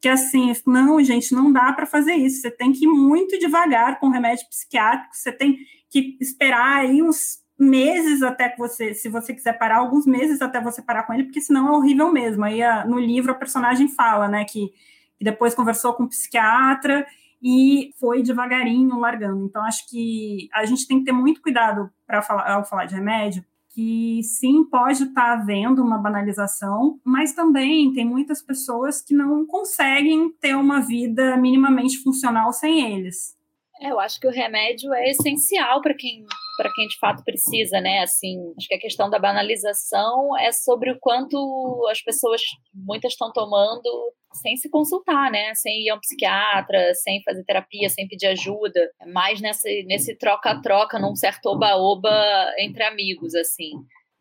Que 0.00 0.08
assim, 0.08 0.52
não, 0.66 1.02
gente, 1.02 1.34
não 1.34 1.50
dá 1.50 1.72
para 1.72 1.86
fazer 1.86 2.14
isso. 2.14 2.42
Você 2.42 2.50
tem 2.50 2.72
que 2.72 2.84
ir 2.84 2.88
muito 2.88 3.38
devagar 3.38 3.98
com 3.98 4.08
o 4.08 4.10
remédio 4.10 4.46
psiquiátrico, 4.48 5.16
você 5.16 5.32
tem 5.32 5.56
que 5.88 6.18
esperar 6.20 6.80
aí 6.80 7.02
uns 7.02 7.40
meses 7.58 8.22
até 8.22 8.48
que 8.48 8.58
você, 8.58 8.92
se 8.92 9.08
você 9.08 9.32
quiser 9.32 9.56
parar, 9.56 9.78
alguns 9.78 10.04
meses 10.04 10.42
até 10.42 10.60
você 10.60 10.82
parar 10.82 11.04
com 11.04 11.14
ele, 11.14 11.24
porque 11.24 11.40
senão 11.40 11.68
é 11.68 11.76
horrível 11.76 12.12
mesmo. 12.12 12.44
Aí 12.44 12.62
a, 12.62 12.84
no 12.84 12.98
livro 12.98 13.30
a 13.30 13.36
personagem 13.36 13.88
fala, 13.88 14.28
né, 14.28 14.44
que, 14.44 14.72
que 15.16 15.24
depois 15.24 15.54
conversou 15.54 15.94
com 15.94 16.02
um 16.02 16.08
psiquiatra 16.08 17.06
e 17.42 17.90
foi 17.98 18.22
devagarinho 18.22 18.98
largando. 18.98 19.44
Então, 19.44 19.62
acho 19.64 19.88
que 19.88 20.48
a 20.54 20.64
gente 20.64 20.86
tem 20.86 20.98
que 21.00 21.04
ter 21.06 21.12
muito 21.12 21.42
cuidado 21.42 21.90
para 22.06 22.22
falar, 22.22 22.50
ao 22.50 22.64
falar 22.64 22.84
de 22.84 22.94
remédio, 22.94 23.44
que 23.74 24.20
sim, 24.22 24.64
pode 24.64 25.02
estar 25.02 25.14
tá 25.14 25.32
havendo 25.32 25.82
uma 25.82 25.98
banalização, 25.98 27.00
mas 27.04 27.32
também 27.32 27.92
tem 27.92 28.04
muitas 28.04 28.42
pessoas 28.42 29.00
que 29.00 29.14
não 29.14 29.46
conseguem 29.46 30.30
ter 30.40 30.54
uma 30.54 30.80
vida 30.80 31.36
minimamente 31.36 31.98
funcional 31.98 32.52
sem 32.52 32.94
eles. 32.94 33.36
É, 33.80 33.90
eu 33.90 33.98
acho 33.98 34.20
que 34.20 34.28
o 34.28 34.30
remédio 34.30 34.92
é 34.92 35.10
essencial 35.10 35.80
para 35.80 35.94
quem 35.94 36.24
para 36.56 36.72
quem 36.72 36.86
de 36.86 36.98
fato 36.98 37.22
precisa, 37.24 37.80
né? 37.80 38.00
Assim, 38.00 38.36
acho 38.58 38.68
que 38.68 38.74
a 38.74 38.80
questão 38.80 39.08
da 39.08 39.18
banalização 39.18 40.36
é 40.38 40.52
sobre 40.52 40.90
o 40.90 40.98
quanto 41.00 41.86
as 41.90 42.00
pessoas 42.02 42.40
muitas 42.74 43.12
estão 43.12 43.32
tomando 43.32 44.12
sem 44.34 44.56
se 44.56 44.70
consultar, 44.70 45.30
né? 45.30 45.54
Sem 45.54 45.84
ir 45.84 45.90
a 45.90 45.94
um 45.94 46.00
psiquiatra, 46.00 46.94
sem 46.94 47.22
fazer 47.22 47.44
terapia, 47.44 47.88
sem 47.88 48.08
pedir 48.08 48.28
ajuda, 48.28 48.80
é 49.00 49.06
mais 49.06 49.40
nesse 49.40 49.84
nesse 49.84 50.16
troca-troca, 50.16 50.98
num 50.98 51.14
certo 51.14 51.46
oba-oba 51.46 52.10
entre 52.58 52.82
amigos, 52.84 53.34
assim. 53.34 53.72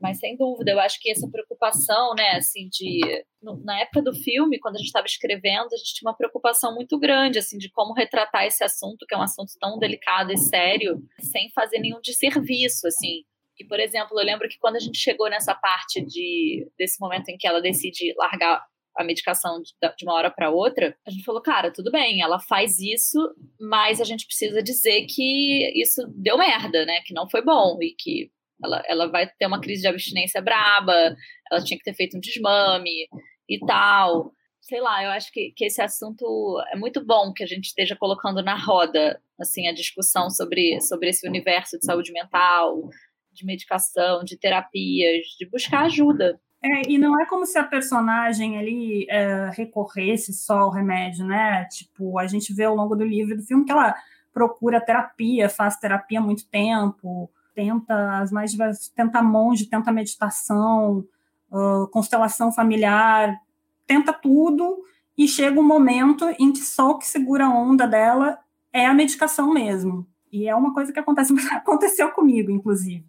Mas 0.02 0.18
sem 0.18 0.36
dúvida, 0.36 0.72
eu 0.72 0.80
acho 0.80 1.00
que 1.00 1.12
essa 1.12 1.30
preocupação, 1.30 2.16
né, 2.16 2.32
assim, 2.38 2.68
de 2.70 3.24
na 3.64 3.80
época 3.82 4.02
do 4.02 4.14
filme, 4.14 4.60
quando 4.60 4.76
a 4.76 4.78
gente 4.78 4.88
estava 4.88 5.06
escrevendo, 5.06 5.68
a 5.72 5.78
gente 5.78 5.94
tinha 5.94 6.10
uma 6.10 6.18
preocupação 6.18 6.74
muito 6.74 6.98
grande, 7.00 7.38
assim, 7.38 7.58
de 7.58 7.70
como 7.70 7.94
retratar 7.94 8.46
esse 8.46 8.64
assunto, 8.64 9.06
que 9.08 9.14
é 9.14 9.18
um 9.18 9.22
assunto 9.22 9.54
tão 9.60 9.78
delicado 9.78 10.32
e 10.32 10.38
sério, 10.38 11.02
sem 11.20 11.52
fazer 11.52 11.80
nenhum 11.80 12.02
desserviço, 12.02 12.88
assim. 12.88 13.24
E, 13.60 13.66
por 13.66 13.80
exemplo, 13.80 14.20
eu 14.20 14.26
lembro 14.26 14.50
que 14.50 14.58
quando 14.58 14.78
a 14.78 14.80
gente 14.80 14.98
chegou 14.98 15.30
nessa 15.30 15.54
parte 15.54 16.04
de 16.04 16.68
desse 16.78 17.00
momento 17.00 17.30
em 17.30 17.38
que 17.38 17.48
ela 17.48 17.62
decide 17.62 18.14
largar 18.18 18.66
a 18.98 19.04
medicação 19.04 19.62
de, 19.62 19.74
uma 20.04 20.14
hora 20.14 20.32
para 20.32 20.50
outra, 20.50 20.98
a 21.06 21.12
gente 21.12 21.24
falou, 21.24 21.42
cara, 21.42 21.72
tudo 21.72 21.92
bem, 21.92 22.22
ela 22.22 22.40
faz 22.40 22.80
isso, 22.80 23.20
mas 23.60 24.02
a 24.02 24.04
gente 24.04 24.26
precisa 24.26 24.62
dizer 24.62 25.06
que 25.08 25.80
isso 25.80 26.02
deu 26.16 26.38
merda, 26.38 26.86
né? 26.86 27.02
Que 27.06 27.14
não 27.14 27.30
foi 27.30 27.44
bom 27.44 27.78
e 27.82 27.96
que 27.98 28.32
ela, 28.64 28.84
ela 28.88 29.12
vai 29.12 29.28
ter 29.28 29.46
uma 29.46 29.62
crise 29.62 29.82
de 29.82 29.88
abstinência 29.88 30.42
braba, 30.42 31.16
ela 31.52 31.64
tinha 31.64 31.78
que 31.78 31.84
ter 31.84 31.94
feito 31.94 32.18
um 32.18 32.20
desmame 32.20 33.08
e 33.50 33.60
tal. 33.66 34.32
Sei 34.62 34.80
lá, 34.80 35.04
eu 35.04 35.10
acho 35.12 35.32
que, 35.32 35.52
que 35.56 35.66
esse 35.66 35.82
assunto 35.82 36.26
é 36.72 36.78
muito 36.78 37.04
bom 37.06 37.34
que 37.34 37.44
a 37.44 37.48
gente 37.48 37.66
esteja 37.66 37.96
colocando 37.96 38.44
na 38.44 38.56
roda, 38.56 39.20
assim, 39.40 39.68
a 39.68 39.74
discussão 39.74 40.30
sobre, 40.30 40.80
sobre 40.82 41.10
esse 41.10 41.28
universo 41.28 41.78
de 41.80 41.86
saúde 41.86 42.12
mental, 42.12 42.90
de 43.34 43.46
medicação, 43.46 44.24
de 44.24 44.38
terapias, 44.38 45.26
de 45.38 45.50
buscar 45.50 45.86
ajuda. 45.86 46.40
É, 46.64 46.88
e 46.88 46.98
não 47.00 47.20
é 47.20 47.26
como 47.26 47.46
se 47.46 47.58
a 47.58 47.64
personagem 47.64 48.60
ali 48.60 49.08
é, 49.10 49.50
recorresse 49.50 50.32
só 50.32 50.60
ao 50.60 50.72
remédio, 50.72 51.26
né? 51.26 51.66
Tipo, 51.66 52.20
a 52.20 52.28
gente 52.28 52.54
vê 52.54 52.66
ao 52.66 52.76
longo 52.76 52.96
do 52.96 53.04
livro 53.04 53.36
do 53.36 53.42
filme 53.42 53.66
que 53.66 53.72
ela 53.72 53.96
procura 54.32 54.80
terapia, 54.80 55.50
faz 55.50 55.78
terapia 55.78 56.20
há 56.20 56.22
muito 56.22 56.48
tempo, 56.48 57.30
tenta 57.54 58.20
as 58.20 58.32
mais 58.32 58.52
diversas, 58.52 58.90
tenta 58.90 59.22
monge, 59.22 59.70
tenta 59.70 59.92
meditação, 59.92 61.06
uh, 61.52 61.88
constelação 61.92 62.52
familiar, 62.52 63.38
tenta 63.86 64.14
tudo 64.14 64.84
e 65.18 65.28
chega 65.28 65.60
um 65.60 65.68
momento 65.68 66.26
em 66.40 66.52
que 66.52 66.60
só 66.60 66.92
o 66.92 66.98
que 66.98 67.06
segura 67.06 67.46
a 67.46 67.54
onda 67.54 67.88
dela 67.88 68.40
é 68.74 68.86
a 68.86 68.94
medicação 68.94 69.54
mesmo. 69.54 70.08
E 70.32 70.48
é 70.48 70.56
uma 70.56 70.74
coisa 70.74 70.94
que 70.94 71.00
acontece, 71.00 71.34
aconteceu 71.52 72.10
comigo, 72.12 72.52
inclusive. 72.52 73.06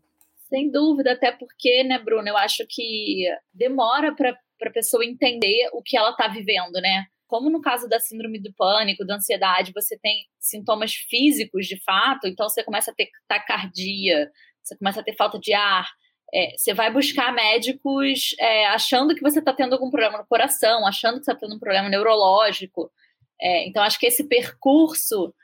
Sem 0.49 0.71
dúvida, 0.71 1.13
até 1.13 1.33
porque, 1.33 1.85
né, 1.85 1.99
Bruna, 1.99 2.29
eu 2.29 2.37
acho 2.37 2.67
que 2.69 3.25
demora 3.55 4.15
para 4.15 4.37
a 4.67 4.71
pessoa 4.73 5.05
entender 5.05 5.71
o 5.73 5.81
que 5.83 5.97
ela 5.97 6.11
está 6.11 6.29
vivendo, 6.29 6.75
né? 6.75 7.07
Como 7.33 7.49
no 7.49 7.63
caso 7.63 7.89
da 7.89 7.99
síndrome 7.99 8.39
do 8.39 8.53
pânico, 8.53 9.07
da 9.07 9.15
ansiedade, 9.15 9.73
você 9.75 9.99
tem 9.99 10.27
sintomas 10.39 10.93
físicos 10.93 11.67
de 11.67 11.83
fato, 11.83 12.27
então 12.27 12.47
você 12.47 12.63
começa 12.63 12.91
a 12.91 12.95
ter 12.95 13.09
taquicardia, 13.27 14.31
você 14.63 14.77
começa 14.77 15.01
a 15.01 15.03
ter 15.03 15.17
falta 15.17 15.39
de 15.39 15.55
ar, 15.55 15.89
é, 16.31 16.51
você 16.55 16.75
vai 16.75 16.93
buscar 16.93 17.33
médicos 17.33 18.35
é, 18.39 18.67
achando 18.67 19.15
que 19.15 19.23
você 19.23 19.39
está 19.39 19.51
tendo 19.51 19.73
algum 19.73 19.89
problema 19.89 20.19
no 20.19 20.27
coração, 20.27 20.87
achando 20.87 21.21
que 21.21 21.25
você 21.25 21.33
está 21.33 21.41
tendo 21.41 21.57
um 21.57 21.59
problema 21.59 21.89
neurológico. 21.89 22.93
É, 23.41 23.67
então, 23.67 23.83
acho 23.83 23.99
que 23.99 24.05
esse 24.05 24.25
percurso 24.25 25.35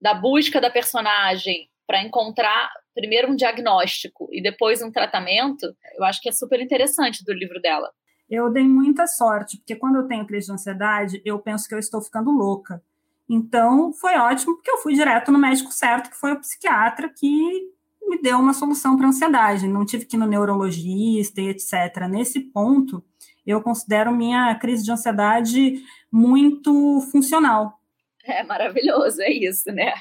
da 0.00 0.14
busca 0.14 0.60
da 0.60 0.70
personagem 0.70 1.68
para 1.88 2.04
encontrar 2.04 2.70
primeiro 2.94 3.32
um 3.32 3.34
diagnóstico 3.34 4.28
e 4.30 4.40
depois 4.40 4.80
um 4.80 4.92
tratamento, 4.92 5.66
eu 5.96 6.04
acho 6.04 6.20
que 6.20 6.28
é 6.28 6.32
super 6.32 6.60
interessante 6.60 7.24
do 7.24 7.32
livro 7.32 7.60
dela 7.60 7.90
eu 8.32 8.50
dei 8.50 8.66
muita 8.66 9.06
sorte, 9.06 9.58
porque 9.58 9.76
quando 9.76 9.96
eu 9.96 10.08
tenho 10.08 10.26
crise 10.26 10.46
de 10.46 10.52
ansiedade, 10.54 11.20
eu 11.22 11.38
penso 11.38 11.68
que 11.68 11.74
eu 11.74 11.78
estou 11.78 12.00
ficando 12.00 12.30
louca. 12.30 12.82
Então, 13.28 13.92
foi 13.92 14.16
ótimo, 14.16 14.54
porque 14.54 14.70
eu 14.70 14.78
fui 14.78 14.94
direto 14.94 15.30
no 15.30 15.38
médico 15.38 15.70
certo, 15.70 16.08
que 16.08 16.16
foi 16.16 16.32
o 16.32 16.40
psiquiatra, 16.40 17.12
que 17.14 17.70
me 18.08 18.22
deu 18.22 18.38
uma 18.38 18.54
solução 18.54 18.96
para 18.96 19.06
ansiedade. 19.06 19.68
Não 19.68 19.84
tive 19.84 20.06
que 20.06 20.16
ir 20.16 20.18
no 20.18 20.26
neurologista 20.26 21.42
e 21.42 21.48
etc. 21.48 22.08
Nesse 22.08 22.40
ponto, 22.40 23.04
eu 23.46 23.60
considero 23.60 24.10
minha 24.10 24.54
crise 24.54 24.82
de 24.82 24.90
ansiedade 24.90 25.82
muito 26.10 27.02
funcional. 27.12 27.78
É 28.24 28.42
maravilhoso, 28.42 29.20
é 29.20 29.30
isso, 29.30 29.70
né? 29.72 29.92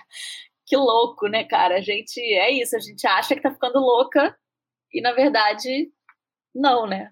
Que 0.65 0.77
louco, 0.77 1.27
né, 1.27 1.43
cara? 1.43 1.75
A 1.79 1.81
gente 1.81 2.17
é 2.21 2.49
isso, 2.49 2.77
a 2.77 2.79
gente 2.79 3.05
acha 3.05 3.35
que 3.35 3.41
tá 3.41 3.51
ficando 3.51 3.79
louca 3.79 4.33
e 4.93 5.01
na 5.01 5.11
verdade 5.11 5.91
não, 6.55 6.87
né? 6.87 7.11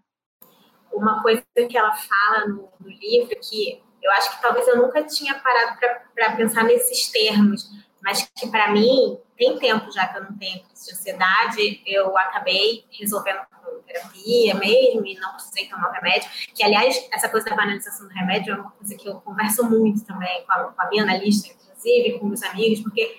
Uma 0.93 1.21
coisa 1.21 1.43
que 1.55 1.77
ela 1.77 1.93
fala 1.93 2.47
no, 2.47 2.69
no 2.79 2.89
livro 2.89 3.37
que 3.41 3.81
eu 4.01 4.11
acho 4.13 4.35
que 4.35 4.41
talvez 4.41 4.67
eu 4.67 4.77
nunca 4.77 5.03
tinha 5.03 5.35
parado 5.39 5.77
para 6.15 6.35
pensar 6.35 6.63
nesses 6.63 7.09
termos, 7.09 7.69
mas 8.01 8.29
que 8.35 8.47
para 8.47 8.71
mim 8.71 9.19
tem 9.37 9.57
tempo 9.57 9.91
já 9.91 10.07
que 10.07 10.17
eu 10.17 10.23
não 10.23 10.37
tenho 10.37 10.63
crise 10.63 10.85
de 10.85 10.91
ansiedade, 10.93 11.83
eu 11.85 12.17
acabei 12.17 12.85
resolvendo 12.91 13.39
com 13.51 13.81
terapia 13.81 14.55
mesmo 14.55 15.05
e 15.05 15.19
não 15.19 15.33
precisei 15.33 15.67
tomar 15.67 15.91
remédio. 15.91 16.29
Que 16.53 16.63
aliás 16.63 17.07
essa 17.11 17.27
coisa 17.29 17.49
da 17.49 17.55
banalização 17.55 18.07
do 18.07 18.13
remédio 18.13 18.53
é 18.53 18.57
uma 18.57 18.71
coisa 18.71 18.95
que 18.95 19.07
eu 19.07 19.15
converso 19.21 19.69
muito 19.69 20.05
também 20.05 20.45
com 20.45 20.51
a, 20.53 20.63
com 20.65 20.81
a 20.81 20.89
minha 20.89 21.03
analista, 21.03 21.49
inclusive 21.49 22.19
com 22.19 22.27
meus 22.27 22.43
amigos, 22.43 22.81
porque 22.81 23.17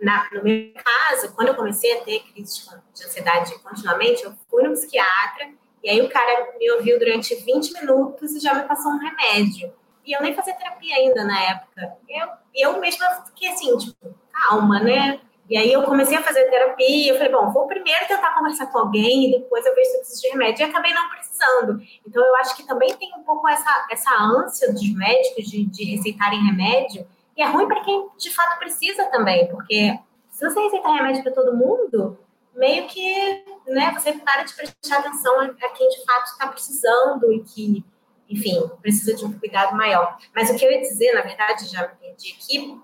na, 0.00 0.28
no 0.32 0.42
meu 0.42 0.72
caso, 0.74 1.34
quando 1.34 1.48
eu 1.48 1.54
comecei 1.54 1.98
a 1.98 2.04
ter 2.04 2.20
crise 2.20 2.66
de 2.94 3.04
ansiedade 3.04 3.58
continuamente, 3.60 4.24
eu 4.24 4.34
fui 4.50 4.62
no 4.62 4.72
psiquiatra 4.72 5.52
e 5.84 5.90
aí 5.90 6.00
o 6.00 6.08
cara 6.08 6.54
me 6.58 6.70
ouviu 6.72 6.98
durante 6.98 7.34
20 7.34 7.74
minutos 7.74 8.34
e 8.34 8.40
já 8.40 8.54
me 8.54 8.62
passou 8.62 8.90
um 8.90 8.98
remédio. 8.98 9.70
E 10.06 10.16
eu 10.16 10.22
nem 10.22 10.34
fazia 10.34 10.54
terapia 10.54 10.96
ainda 10.96 11.24
na 11.24 11.38
época. 11.42 11.96
Eu, 12.08 12.28
eu 12.54 12.80
mesma 12.80 13.06
fiquei 13.26 13.50
assim, 13.50 13.76
tipo, 13.76 14.14
calma, 14.32 14.80
né? 14.80 15.20
E 15.48 15.58
aí 15.58 15.70
eu 15.70 15.82
comecei 15.82 16.16
a 16.16 16.22
fazer 16.22 16.44
terapia, 16.44 17.12
eu 17.12 17.16
falei, 17.16 17.30
bom, 17.30 17.52
vou 17.52 17.66
primeiro 17.66 18.06
tentar 18.08 18.34
conversar 18.34 18.66
com 18.68 18.78
alguém 18.78 19.28
e 19.28 19.38
depois 19.38 19.66
eu 19.66 19.74
vejo 19.74 19.90
se 19.90 19.96
eu 19.96 20.00
preciso 20.00 20.22
de 20.22 20.28
remédio. 20.28 20.62
E 20.62 20.70
acabei 20.70 20.94
não 20.94 21.10
precisando. 21.10 21.82
Então 22.06 22.24
eu 22.24 22.36
acho 22.36 22.56
que 22.56 22.66
também 22.66 22.94
tem 22.96 23.12
um 23.14 23.22
pouco 23.22 23.46
essa, 23.46 23.86
essa 23.90 24.10
ânsia 24.14 24.72
dos 24.72 24.90
médicos 24.94 25.44
de, 25.44 25.66
de 25.66 25.84
receitarem 25.96 26.46
remédio. 26.46 27.06
E 27.36 27.42
é 27.42 27.46
ruim 27.46 27.68
para 27.68 27.82
quem 27.82 28.08
de 28.16 28.30
fato 28.30 28.58
precisa 28.58 29.04
também, 29.10 29.48
porque 29.48 29.98
se 30.30 30.48
você 30.48 30.60
receitar 30.60 30.94
remédio 30.94 31.22
para 31.22 31.32
todo 31.32 31.54
mundo, 31.54 32.18
meio 32.54 32.86
que 32.86 33.44
né, 33.66 33.92
você 33.92 34.12
para 34.12 34.42
de 34.42 34.54
prestar 34.54 34.98
atenção 34.98 35.40
a, 35.40 35.68
quem 35.70 35.88
de 35.88 36.04
fato 36.04 36.26
está 36.26 36.46
precisando 36.48 37.32
e 37.32 37.40
que, 37.40 37.84
enfim, 38.28 38.70
precisa 38.80 39.14
de 39.14 39.24
um 39.24 39.38
cuidado 39.38 39.76
maior. 39.76 40.18
Mas 40.34 40.50
o 40.50 40.56
que 40.56 40.64
eu 40.64 40.70
ia 40.70 40.80
dizer, 40.80 41.12
na 41.12 41.22
verdade, 41.22 41.66
já 41.66 41.82
me 41.82 41.94
perdi 41.96 42.32
aqui, 42.32 42.80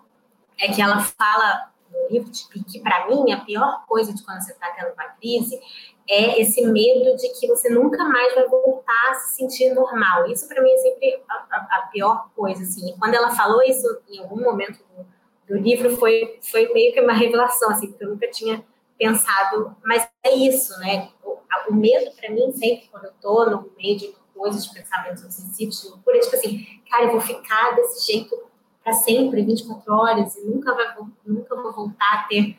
é 0.59 0.73
que 0.73 0.83
ela 0.83 1.01
fala 1.01 1.71
no 1.91 2.09
livro 2.09 2.31
de 2.31 2.47
que, 2.65 2.81
para 2.81 3.09
mim, 3.09 3.33
a 3.33 3.41
pior 3.41 3.85
coisa 3.87 4.13
de 4.13 4.23
quando 4.25 4.43
você 4.43 4.53
está 4.53 4.71
tendo 4.71 4.93
uma 4.93 5.05
crise 5.05 5.61
é 6.09 6.41
esse 6.41 6.65
medo 6.67 7.17
de 7.17 7.29
que 7.39 7.47
você 7.47 7.69
nunca 7.69 8.03
mais 8.05 8.35
vai 8.35 8.49
voltar 8.49 9.11
a 9.11 9.15
se 9.15 9.37
sentir 9.37 9.73
normal. 9.73 10.29
Isso, 10.29 10.49
para 10.49 10.61
mim, 10.61 10.71
é 10.71 10.77
sempre 10.79 11.23
a, 11.29 11.35
a, 11.35 11.57
a, 11.79 11.83
pior 11.93 12.29
coisa. 12.35 12.63
Assim. 12.63 12.91
E 12.91 12.99
quando 12.99 13.15
ela 13.15 13.31
falou 13.31 13.63
isso 13.63 13.87
em 14.09 14.19
algum 14.19 14.41
momento 14.41 14.81
do, 14.97 15.07
do 15.55 15.61
livro, 15.61 15.97
foi, 15.97 16.39
foi 16.43 16.73
meio 16.73 16.93
que 16.93 17.01
uma 17.01 17.13
revelação, 17.13 17.71
assim, 17.71 17.89
porque 17.89 18.05
eu 18.05 18.11
nunca 18.11 18.29
tinha 18.29 18.65
pensado, 19.01 19.75
mas 19.83 20.07
é 20.23 20.35
isso, 20.35 20.79
né? 20.79 21.09
O, 21.25 21.41
medo 21.73 22.11
para 22.17 22.31
mim 22.31 22.51
sempre 22.53 22.89
quando 22.91 23.05
eu 23.05 23.13
tô 23.21 23.49
no 23.49 23.71
meio 23.79 23.97
de 23.97 24.13
coisas, 24.35 24.65
de 24.65 24.75
pensamentos 24.75 25.23
obsessivos, 25.25 25.81
de 25.81 25.89
loucura, 25.89 26.17
é 26.17 26.21
tipo 26.21 26.35
assim, 26.35 26.67
cara, 26.91 27.05
eu 27.05 27.13
vou 27.13 27.21
ficar 27.21 27.77
desse 27.77 28.13
jeito 28.13 28.37
para 28.83 28.93
sempre, 28.93 29.45
24 29.45 29.95
horas, 29.95 30.35
e 30.37 30.45
nunca, 30.47 30.75
vai, 30.75 30.97
nunca 31.25 31.55
vou 31.55 31.73
voltar 31.73 32.13
a 32.13 32.23
ter, 32.25 32.59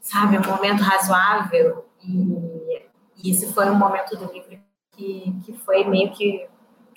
sabe, 0.00 0.38
um 0.38 0.46
momento 0.46 0.82
razoável. 0.82 1.86
E, 2.02 2.82
e 3.22 3.30
esse 3.30 3.52
foi 3.52 3.70
um 3.70 3.74
momento 3.74 4.16
do 4.16 4.32
livro 4.32 4.58
que, 4.90 5.32
que 5.44 5.52
foi 5.52 5.84
meio 5.84 6.10
que 6.12 6.48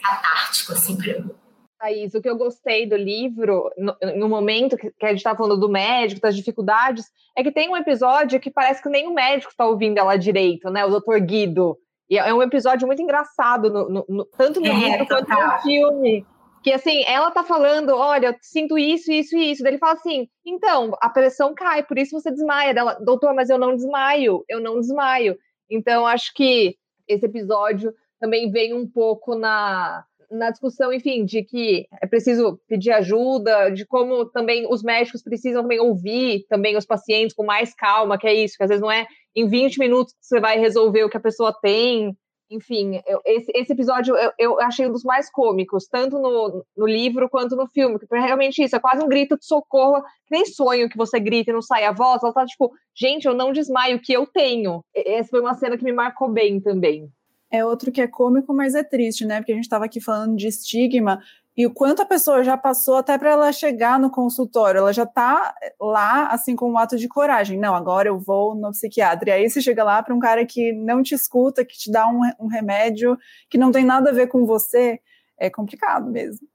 catártico, 0.01 0.73
assim, 0.73 0.97
para 0.97 1.19
mim. 1.19 1.35
Thaís, 1.79 2.13
o 2.13 2.21
que 2.21 2.29
eu 2.29 2.37
gostei 2.37 2.87
do 2.87 2.95
livro, 2.95 3.69
no, 3.77 3.95
no 4.15 4.29
momento 4.29 4.77
que, 4.77 4.91
que 4.91 5.05
a 5.05 5.09
gente 5.09 5.17
está 5.17 5.35
falando 5.35 5.59
do 5.59 5.69
médico, 5.69 6.21
das 6.21 6.35
dificuldades, 6.35 7.05
é 7.37 7.43
que 7.43 7.51
tem 7.51 7.69
um 7.69 7.77
episódio 7.77 8.39
que 8.39 8.49
parece 8.49 8.81
que 8.81 8.89
nem 8.89 9.07
o 9.07 9.13
médico 9.13 9.51
está 9.51 9.65
ouvindo 9.65 9.97
ela 9.97 10.15
direito, 10.15 10.69
né? 10.69 10.85
O 10.85 10.89
doutor 10.89 11.19
Guido. 11.19 11.77
E 12.09 12.17
é 12.17 12.33
um 12.33 12.41
episódio 12.41 12.87
muito 12.87 13.01
engraçado, 13.01 13.69
no, 13.69 14.05
no, 14.07 14.25
tanto 14.25 14.59
no 14.59 14.67
é, 14.67 14.73
livro 14.73 15.07
quanto 15.07 15.29
no 15.29 15.59
filme. 15.61 16.25
Que 16.63 16.71
assim, 16.71 17.03
ela 17.05 17.29
tá 17.29 17.43
falando, 17.43 17.95
olha, 17.95 18.27
eu 18.27 18.35
sinto 18.41 18.77
isso, 18.77 19.11
isso 19.11 19.35
e 19.35 19.51
isso. 19.51 19.63
Daí 19.63 19.73
ele 19.73 19.79
fala 19.79 19.93
assim, 19.93 20.27
então, 20.45 20.91
a 21.01 21.09
pressão 21.09 21.53
cai, 21.53 21.83
por 21.83 21.97
isso 21.97 22.19
você 22.19 22.31
desmaia. 22.31 22.73
Dela, 22.73 22.97
doutor, 23.01 23.33
mas 23.33 23.49
eu 23.49 23.57
não 23.57 23.75
desmaio, 23.75 24.43
eu 24.47 24.59
não 24.59 24.79
desmaio. 24.79 25.37
Então, 25.69 26.05
acho 26.05 26.33
que 26.33 26.75
esse 27.07 27.25
episódio 27.25 27.93
também 28.19 28.51
vem 28.51 28.73
um 28.73 28.87
pouco 28.87 29.35
na, 29.35 30.03
na 30.35 30.51
discussão, 30.51 30.93
enfim, 30.93 31.25
de 31.25 31.43
que 31.43 31.87
é 32.01 32.07
preciso 32.07 32.59
pedir 32.67 32.91
ajuda, 32.91 33.69
de 33.69 33.85
como 33.85 34.25
também 34.25 34.67
os 34.69 34.83
médicos 34.83 35.23
precisam 35.23 35.61
também 35.61 35.79
ouvir 35.79 36.45
também 36.49 36.77
os 36.77 36.85
pacientes 36.85 37.35
com 37.35 37.43
mais 37.43 37.73
calma, 37.73 38.17
que 38.17 38.27
é 38.27 38.33
isso, 38.33 38.55
que 38.57 38.63
às 38.63 38.69
vezes 38.69 38.81
não 38.81 38.91
é 38.91 39.07
em 39.35 39.47
20 39.47 39.79
minutos 39.79 40.13
que 40.13 40.25
você 40.25 40.39
vai 40.39 40.59
resolver 40.59 41.03
o 41.03 41.09
que 41.09 41.17
a 41.17 41.21
pessoa 41.21 41.53
tem. 41.61 42.15
Enfim, 42.49 43.01
eu, 43.07 43.19
esse, 43.25 43.51
esse 43.55 43.73
episódio 43.73 44.15
eu, 44.15 44.31
eu, 44.37 44.61
achei 44.61 44.85
um 44.85 44.91
dos 44.91 45.03
mais 45.03 45.31
cômicos, 45.31 45.87
tanto 45.87 46.19
no, 46.19 46.63
no 46.77 46.85
livro 46.85 47.27
quanto 47.27 47.55
no 47.55 47.67
filme, 47.67 47.97
que 47.97 48.05
foi 48.05 48.19
realmente 48.19 48.61
isso, 48.61 48.75
é 48.75 48.79
quase 48.79 49.03
um 49.03 49.09
grito 49.09 49.35
de 49.35 49.45
socorro, 49.45 50.03
nem 50.29 50.45
sonho 50.45 50.87
que 50.87 50.97
você 50.97 51.19
grita 51.19 51.49
e 51.49 51.53
não 51.53 51.61
sai 51.61 51.85
a 51.85 51.91
voz, 51.91 52.21
ela 52.21 52.31
tá 52.31 52.45
tipo, 52.45 52.71
gente, 52.95 53.25
eu 53.25 53.33
não 53.33 53.51
desmaio, 53.51 53.97
o 53.97 53.99
que 53.99 54.13
eu 54.13 54.27
tenho. 54.27 54.83
Essa 54.95 55.29
foi 55.29 55.41
uma 55.41 55.55
cena 55.55 55.75
que 55.75 55.83
me 55.83 55.91
marcou 55.91 56.29
bem 56.29 56.61
também 56.61 57.09
é 57.51 57.63
outro 57.63 57.91
que 57.91 58.01
é 58.01 58.07
cômico, 58.07 58.53
mas 58.53 58.75
é 58.75 58.83
triste, 58.83 59.25
né? 59.25 59.37
Porque 59.37 59.51
a 59.51 59.55
gente 59.55 59.65
estava 59.65 59.85
aqui 59.85 60.01
falando 60.01 60.35
de 60.35 60.47
estigma 60.47 61.21
e 61.57 61.65
o 61.65 61.73
quanto 61.73 62.01
a 62.01 62.05
pessoa 62.05 62.43
já 62.43 62.57
passou 62.57 62.97
até 62.97 63.17
para 63.17 63.31
ela 63.31 63.51
chegar 63.53 63.97
no 63.97 64.11
consultório, 64.11 64.79
ela 64.79 64.91
já 64.91 65.03
está 65.03 65.55
lá, 65.79 66.27
assim, 66.27 66.53
com 66.53 66.69
um 66.69 66.77
ato 66.77 66.97
de 66.97 67.07
coragem. 67.07 67.57
Não, 67.57 67.73
agora 67.73 68.09
eu 68.09 68.19
vou 68.19 68.53
no 68.53 68.71
psiquiatra. 68.71 69.29
E 69.29 69.33
aí 69.33 69.49
você 69.49 69.61
chega 69.61 69.81
lá 69.81 70.03
para 70.03 70.13
um 70.13 70.19
cara 70.19 70.45
que 70.45 70.73
não 70.73 71.01
te 71.01 71.15
escuta, 71.15 71.63
que 71.63 71.77
te 71.77 71.89
dá 71.89 72.07
um, 72.09 72.19
um 72.41 72.47
remédio 72.47 73.17
que 73.49 73.57
não 73.57 73.71
tem 73.71 73.85
nada 73.85 74.09
a 74.09 74.13
ver 74.13 74.27
com 74.27 74.45
você, 74.45 74.99
é 75.37 75.49
complicado 75.49 76.11
mesmo. 76.11 76.45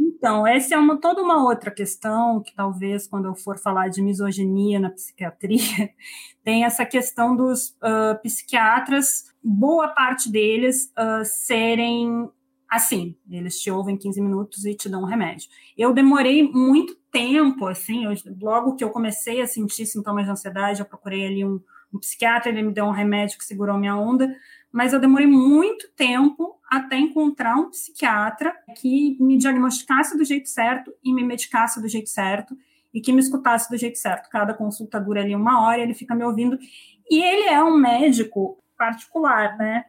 Então, 0.00 0.46
essa 0.46 0.74
é 0.74 0.78
uma, 0.78 0.98
toda 0.98 1.22
uma 1.22 1.44
outra 1.44 1.70
questão 1.70 2.42
que 2.42 2.54
talvez 2.54 3.06
quando 3.06 3.26
eu 3.26 3.34
for 3.34 3.58
falar 3.58 3.88
de 3.88 4.00
misoginia 4.00 4.80
na 4.80 4.90
psiquiatria, 4.90 5.90
tem 6.42 6.64
essa 6.64 6.86
questão 6.86 7.36
dos 7.36 7.76
uh, 7.82 8.18
psiquiatras, 8.22 9.24
boa 9.44 9.88
parte 9.88 10.30
deles 10.30 10.92
uh, 10.98 11.24
serem 11.24 12.30
assim, 12.74 13.16
eles 13.30 13.60
te 13.60 13.70
ouvem 13.70 13.96
15 13.96 14.20
minutos 14.20 14.64
e 14.64 14.74
te 14.74 14.88
dão 14.88 15.02
um 15.02 15.06
remédio. 15.06 15.48
Eu 15.78 15.92
demorei 15.92 16.42
muito 16.42 16.96
tempo, 17.10 17.68
assim, 17.68 18.04
eu, 18.04 18.12
logo 18.40 18.74
que 18.74 18.82
eu 18.82 18.90
comecei 18.90 19.40
a 19.40 19.46
sentir 19.46 19.86
sintomas 19.86 20.24
de 20.24 20.32
ansiedade, 20.32 20.80
eu 20.80 20.86
procurei 20.86 21.24
ali 21.24 21.44
um, 21.44 21.60
um 21.92 21.98
psiquiatra, 22.00 22.50
ele 22.50 22.62
me 22.62 22.72
deu 22.72 22.86
um 22.86 22.90
remédio 22.90 23.38
que 23.38 23.44
segurou 23.44 23.78
minha 23.78 23.96
onda, 23.96 24.34
mas 24.72 24.92
eu 24.92 24.98
demorei 24.98 25.26
muito 25.26 25.88
tempo 25.94 26.58
até 26.68 26.98
encontrar 26.98 27.54
um 27.54 27.70
psiquiatra 27.70 28.52
que 28.80 29.16
me 29.20 29.38
diagnosticasse 29.38 30.16
do 30.16 30.24
jeito 30.24 30.48
certo 30.48 30.92
e 31.04 31.14
me 31.14 31.22
medicasse 31.22 31.80
do 31.80 31.86
jeito 31.86 32.10
certo 32.10 32.56
e 32.92 33.00
que 33.00 33.12
me 33.12 33.20
escutasse 33.20 33.70
do 33.70 33.76
jeito 33.76 33.98
certo. 33.98 34.28
Cada 34.28 34.52
consulta 34.52 35.00
dura 35.00 35.20
ali 35.20 35.34
uma 35.34 35.64
hora, 35.64 35.80
ele 35.80 35.94
fica 35.94 36.14
me 36.14 36.24
ouvindo. 36.24 36.58
E 37.08 37.22
ele 37.22 37.48
é 37.48 37.62
um 37.62 37.76
médico 37.76 38.58
particular, 38.76 39.56
né? 39.56 39.84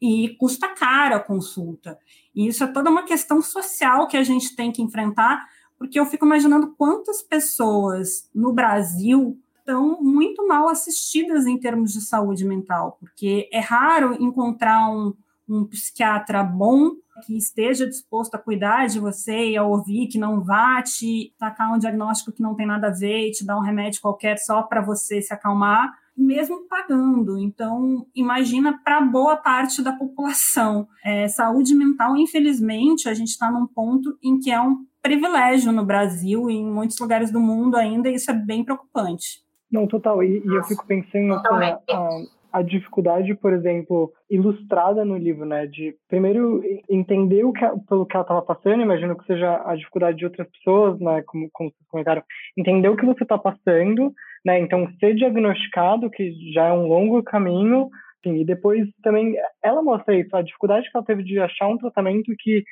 E 0.00 0.36
custa 0.38 0.68
caro 0.68 1.16
a 1.16 1.20
consulta. 1.20 1.98
E 2.34 2.46
isso 2.46 2.62
é 2.62 2.66
toda 2.66 2.90
uma 2.90 3.04
questão 3.04 3.40
social 3.40 4.06
que 4.06 4.16
a 4.16 4.22
gente 4.22 4.54
tem 4.54 4.70
que 4.70 4.82
enfrentar, 4.82 5.46
porque 5.78 5.98
eu 5.98 6.06
fico 6.06 6.26
imaginando 6.26 6.74
quantas 6.76 7.22
pessoas 7.22 8.28
no 8.34 8.52
Brasil 8.52 9.38
estão 9.58 10.00
muito 10.00 10.46
mal 10.46 10.68
assistidas 10.68 11.46
em 11.46 11.58
termos 11.58 11.92
de 11.92 12.00
saúde 12.00 12.44
mental, 12.44 12.96
porque 13.00 13.48
é 13.52 13.58
raro 13.58 14.14
encontrar 14.22 14.88
um, 14.90 15.12
um 15.48 15.64
psiquiatra 15.64 16.44
bom 16.44 16.92
que 17.24 17.36
esteja 17.36 17.86
disposto 17.86 18.34
a 18.34 18.38
cuidar 18.38 18.86
de 18.86 19.00
você 19.00 19.50
e 19.50 19.56
a 19.56 19.64
ouvir, 19.64 20.06
que 20.08 20.18
não 20.18 20.44
vá 20.44 20.82
te 20.82 21.32
tacar 21.38 21.72
um 21.72 21.78
diagnóstico 21.78 22.30
que 22.30 22.42
não 22.42 22.54
tem 22.54 22.66
nada 22.66 22.88
a 22.88 22.92
ver 22.92 23.28
e 23.28 23.32
te 23.32 23.44
dar 23.44 23.56
um 23.56 23.62
remédio 23.62 24.00
qualquer 24.00 24.38
só 24.38 24.62
para 24.62 24.80
você 24.80 25.22
se 25.22 25.32
acalmar, 25.32 25.92
mesmo 26.16 26.66
pagando. 26.68 27.38
Então, 27.38 28.06
imagina 28.14 28.80
para 28.82 29.00
boa 29.00 29.36
parte 29.36 29.82
da 29.82 29.92
população. 29.92 30.88
É, 31.04 31.28
saúde 31.28 31.74
mental, 31.74 32.16
infelizmente, 32.16 33.08
a 33.08 33.14
gente 33.14 33.28
está 33.28 33.50
num 33.50 33.66
ponto 33.66 34.16
em 34.22 34.38
que 34.38 34.50
é 34.50 34.60
um 34.60 34.84
privilégio 35.02 35.70
no 35.70 35.84
Brasil 35.84 36.50
e 36.50 36.54
em 36.54 36.66
muitos 36.66 36.98
lugares 36.98 37.30
do 37.30 37.38
mundo 37.38 37.76
ainda, 37.76 38.08
e 38.08 38.14
isso 38.14 38.30
é 38.30 38.34
bem 38.34 38.64
preocupante. 38.64 39.46
Não, 39.70 39.86
total. 39.86 40.22
E, 40.22 40.42
e 40.44 40.54
eu 40.54 40.64
fico 40.64 40.86
pensando 40.86 41.34
assim, 41.34 41.92
a, 41.92 42.58
a, 42.58 42.62
dificuldade, 42.62 43.34
por 43.34 43.52
exemplo, 43.52 44.12
ilustrada 44.30 45.04
no 45.04 45.16
livro, 45.16 45.44
né? 45.44 45.66
De 45.66 45.94
primeiro 46.08 46.62
entender 46.88 47.44
o 47.44 47.52
que, 47.52 47.64
pelo 47.88 48.06
que 48.06 48.16
ela 48.16 48.22
estava 48.22 48.42
passando, 48.42 48.82
imagino 48.82 49.16
que 49.16 49.26
seja 49.26 49.62
a 49.64 49.76
dificuldade 49.76 50.18
de 50.18 50.24
outras 50.24 50.48
pessoas, 50.48 50.98
né? 50.98 51.22
Como, 51.26 51.48
como 51.52 51.70
vocês 51.70 51.88
comentaram, 51.88 52.22
entender 52.56 52.88
o 52.88 52.96
que 52.96 53.06
você 53.06 53.22
está 53.22 53.38
passando, 53.38 54.12
né? 54.46 54.60
Então, 54.60 54.88
ser 55.00 55.16
diagnosticado, 55.16 56.08
que 56.08 56.32
já 56.52 56.66
é 56.68 56.72
um 56.72 56.86
longo 56.86 57.20
caminho, 57.20 57.90
assim, 58.20 58.38
e 58.40 58.44
depois 58.44 58.88
também 59.02 59.34
ela 59.60 59.82
mostra 59.82 60.16
isso, 60.16 60.34
a 60.36 60.40
dificuldade 60.40 60.88
que 60.88 60.96
ela 60.96 61.04
teve 61.04 61.24
de 61.24 61.40
achar 61.40 61.66
um 61.66 61.76
tratamento 61.76 62.32
que 62.38 62.62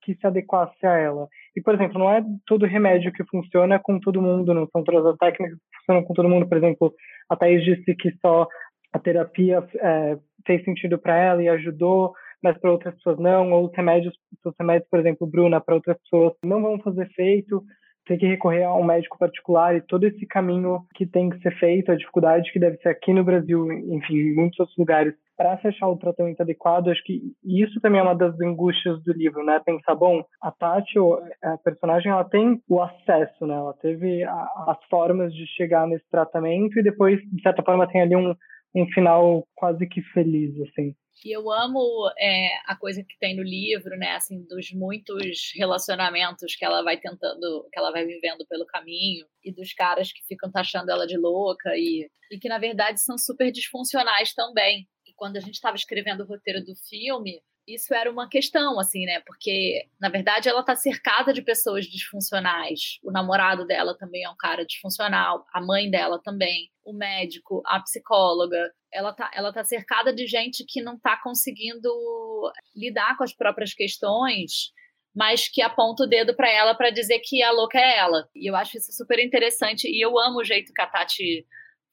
que 0.00 0.14
se 0.14 0.26
adequasse 0.26 0.86
a 0.86 0.96
ela. 0.96 1.28
E, 1.54 1.60
por 1.60 1.74
exemplo, 1.74 1.98
não 1.98 2.10
é 2.10 2.24
todo 2.46 2.64
remédio 2.64 3.12
que 3.12 3.24
funciona 3.24 3.78
com 3.78 4.00
todo 4.00 4.22
mundo, 4.22 4.54
não 4.54 4.66
são 4.68 4.82
todas 4.82 5.04
as 5.04 5.18
técnicas 5.18 5.58
que 5.58 5.78
funcionam 5.80 6.02
com 6.02 6.14
todo 6.14 6.28
mundo. 6.28 6.48
Por 6.48 6.56
exemplo, 6.56 6.94
a 7.28 7.36
Thais 7.36 7.62
disse 7.62 7.94
que 7.94 8.12
só 8.22 8.46
a 8.90 8.98
terapia 8.98 9.62
é, 9.78 10.16
fez 10.46 10.64
sentido 10.64 10.98
para 10.98 11.14
ela 11.14 11.42
e 11.42 11.48
ajudou, 11.50 12.14
mas 12.42 12.56
para 12.56 12.72
outras 12.72 12.94
pessoas 12.94 13.18
não. 13.18 13.52
Ou 13.52 13.66
os 13.66 13.76
remédios, 13.76 14.14
os 14.42 14.54
remédios, 14.58 14.88
por 14.88 14.98
exemplo, 14.98 15.26
Bruna, 15.26 15.60
para 15.60 15.74
outras 15.74 15.98
pessoas 15.98 16.32
não 16.42 16.62
vão 16.62 16.78
fazer 16.78 17.02
efeito. 17.02 17.62
Tem 18.08 18.18
que 18.18 18.26
recorrer 18.26 18.64
a 18.64 18.74
um 18.74 18.82
médico 18.82 19.18
particular 19.18 19.76
e 19.76 19.82
todo 19.82 20.04
esse 20.04 20.26
caminho 20.26 20.80
que 20.94 21.06
tem 21.06 21.28
que 21.28 21.38
ser 21.40 21.54
feito, 21.58 21.92
a 21.92 21.96
dificuldade 21.96 22.50
que 22.50 22.58
deve 22.58 22.78
ser 22.78 22.88
aqui 22.88 23.12
no 23.12 23.22
Brasil, 23.22 23.70
enfim, 23.70 24.16
em 24.16 24.34
muitos 24.34 24.58
outros 24.58 24.76
lugares, 24.78 25.14
para 25.36 25.56
se 25.58 25.68
achar 25.68 25.86
o 25.88 25.96
tratamento 25.96 26.40
adequado, 26.40 26.88
acho 26.88 27.04
que 27.04 27.20
isso 27.44 27.80
também 27.80 28.00
é 28.00 28.02
uma 28.02 28.14
das 28.14 28.38
angústias 28.40 29.00
do 29.04 29.12
livro, 29.12 29.44
né? 29.44 29.60
Pensar, 29.64 29.94
bom, 29.94 30.24
a 30.42 30.50
Tati, 30.50 30.98
a 31.44 31.56
personagem, 31.58 32.10
ela 32.10 32.24
tem 32.24 32.60
o 32.68 32.82
acesso, 32.82 33.46
né? 33.46 33.54
Ela 33.54 33.72
teve 33.74 34.24
as 34.24 34.84
formas 34.90 35.32
de 35.32 35.46
chegar 35.54 35.86
nesse 35.86 36.08
tratamento 36.10 36.76
e 36.80 36.82
depois, 36.82 37.20
de 37.20 37.40
certa 37.40 37.62
forma, 37.62 37.86
tem 37.86 38.00
ali 38.00 38.16
um, 38.16 38.34
um 38.74 38.86
final 38.86 39.44
quase 39.54 39.86
que 39.86 40.02
feliz, 40.12 40.58
assim. 40.62 40.92
E 41.24 41.34
eu 41.34 41.50
amo 41.50 42.10
é, 42.18 42.50
a 42.66 42.76
coisa 42.76 43.02
que 43.02 43.18
tem 43.18 43.36
no 43.36 43.42
livro, 43.42 43.96
né? 43.96 44.12
Assim, 44.12 44.42
dos 44.44 44.70
muitos 44.72 45.52
relacionamentos 45.54 46.54
que 46.54 46.64
ela 46.64 46.82
vai 46.82 46.96
tentando, 46.96 47.68
que 47.72 47.78
ela 47.78 47.90
vai 47.90 48.04
vivendo 48.04 48.46
pelo 48.46 48.66
caminho, 48.66 49.26
e 49.44 49.52
dos 49.52 49.72
caras 49.72 50.12
que 50.12 50.24
ficam 50.26 50.50
taxando 50.50 50.90
ela 50.90 51.06
de 51.06 51.16
louca 51.16 51.70
e, 51.76 52.08
e 52.30 52.38
que, 52.38 52.48
na 52.48 52.58
verdade, 52.58 53.00
são 53.00 53.18
super 53.18 53.50
disfuncionais 53.50 54.32
também 54.32 54.86
quando 55.18 55.36
a 55.36 55.40
gente 55.40 55.54
estava 55.54 55.76
escrevendo 55.76 56.22
o 56.22 56.26
roteiro 56.26 56.64
do 56.64 56.74
filme, 56.88 57.42
isso 57.68 57.92
era 57.94 58.10
uma 58.10 58.28
questão, 58.28 58.80
assim, 58.80 59.04
né? 59.04 59.20
Porque, 59.26 59.86
na 60.00 60.08
verdade, 60.08 60.48
ela 60.48 60.60
está 60.60 60.74
cercada 60.74 61.32
de 61.32 61.42
pessoas 61.42 61.84
disfuncionais. 61.84 62.98
O 63.04 63.12
namorado 63.12 63.66
dela 63.66 63.96
também 63.96 64.24
é 64.24 64.30
um 64.30 64.36
cara 64.36 64.64
disfuncional, 64.64 65.44
a 65.52 65.60
mãe 65.60 65.90
dela 65.90 66.18
também, 66.22 66.70
o 66.84 66.94
médico, 66.94 67.62
a 67.66 67.78
psicóloga. 67.80 68.72
Ela 68.92 69.10
está 69.10 69.30
ela 69.34 69.52
tá 69.52 69.62
cercada 69.62 70.12
de 70.12 70.26
gente 70.26 70.64
que 70.66 70.80
não 70.80 70.94
está 70.94 71.16
conseguindo 71.22 71.90
lidar 72.74 73.16
com 73.18 73.24
as 73.24 73.34
próprias 73.34 73.74
questões, 73.74 74.72
mas 75.14 75.48
que 75.48 75.60
aponta 75.60 76.04
o 76.04 76.06
dedo 76.06 76.34
para 76.34 76.50
ela 76.50 76.74
para 76.74 76.90
dizer 76.90 77.18
que 77.18 77.42
a 77.42 77.50
louca 77.50 77.78
é 77.78 77.98
ela. 77.98 78.28
E 78.34 78.50
eu 78.50 78.56
acho 78.56 78.78
isso 78.78 78.92
super 78.92 79.18
interessante. 79.18 79.86
E 79.86 80.00
eu 80.00 80.18
amo 80.18 80.38
o 80.38 80.44
jeito 80.44 80.72
que 80.72 80.80
a 80.80 80.86
Tati 80.86 81.46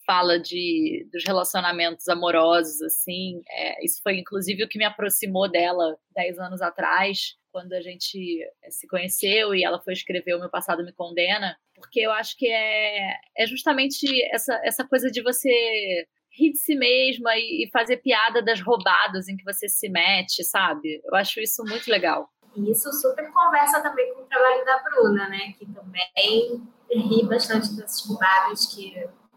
fala 0.05 0.39
de, 0.39 1.07
dos 1.11 1.23
relacionamentos 1.25 2.07
amorosos, 2.07 2.81
assim. 2.81 3.41
É, 3.49 3.83
isso 3.83 4.01
foi, 4.01 4.17
inclusive, 4.17 4.63
o 4.63 4.67
que 4.67 4.77
me 4.77 4.85
aproximou 4.85 5.49
dela 5.49 5.97
dez 6.11 6.37
anos 6.37 6.61
atrás, 6.61 7.35
quando 7.51 7.73
a 7.73 7.81
gente 7.81 8.43
é, 8.63 8.69
se 8.69 8.87
conheceu 8.87 9.55
e 9.55 9.63
ela 9.63 9.81
foi 9.81 9.93
escrever 9.93 10.35
O 10.35 10.39
Meu 10.39 10.49
Passado 10.49 10.83
Me 10.83 10.93
Condena, 10.93 11.57
porque 11.75 12.01
eu 12.01 12.11
acho 12.11 12.37
que 12.37 12.47
é, 12.47 13.13
é 13.37 13.45
justamente 13.47 14.05
essa, 14.33 14.59
essa 14.63 14.87
coisa 14.87 15.09
de 15.09 15.21
você 15.21 16.05
rir 16.37 16.51
de 16.51 16.57
si 16.57 16.75
mesma 16.75 17.35
e, 17.37 17.63
e 17.63 17.69
fazer 17.71 17.97
piada 17.97 18.41
das 18.41 18.61
roubadas 18.61 19.27
em 19.27 19.37
que 19.37 19.43
você 19.43 19.69
se 19.69 19.89
mete, 19.89 20.43
sabe? 20.43 21.01
Eu 21.05 21.15
acho 21.15 21.39
isso 21.39 21.63
muito 21.63 21.89
legal. 21.89 22.29
E 22.55 22.71
isso 22.71 22.91
super 22.93 23.31
conversa 23.31 23.81
também 23.81 24.13
com 24.13 24.21
o 24.21 24.25
trabalho 24.25 24.63
da 24.65 24.77
Bruna, 24.79 25.29
né? 25.29 25.53
Que 25.57 25.65
também 25.65 26.61
ri 26.89 27.25
bastante 27.25 27.75
das 27.75 28.01
cubadas 28.01 28.65
que, 28.67 28.93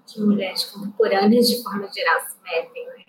que 0.09 0.21
mulheres 0.21 0.65
contemporâneas, 0.65 1.49
de 1.49 1.63
forma 1.63 1.89
geral, 1.93 2.21
se 2.21 2.37
metem, 2.43 2.87
né? 2.87 3.09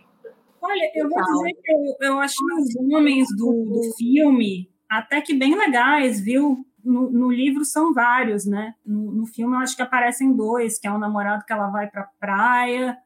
Olha, 0.61 0.91
eu 0.93 1.09
vou 1.09 1.23
dizer 1.23 1.53
que 1.53 1.71
eu, 1.71 2.07
eu 2.09 2.19
achei 2.19 2.45
os 2.57 2.75
homens 2.75 3.27
do, 3.37 3.63
do 3.63 3.81
filme 3.97 4.69
até 4.89 5.21
que 5.21 5.33
bem 5.33 5.55
legais, 5.55 6.19
viu? 6.19 6.65
No, 6.83 7.09
no, 7.09 7.31
livro 7.31 7.63
são 7.63 7.93
vários, 7.93 8.45
né? 8.45 8.73
No, 8.85 9.11
no, 9.11 9.25
filme 9.25 9.55
eu 9.55 9.59
acho 9.59 9.75
que 9.75 9.81
aparecem 9.81 10.35
dois, 10.35 10.79
que 10.79 10.87
é 10.87 10.91
um 10.91 10.97
namorado 10.97 11.45
que 11.45 11.53
ela 11.53 11.69
vai 11.69 11.89
pra 11.89 12.09
praia, 12.19 12.97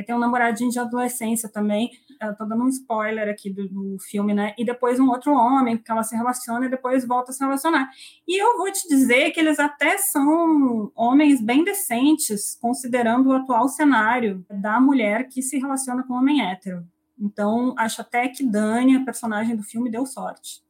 tem 0.00 0.14
um 0.14 0.18
namoradinho 0.18 0.70
de 0.70 0.78
adolescência 0.78 1.50
também. 1.50 1.90
Tô 2.38 2.44
dando 2.44 2.64
um 2.64 2.68
spoiler 2.68 3.28
aqui 3.28 3.52
do, 3.52 3.68
do, 3.68 3.96
filme, 3.98 4.32
né? 4.32 4.54
E 4.56 4.64
depois 4.64 5.00
um 5.00 5.08
outro 5.08 5.32
homem 5.32 5.76
que 5.76 5.90
ela 5.90 6.02
se 6.02 6.16
relaciona 6.16 6.66
e 6.66 6.70
depois 6.70 7.06
volta 7.06 7.30
a 7.30 7.34
se 7.34 7.42
relacionar. 7.42 7.90
E 8.26 8.40
eu 8.40 8.56
vou 8.56 8.70
te 8.70 8.88
dizer 8.88 9.30
que 9.32 9.40
eles 9.40 9.58
até 9.58 9.98
são 9.98 10.90
homens 10.94 11.42
bem 11.42 11.64
decentes, 11.64 12.56
considerando 12.60 13.28
o 13.28 13.32
atual 13.32 13.68
cenário 13.68 14.44
da 14.48 14.80
mulher 14.80 15.28
que 15.28 15.42
se 15.42 15.58
relaciona 15.58 16.04
com 16.04 16.14
um 16.14 16.18
homem 16.18 16.42
hétero. 16.48 16.84
Então, 17.20 17.74
acho 17.78 18.00
até 18.00 18.28
que 18.28 18.44
Dani, 18.44 18.96
a 18.96 19.04
personagem 19.04 19.54
do 19.54 19.62
filme, 19.62 19.90
deu 19.90 20.06
sorte. 20.06 20.62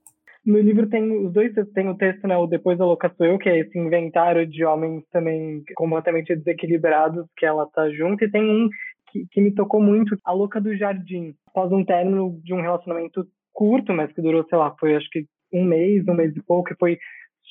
No 0.44 0.58
livro 0.58 0.88
tem 0.88 1.24
os 1.24 1.32
dois, 1.32 1.52
tem 1.72 1.88
o 1.88 1.96
texto, 1.96 2.26
né, 2.26 2.36
o 2.36 2.48
Depois 2.48 2.76
da 2.76 2.84
Louca 2.84 3.12
Sou 3.16 3.24
Eu, 3.24 3.38
que 3.38 3.48
é 3.48 3.60
esse 3.60 3.78
inventário 3.78 4.44
de 4.44 4.64
homens 4.64 5.04
também 5.12 5.62
completamente 5.76 6.34
desequilibrados 6.34 7.26
que 7.36 7.46
ela 7.46 7.64
tá 7.66 7.88
junto, 7.90 8.24
e 8.24 8.30
tem 8.30 8.42
um 8.42 8.68
que, 9.12 9.26
que 9.30 9.40
me 9.40 9.54
tocou 9.54 9.80
muito, 9.80 10.16
A 10.24 10.32
Louca 10.32 10.60
do 10.60 10.74
Jardim, 10.76 11.34
após 11.48 11.70
um 11.70 11.84
término 11.84 12.40
de 12.42 12.54
um 12.54 12.60
relacionamento 12.60 13.26
curto, 13.52 13.92
mas 13.92 14.10
que 14.12 14.22
durou, 14.22 14.44
sei 14.48 14.58
lá, 14.58 14.74
foi 14.80 14.96
acho 14.96 15.08
que 15.10 15.26
um 15.52 15.64
mês, 15.64 16.08
um 16.08 16.14
mês 16.14 16.34
e 16.34 16.42
pouco, 16.42 16.70
que 16.70 16.76
foi 16.76 16.98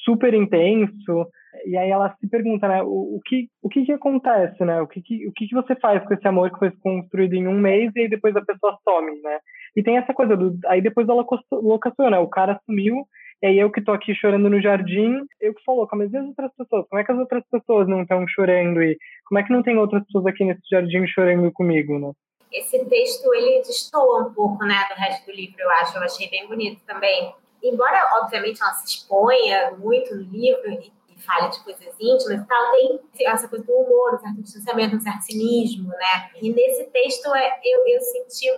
super 0.04 0.34
intenso, 0.34 1.28
e 1.66 1.78
aí 1.78 1.90
ela 1.90 2.16
se 2.20 2.28
pergunta, 2.28 2.68
né, 2.68 2.82
o, 2.82 3.18
o, 3.18 3.22
que, 3.24 3.48
o 3.62 3.70
que 3.70 3.86
que 3.86 3.92
acontece, 3.92 4.64
né, 4.66 4.82
o 4.82 4.88
que 4.88 5.02
que, 5.02 5.28
o 5.28 5.32
que 5.32 5.48
que 5.48 5.54
você 5.54 5.76
faz 5.76 6.04
com 6.04 6.14
esse 6.14 6.28
amor 6.28 6.50
que 6.52 6.58
foi 6.58 6.72
construído 6.72 7.34
em 7.34 7.48
um 7.48 7.60
mês 7.60 7.92
e 7.96 8.02
aí 8.02 8.10
depois 8.10 8.36
a 8.36 8.42
pessoa 8.44 8.78
some, 8.84 9.22
né? 9.22 9.38
E 9.76 9.84
tem 9.84 9.98
essa 9.98 10.14
coisa 10.14 10.36
do, 10.36 10.58
aí 10.66 10.82
depois 10.82 11.08
ela 11.08 11.26
locação, 11.52 12.10
né, 12.10 12.18
o 12.18 12.28
cara 12.28 12.60
sumiu, 12.66 13.06
aí 13.48 13.60
eu 13.60 13.72
que 13.72 13.82
tô 13.82 13.92
aqui 13.92 14.14
chorando 14.14 14.50
no 14.50 14.62
jardim, 14.62 15.26
eu 15.40 15.54
que 15.54 15.64
sou 15.64 15.76
louca, 15.76 15.96
mas 15.96 16.12
e 16.14 16.18
as 16.18 16.26
outras 16.28 16.52
pessoas? 16.56 16.86
Como 16.88 17.02
é 17.02 17.04
que 17.04 17.12
as 17.12 17.18
outras 17.18 17.44
pessoas 17.50 17.88
não 17.88 18.04
estão 18.04 18.28
chorando 18.28 18.82
e 18.84 18.98
como 19.26 19.40
é 19.40 19.44
que 19.44 19.52
não 19.52 19.64
tem 19.64 19.78
outras 19.78 20.04
pessoas 20.06 20.26
aqui 20.28 20.46
nesse 20.46 20.62
jardim 20.70 21.06
chorando 21.08 21.52
comigo, 21.52 21.98
né? 22.00 22.12
Esse 22.52 22.84
texto, 22.86 23.34
ele 23.34 23.60
destoa 23.60 24.28
um 24.28 24.34
pouco, 24.34 24.64
né, 24.66 24.86
do 24.90 24.96
resto 24.96 25.26
do 25.26 25.32
livro, 25.32 25.56
eu 25.58 25.72
acho, 25.72 25.98
eu 25.98 26.04
achei 26.04 26.30
bem 26.30 26.48
bonito 26.48 26.82
também. 26.86 27.34
Embora, 27.64 28.22
obviamente, 28.22 28.62
ela 28.62 28.74
se 28.74 28.86
exponha 28.86 29.72
muito 29.78 30.14
no 30.16 30.24
livro 30.24 30.70
e 30.70 30.92
fale 31.22 31.50
de 31.50 31.64
coisas 31.64 31.96
íntimas 32.00 32.42
e 32.42 32.48
tal, 32.48 32.72
tem 33.16 33.28
essa 33.28 33.48
coisa 33.48 33.64
do 33.66 33.74
humor, 33.74 34.16
um 34.16 34.20
certo 34.20 34.42
distanciamento, 34.42 34.96
um 34.96 35.00
certo 35.00 35.22
cinismo, 35.22 35.88
né? 35.90 36.32
E 36.42 36.52
nesse 36.52 36.84
texto 36.86 37.34
é, 37.34 37.60
eu, 37.64 37.88
eu 37.88 38.02
senti 38.02 38.52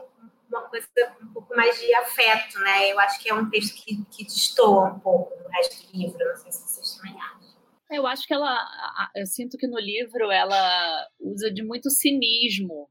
uma 0.54 0.70
coisa 0.70 0.88
um 1.22 1.34
pouco 1.34 1.56
mais 1.56 1.80
de 1.80 1.93
afeto, 1.95 2.60
né? 2.60 2.91
Eu 2.91 2.99
acho 2.99 3.20
que 3.22 3.30
é 3.30 3.34
um 3.34 3.49
texto 3.49 3.76
que, 3.84 4.04
que 4.06 4.24
destoa 4.24 4.93
um 4.93 4.99
pouco 4.99 5.36
do 5.36 5.49
resto 5.49 5.88
do 5.88 5.97
livro, 5.97 6.20
não 6.20 6.36
sei 6.38 6.51
se 6.51 6.62
vocês 6.62 6.95
também 6.95 7.20
acham. 7.20 7.54
Eu 7.91 8.08
acho 8.08 8.26
que 8.26 8.34
ela, 8.34 8.58
eu 9.16 9.26
sinto 9.26 9.58
que 9.58 9.68
no 9.68 9.80
livro 9.80 10.32
ela 10.32 11.08
usa 11.20 11.51
de 11.51 11.64
muito 11.64 11.89
cinismo 11.89 12.89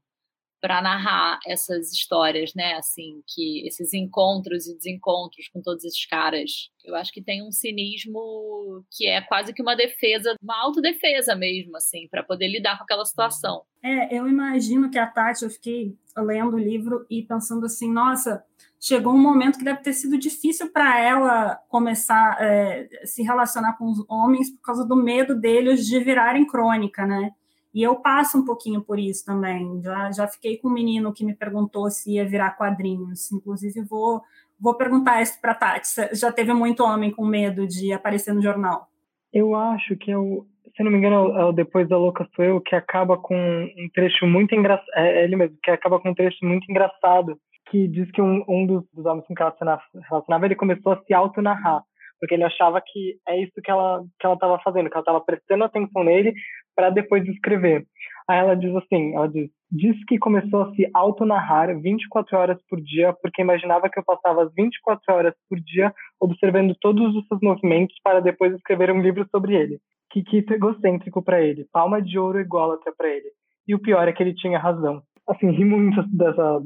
para 0.63 0.81
narrar 0.81 1.39
essas 1.45 1.91
histórias, 1.91 2.53
né? 2.55 2.75
Assim, 2.75 3.21
que 3.27 3.67
esses 3.67 3.93
encontros 3.93 4.65
e 4.65 4.77
desencontros 4.77 5.49
com 5.49 5.61
todos 5.61 5.83
esses 5.83 6.05
caras. 6.05 6.71
Eu 6.85 6.95
acho 6.95 7.11
que 7.11 7.21
tem 7.21 7.45
um 7.45 7.51
cinismo 7.51 8.85
que 8.89 9.05
é 9.05 9.19
quase 9.19 9.53
que 9.53 9.61
uma 9.61 9.75
defesa, 9.75 10.37
uma 10.41 10.57
autodefesa 10.63 11.35
mesmo, 11.35 11.75
assim, 11.75 12.07
para 12.09 12.23
poder 12.23 12.47
lidar 12.47 12.77
com 12.77 12.85
aquela 12.85 13.03
situação. 13.03 13.63
É, 13.83 14.17
eu 14.17 14.25
imagino 14.25 14.89
que 14.89 14.97
a 14.97 15.05
Tati, 15.05 15.43
eu 15.43 15.49
fiquei 15.49 15.97
lendo 16.15 16.55
o 16.55 16.59
livro 16.59 17.05
e 17.09 17.23
pensando 17.23 17.65
assim, 17.65 17.91
nossa, 17.91 18.41
chegou 18.79 19.13
um 19.13 19.21
momento 19.21 19.57
que 19.57 19.65
deve 19.65 19.81
ter 19.81 19.91
sido 19.91 20.17
difícil 20.17 20.71
para 20.71 20.97
ela 20.97 21.59
começar 21.67 22.37
a 22.39 22.45
é, 22.45 22.87
se 23.03 23.21
relacionar 23.21 23.77
com 23.77 23.91
os 23.91 24.05
homens 24.07 24.49
por 24.49 24.61
causa 24.61 24.85
do 24.85 24.95
medo 24.95 25.35
deles 25.35 25.85
de 25.85 25.99
virarem 25.99 26.47
crônica, 26.47 27.05
né? 27.05 27.31
E 27.73 27.81
eu 27.81 27.95
passo 27.95 28.37
um 28.37 28.45
pouquinho 28.45 28.81
por 28.81 28.99
isso 28.99 29.25
também. 29.25 29.81
Já, 29.81 30.11
já 30.11 30.27
fiquei 30.27 30.57
com 30.57 30.67
um 30.67 30.73
menino 30.73 31.13
que 31.13 31.25
me 31.25 31.33
perguntou 31.33 31.89
se 31.89 32.13
ia 32.13 32.25
virar 32.25 32.51
quadrinhos. 32.51 33.31
Inclusive, 33.31 33.81
vou, 33.81 34.21
vou 34.59 34.75
perguntar 34.75 35.21
isso 35.21 35.41
para 35.41 35.53
a 35.53 35.55
Tati. 35.55 35.87
Já 36.13 36.31
teve 36.31 36.53
muito 36.53 36.83
homem 36.83 37.11
com 37.11 37.25
medo 37.25 37.67
de 37.67 37.91
aparecer 37.91 38.33
no 38.33 38.41
jornal? 38.41 38.87
Eu 39.33 39.55
acho 39.55 39.95
que 39.97 40.11
é 40.11 40.17
o, 40.17 40.45
se 40.75 40.83
não 40.83 40.91
me 40.91 40.97
engano, 40.97 41.35
é 41.37 41.45
o 41.45 41.51
Depois 41.51 41.89
da 41.89 41.97
Louca 41.97 42.27
Sou 42.35 42.45
Eu, 42.45 42.61
que 42.61 42.75
acaba 42.75 43.17
com 43.17 43.35
um 43.35 43.89
trecho 43.93 44.27
muito 44.27 44.53
engraçado. 44.53 44.87
É, 44.95 45.21
é 45.21 45.23
ele 45.23 45.35
mesmo, 45.35 45.57
que 45.63 45.71
acaba 45.71 45.99
com 45.99 46.11
um 46.11 46.15
trecho 46.15 46.45
muito 46.45 46.69
engraçado, 46.69 47.39
que 47.71 47.87
diz 47.87 48.11
que 48.11 48.21
um, 48.21 48.43
um 48.47 48.67
dos, 48.67 48.83
dos 48.93 49.05
homens 49.05 49.25
com 49.25 49.33
que 49.33 49.43
se 49.43 49.99
relacionava, 50.07 50.45
ele 50.45 50.55
começou 50.55 50.93
a 50.93 51.01
se 51.01 51.13
auto-narrar 51.13 51.83
porque 52.23 52.35
ele 52.35 52.45
achava 52.45 52.79
que 52.79 53.17
é 53.27 53.37
isso 53.43 53.51
que 53.61 53.69
ela 53.69 54.01
que 54.17 54.25
ela 54.25 54.35
estava 54.35 54.57
fazendo, 54.59 54.89
que 54.89 54.95
ela 54.95 55.01
estava 55.01 55.19
prestando 55.19 55.65
atenção 55.65 56.05
nele 56.05 56.33
para 56.73 56.89
depois 56.89 57.27
escrever. 57.27 57.85
Aí 58.29 58.39
ela 58.39 58.55
diz 58.55 58.73
assim, 58.77 59.13
ela 59.13 59.27
diz, 59.27 59.49
diz 59.69 59.97
que 60.05 60.17
começou 60.17 60.61
a 60.61 60.73
se 60.73 60.89
auto-narrar 60.93 61.77
24 61.81 62.37
horas 62.37 62.57
por 62.69 62.79
dia 62.79 63.13
porque 63.21 63.41
imaginava 63.41 63.89
que 63.89 63.99
eu 63.99 64.05
passava 64.05 64.43
as 64.43 64.53
24 64.53 65.13
horas 65.13 65.33
por 65.49 65.59
dia 65.59 65.93
observando 66.17 66.73
todos 66.79 67.13
os 67.13 67.27
seus 67.27 67.41
movimentos 67.41 67.93
para 68.01 68.21
depois 68.21 68.53
escrever 68.53 68.89
um 68.89 69.01
livro 69.01 69.27
sobre 69.29 69.55
ele. 69.55 69.79
Que 70.09 70.23
quito 70.23 70.53
egocêntrico 70.53 71.21
para 71.21 71.41
ele, 71.41 71.67
palma 71.73 72.01
de 72.01 72.17
ouro 72.17 72.39
ególatra 72.39 72.93
para 72.97 73.09
ele. 73.09 73.31
E 73.67 73.75
o 73.75 73.79
pior 73.79 74.07
é 74.07 74.13
que 74.13 74.23
ele 74.23 74.33
tinha 74.33 74.57
razão. 74.57 75.03
Assim, 75.27 75.51
ri 75.51 75.65
muito 75.65 76.01
dessa, 76.15 76.61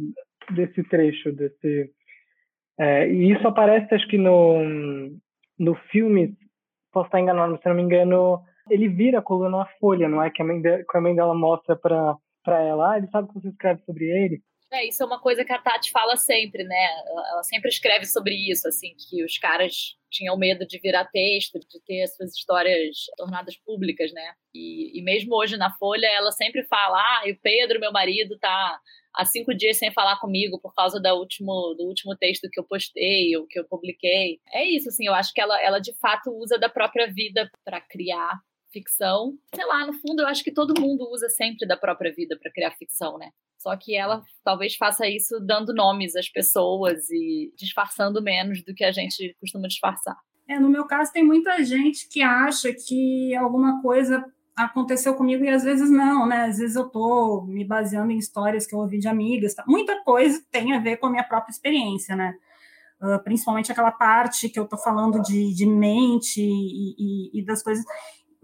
desse 0.51 0.83
trecho, 0.83 1.31
desse... 1.31 1.89
É, 2.79 3.09
e 3.09 3.31
isso 3.31 3.47
aparece, 3.47 3.95
acho 3.95 4.07
que 4.07 4.19
no, 4.19 4.61
no 5.57 5.75
filme, 5.91 6.35
posso 6.91 7.07
estar 7.07 7.19
enganado, 7.19 7.57
se 7.57 7.67
não 7.67 7.75
me 7.75 7.83
engano, 7.83 8.41
ele 8.69 8.87
vira 8.87 9.19
a 9.19 9.21
coluna 9.21 9.49
na 9.49 9.65
folha, 9.79 10.07
não 10.07 10.21
é? 10.21 10.29
Que 10.29 10.41
a 10.41 10.45
mãe, 10.45 10.61
que 10.61 10.97
a 10.97 11.01
mãe 11.01 11.15
dela 11.15 11.33
mostra 11.33 11.75
para 11.75 12.17
ela, 12.45 12.91
ah, 12.93 12.97
ele 12.97 13.07
sabe 13.07 13.27
que 13.27 13.33
você 13.35 13.49
escreve 13.49 13.81
sobre 13.81 14.05
ele. 14.05 14.41
É, 14.71 14.85
isso 14.85 15.01
é 15.01 15.05
uma 15.05 15.19
coisa 15.19 15.45
que 15.45 15.53
a 15.53 15.59
Tati 15.59 15.91
fala 15.91 16.17
sempre, 16.17 16.63
né? 16.63 16.87
Ela 17.31 17.43
sempre 17.43 17.69
escreve 17.69 18.05
sobre 18.05 18.35
isso, 18.35 18.67
assim, 18.67 18.93
que 18.97 19.23
os 19.23 19.37
caras 19.37 19.95
tinham 20.09 20.37
medo 20.37 20.65
de 20.67 20.77
virar 20.79 21.05
texto, 21.05 21.57
de 21.59 21.79
ter 21.85 22.03
as 22.03 22.15
suas 22.15 22.35
histórias 22.35 23.05
tornadas 23.15 23.55
públicas, 23.57 24.11
né? 24.11 24.33
E, 24.53 24.99
e 24.99 25.01
mesmo 25.01 25.35
hoje 25.35 25.55
na 25.55 25.73
Folha, 25.77 26.07
ela 26.07 26.31
sempre 26.31 26.63
fala, 26.65 26.97
ah, 26.99 27.23
o 27.29 27.39
Pedro, 27.41 27.79
meu 27.79 27.93
marido, 27.93 28.37
tá 28.39 28.79
há 29.15 29.25
cinco 29.25 29.53
dias 29.53 29.77
sem 29.77 29.91
falar 29.91 30.19
comigo 30.19 30.59
por 30.59 30.73
causa 30.75 30.99
do 30.99 31.09
último, 31.15 31.73
do 31.75 31.85
último 31.85 32.15
texto 32.15 32.49
que 32.51 32.59
eu 32.59 32.63
postei 32.63 33.35
ou 33.37 33.47
que 33.47 33.59
eu 33.59 33.65
publiquei. 33.65 34.39
É 34.53 34.63
isso, 34.65 34.89
assim, 34.89 35.07
eu 35.07 35.13
acho 35.13 35.33
que 35.33 35.41
ela, 35.41 35.59
ela 35.61 35.79
de 35.79 35.93
fato 35.97 36.29
usa 36.31 36.59
da 36.59 36.69
própria 36.69 37.07
vida 37.07 37.49
para 37.65 37.81
criar 37.81 38.39
ficção. 38.77 39.33
Sei 39.55 39.65
lá, 39.65 39.85
no 39.85 39.93
fundo, 39.93 40.21
eu 40.21 40.27
acho 40.27 40.43
que 40.43 40.53
todo 40.53 40.79
mundo 40.79 41.09
usa 41.11 41.27
sempre 41.29 41.67
da 41.67 41.75
própria 41.75 42.13
vida 42.13 42.37
para 42.39 42.51
criar 42.51 42.71
ficção, 42.71 43.17
né? 43.17 43.29
Só 43.57 43.75
que 43.75 43.95
ela 43.95 44.21
talvez 44.43 44.75
faça 44.75 45.07
isso 45.07 45.39
dando 45.39 45.73
nomes 45.73 46.15
às 46.15 46.29
pessoas 46.29 47.09
e 47.09 47.51
disfarçando 47.57 48.21
menos 48.21 48.63
do 48.63 48.73
que 48.73 48.83
a 48.83 48.91
gente 48.91 49.35
costuma 49.39 49.67
disfarçar. 49.67 50.15
É, 50.47 50.59
no 50.59 50.69
meu 50.69 50.85
caso, 50.85 51.11
tem 51.11 51.23
muita 51.23 51.63
gente 51.63 52.07
que 52.07 52.21
acha 52.21 52.71
que 52.71 53.35
alguma 53.35 53.81
coisa 53.81 54.23
aconteceu 54.55 55.13
comigo 55.15 55.43
e 55.43 55.49
às 55.49 55.63
vezes 55.63 55.89
não, 55.89 56.25
né? 56.27 56.45
Às 56.45 56.57
vezes 56.57 56.75
eu 56.75 56.89
tô 56.89 57.45
me 57.47 57.65
baseando 57.65 58.11
em 58.11 58.17
histórias 58.17 58.65
que 58.65 58.73
eu 58.73 58.79
ouvi 58.79 58.99
de 58.99 59.07
amigas. 59.07 59.53
Tá? 59.53 59.63
Muita 59.67 60.03
coisa 60.03 60.41
tem 60.51 60.73
a 60.73 60.79
ver 60.79 60.97
com 60.97 61.07
a 61.07 61.11
minha 61.11 61.23
própria 61.23 61.51
experiência, 61.51 62.15
né? 62.15 62.33
Uh, 63.01 63.23
principalmente 63.23 63.71
aquela 63.71 63.91
parte 63.91 64.49
que 64.49 64.59
eu 64.59 64.67
tô 64.67 64.75
falando 64.75 65.21
de, 65.21 65.53
de 65.53 65.67
mente 65.67 66.41
e, 66.41 66.95
e, 66.97 67.39
e 67.39 67.45
das 67.45 67.61
coisas. 67.61 67.85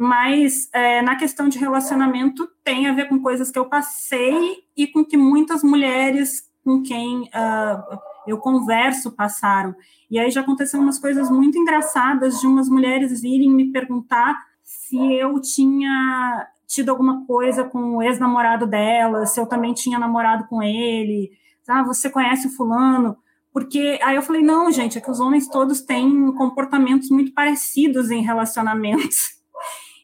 Mas 0.04 0.68
é, 0.74 1.02
na 1.02 1.16
questão 1.16 1.48
de 1.48 1.58
relacionamento 1.58 2.46
tem 2.62 2.88
a 2.88 2.94
ver 2.94 3.08
com 3.08 3.22
coisas 3.22 3.50
que 3.50 3.58
eu 3.58 3.70
passei 3.70 4.58
e 4.76 4.86
com 4.86 5.06
que 5.06 5.16
muitas 5.16 5.64
mulheres 5.64 6.52
com 6.62 6.84
quem 6.84 7.22
uh, 7.22 7.98
eu 8.28 8.38
converso 8.38 9.14
passaram. 9.14 9.74
E 10.12 10.20
aí 10.20 10.30
já 10.30 10.42
aconteceram 10.42 10.84
umas 10.84 11.00
coisas 11.00 11.32
muito 11.32 11.58
engraçadas 11.58 12.42
de 12.42 12.46
umas 12.46 12.68
mulheres 12.68 13.22
virem 13.22 13.50
me 13.50 13.72
perguntar 13.72 14.38
se 14.62 14.98
eu 15.14 15.40
tinha 15.40 16.50
tido 16.68 16.90
alguma 16.90 17.26
coisa 17.26 17.64
com 17.64 17.96
o 17.96 18.04
ex-namorado 18.04 18.68
dela, 18.68 19.26
se 19.26 19.40
eu 19.40 19.46
também 19.46 19.74
tinha 19.74 19.98
namorado 19.98 20.48
com 20.50 20.62
ele, 20.62 21.32
ah, 21.66 21.82
você 21.82 22.10
conhece 22.10 22.48
o 22.48 22.52
fulano? 22.52 23.16
Porque 23.54 23.98
aí 24.04 24.18
eu 24.18 24.22
falei, 24.22 24.44
não, 24.44 24.70
gente, 24.70 24.98
é 24.98 25.02
que 25.02 25.10
os 25.10 25.22
homens 25.22 25.48
todos 25.48 25.80
têm 25.80 26.30
comportamentos 26.34 27.10
muito 27.10 27.34
parecidos 27.34 28.12
em 28.12 28.22
relacionamentos. 28.22 29.42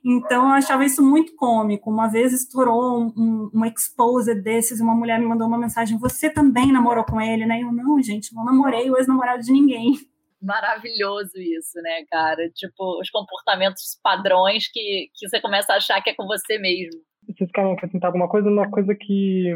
Então 0.04 0.46
eu 0.46 0.54
achava 0.54 0.86
isso 0.86 1.04
muito 1.04 1.36
cômico. 1.36 1.90
Uma 1.90 2.08
vez 2.08 2.34
estourou 2.34 3.00
um, 3.00 3.14
um, 3.18 3.52
um 3.54 3.66
expose 3.66 4.34
desses, 4.34 4.80
uma 4.80 4.96
mulher 4.96 5.20
me 5.20 5.26
mandou 5.26 5.48
uma 5.48 5.58
mensagem: 5.58 5.98
Você 6.00 6.30
também 6.30 6.72
namorou 6.72 7.04
com 7.04 7.20
ele, 7.20 7.46
né? 7.46 7.62
Eu, 7.62 7.72
não, 7.72 8.02
gente, 8.02 8.34
não 8.34 8.46
namorei 8.46 8.90
o 8.90 8.98
ex-namorado 8.98 9.44
de 9.44 9.52
ninguém. 9.52 9.94
maravilhoso 10.42 11.38
isso, 11.38 11.82
né, 11.82 12.06
cara? 12.10 12.50
Tipo, 12.56 13.00
os 13.00 13.10
comportamentos 13.10 14.00
padrões 14.02 14.72
que, 14.72 15.10
que 15.14 15.28
você 15.28 15.42
começa 15.42 15.74
a 15.74 15.78
achar 15.78 16.02
que 16.02 16.10
é 16.10 16.16
com 16.16 16.26
você 16.26 16.58
mesmo. 16.58 17.02
Vocês 17.28 17.52
querem 17.52 17.74
acrescentar 17.74 18.08
alguma 18.08 18.28
coisa? 18.28 18.50
Uma 18.50 18.70
coisa 18.70 18.96
que, 18.96 19.54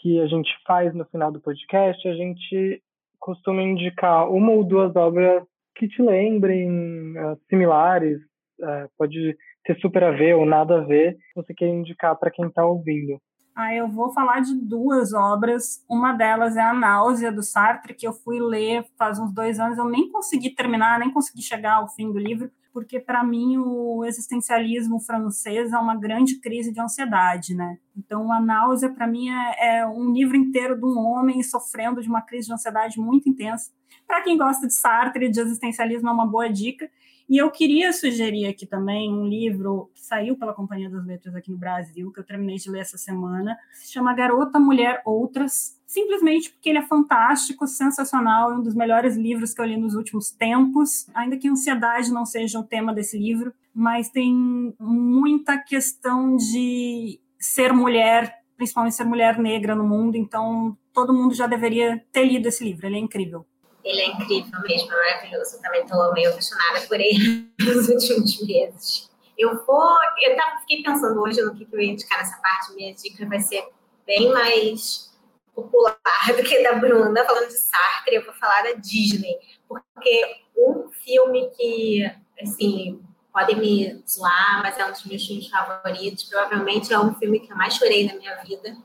que 0.00 0.20
a 0.20 0.26
gente 0.26 0.50
faz 0.66 0.94
no 0.94 1.04
final 1.06 1.32
do 1.32 1.40
podcast, 1.40 2.06
a 2.06 2.14
gente 2.14 2.82
costuma 3.18 3.62
indicar 3.62 4.30
uma 4.30 4.52
ou 4.52 4.64
duas 4.64 4.94
obras 4.94 5.42
que 5.74 5.88
te 5.88 6.02
lembrem 6.02 6.68
uh, 7.16 7.38
similares, 7.48 8.20
uh, 8.60 8.88
pode 8.96 9.36
ter 9.64 9.78
super 9.80 10.04
a 10.04 10.10
ver 10.10 10.34
ou 10.34 10.46
nada 10.46 10.78
a 10.78 10.84
ver, 10.84 11.16
você 11.34 11.52
quer 11.54 11.68
indicar 11.68 12.16
para 12.16 12.30
quem 12.30 12.46
está 12.46 12.64
ouvindo. 12.64 13.20
Ah, 13.60 13.74
eu 13.74 13.88
vou 13.88 14.12
falar 14.12 14.38
de 14.38 14.54
duas 14.54 15.12
obras. 15.12 15.84
Uma 15.90 16.12
delas 16.12 16.56
é 16.56 16.60
A 16.60 16.72
Náusea, 16.72 17.32
do 17.32 17.42
Sartre, 17.42 17.92
que 17.92 18.06
eu 18.06 18.12
fui 18.12 18.38
ler 18.38 18.86
faz 18.96 19.18
uns 19.18 19.34
dois 19.34 19.58
anos. 19.58 19.76
Eu 19.76 19.88
nem 19.88 20.12
consegui 20.12 20.54
terminar, 20.54 21.00
nem 21.00 21.10
consegui 21.10 21.42
chegar 21.42 21.74
ao 21.74 21.88
fim 21.88 22.12
do 22.12 22.20
livro, 22.20 22.48
porque 22.72 23.00
para 23.00 23.24
mim 23.24 23.58
o 23.58 24.04
existencialismo 24.04 25.00
francês 25.00 25.72
é 25.72 25.76
uma 25.76 25.96
grande 25.96 26.38
crise 26.38 26.72
de 26.72 26.80
ansiedade, 26.80 27.52
né? 27.52 27.78
Então, 27.96 28.30
A 28.32 28.40
Náusea, 28.40 28.90
para 28.90 29.08
mim, 29.08 29.28
é, 29.28 29.78
é 29.80 29.86
um 29.88 30.12
livro 30.12 30.36
inteiro 30.36 30.76
de 30.78 30.86
um 30.86 30.96
homem 30.96 31.42
sofrendo 31.42 32.00
de 32.00 32.08
uma 32.08 32.22
crise 32.22 32.46
de 32.46 32.54
ansiedade 32.54 33.00
muito 33.00 33.28
intensa. 33.28 33.72
Para 34.06 34.22
quem 34.22 34.38
gosta 34.38 34.68
de 34.68 34.74
Sartre 34.74 35.26
e 35.26 35.30
de 35.30 35.40
existencialismo, 35.40 36.08
é 36.08 36.12
uma 36.12 36.26
boa 36.26 36.48
dica. 36.48 36.88
E 37.28 37.36
eu 37.36 37.50
queria 37.50 37.92
sugerir 37.92 38.46
aqui 38.46 38.64
também 38.64 39.12
um 39.12 39.26
livro 39.26 39.90
que 39.94 40.00
saiu 40.00 40.34
pela 40.34 40.54
Companhia 40.54 40.88
das 40.88 41.04
Letras 41.04 41.34
aqui 41.34 41.50
no 41.50 41.58
Brasil, 41.58 42.10
que 42.10 42.18
eu 42.18 42.24
terminei 42.24 42.56
de 42.56 42.70
ler 42.70 42.80
essa 42.80 42.96
semana, 42.96 43.54
se 43.74 43.92
chama 43.92 44.14
Garota, 44.14 44.58
Mulher, 44.58 45.02
Outras, 45.04 45.78
simplesmente 45.86 46.50
porque 46.50 46.70
ele 46.70 46.78
é 46.78 46.86
fantástico, 46.86 47.66
sensacional, 47.66 48.52
é 48.52 48.56
um 48.56 48.62
dos 48.62 48.74
melhores 48.74 49.14
livros 49.14 49.52
que 49.52 49.60
eu 49.60 49.66
li 49.66 49.76
nos 49.76 49.94
últimos 49.94 50.30
tempos, 50.30 51.06
ainda 51.14 51.36
que 51.36 51.48
ansiedade 51.48 52.10
não 52.10 52.24
seja 52.24 52.60
o 52.60 52.64
tema 52.64 52.94
desse 52.94 53.18
livro, 53.18 53.52
mas 53.74 54.08
tem 54.08 54.74
muita 54.80 55.58
questão 55.58 56.34
de 56.34 57.20
ser 57.38 57.74
mulher, 57.74 58.42
principalmente 58.56 58.96
ser 58.96 59.04
mulher 59.04 59.38
negra 59.38 59.74
no 59.74 59.84
mundo, 59.84 60.16
então 60.16 60.74
todo 60.94 61.12
mundo 61.12 61.34
já 61.34 61.46
deveria 61.46 62.02
ter 62.10 62.24
lido 62.24 62.48
esse 62.48 62.64
livro, 62.64 62.86
ele 62.86 62.96
é 62.96 63.00
incrível. 63.00 63.44
Ele 63.88 64.02
é 64.02 64.06
incrível 64.08 64.60
mesmo, 64.60 64.92
é 64.92 64.96
maravilhoso. 64.96 65.56
Eu 65.56 65.62
também 65.62 65.82
estou 65.82 66.12
meio 66.12 66.28
apaixonada 66.28 66.80
por 66.86 67.00
ele 67.00 67.50
nos 67.58 67.88
últimos 67.88 68.46
meses. 68.46 69.10
Eu 69.36 69.64
vou. 69.64 69.96
Eu 70.20 70.36
tava, 70.36 70.60
fiquei 70.60 70.82
pensando 70.82 71.18
hoje 71.22 71.40
no 71.40 71.54
que, 71.54 71.64
que 71.64 71.74
eu 71.74 71.80
ia 71.80 71.92
indicar 71.92 72.18
nessa 72.18 72.38
parte. 72.42 72.74
Minha 72.74 72.92
dica 72.92 73.26
vai 73.26 73.40
ser 73.40 73.66
bem 74.04 74.30
mais 74.30 75.10
popular 75.54 75.96
do 76.36 76.42
que 76.42 76.62
da 76.62 76.74
Bruna, 76.74 77.24
falando 77.24 77.48
de 77.48 77.58
Sartre. 77.58 78.16
Eu 78.16 78.24
vou 78.26 78.34
falar 78.34 78.62
da 78.62 78.72
Disney. 78.72 79.38
Porque 79.66 80.36
um 80.54 80.90
filme 80.90 81.48
que, 81.56 82.04
assim, 82.42 83.02
podem 83.32 83.56
me 83.56 84.04
zoar, 84.06 84.60
mas 84.62 84.78
é 84.78 84.84
um 84.84 84.92
dos 84.92 85.04
meus 85.06 85.26
filmes 85.26 85.48
favoritos. 85.48 86.24
Provavelmente 86.24 86.92
é 86.92 86.98
um 86.98 87.14
filme 87.14 87.40
que 87.40 87.50
eu 87.50 87.56
mais 87.56 87.74
chorei 87.74 88.06
na 88.06 88.16
minha 88.16 88.36
vida 88.42 88.76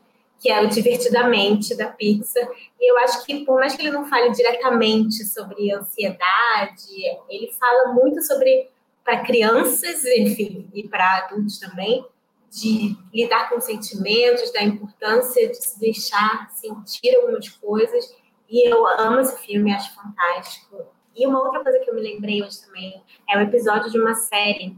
que 0.44 0.52
é 0.52 0.62
o 0.62 0.68
Divertidamente 0.68 1.74
da 1.74 1.88
Pixar. 1.88 2.46
E 2.78 2.92
eu 2.92 2.98
acho 2.98 3.26
que, 3.26 3.46
por 3.46 3.56
mais 3.56 3.78
que 3.78 3.82
ele 3.82 3.92
não 3.92 4.06
fale 4.06 4.30
diretamente 4.32 5.24
sobre 5.24 5.72
ansiedade, 5.72 6.92
ele 7.30 7.50
fala 7.58 7.94
muito 7.94 8.22
sobre, 8.22 8.70
para 9.06 9.24
crianças, 9.24 10.04
enfim, 10.04 10.70
e 10.74 10.86
para 10.86 11.20
adultos 11.20 11.58
também, 11.60 12.06
de 12.52 12.94
lidar 13.14 13.50
com 13.50 13.62
sentimentos, 13.62 14.52
da 14.52 14.62
importância 14.62 15.48
de 15.48 15.56
se 15.56 15.80
deixar 15.80 16.52
sentir 16.52 17.16
algumas 17.16 17.48
coisas. 17.48 18.14
E 18.50 18.70
eu 18.70 18.86
amo 18.86 19.22
esse 19.22 19.42
filme, 19.46 19.74
acho 19.74 19.96
fantástico. 19.96 20.86
E 21.16 21.26
uma 21.26 21.42
outra 21.42 21.64
coisa 21.64 21.80
que 21.80 21.90
eu 21.90 21.96
me 21.96 22.02
lembrei 22.02 22.44
hoje 22.44 22.66
também 22.66 23.02
é 23.30 23.38
o 23.38 23.40
um 23.40 23.44
episódio 23.44 23.90
de 23.90 23.98
uma 23.98 24.14
série 24.14 24.78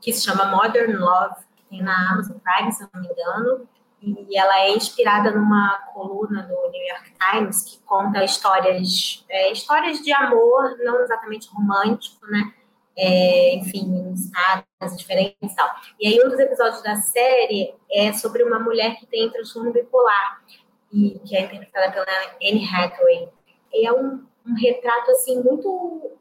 que 0.00 0.12
se 0.12 0.22
chama 0.22 0.56
Modern 0.56 0.96
Love, 0.96 1.34
que 1.56 1.64
tem 1.64 1.82
na 1.82 2.12
Amazon 2.12 2.36
Prime, 2.38 2.70
se 2.70 2.84
eu 2.84 2.88
não 2.94 3.00
me 3.00 3.08
engano, 3.08 3.68
e 4.28 4.36
ela 4.36 4.60
é 4.60 4.70
inspirada 4.70 5.30
numa 5.30 5.78
coluna 5.92 6.42
do 6.42 6.70
New 6.70 6.86
York 6.86 7.12
Times 7.18 7.62
que 7.62 7.78
conta 7.84 8.24
histórias, 8.24 9.24
é, 9.28 9.52
histórias 9.52 10.00
de 10.00 10.12
amor, 10.12 10.76
não 10.78 11.00
exatamente 11.00 11.48
romântico, 11.48 12.26
né? 12.26 12.52
É, 12.96 13.56
enfim, 13.56 14.12
estados 14.12 14.96
diferentes 14.96 15.52
e 15.52 15.56
tal. 15.56 15.68
E 15.98 16.06
aí 16.06 16.24
um 16.24 16.28
dos 16.28 16.38
episódios 16.38 16.82
da 16.82 16.96
série 16.96 17.74
é 17.92 18.12
sobre 18.12 18.44
uma 18.44 18.60
mulher 18.60 18.96
que 18.96 19.06
tem 19.06 19.30
transtorno 19.30 19.72
bipolar, 19.72 20.42
e 20.94 21.18
que 21.26 21.36
é 21.36 21.42
interpretada 21.42 21.92
pela 21.92 22.06
Anne 22.40 22.64
Hathaway. 22.64 23.28
E 23.72 23.86
é 23.86 23.92
um, 23.92 24.24
um 24.46 24.54
retrato, 24.54 25.10
assim, 25.10 25.42
muito 25.42 25.68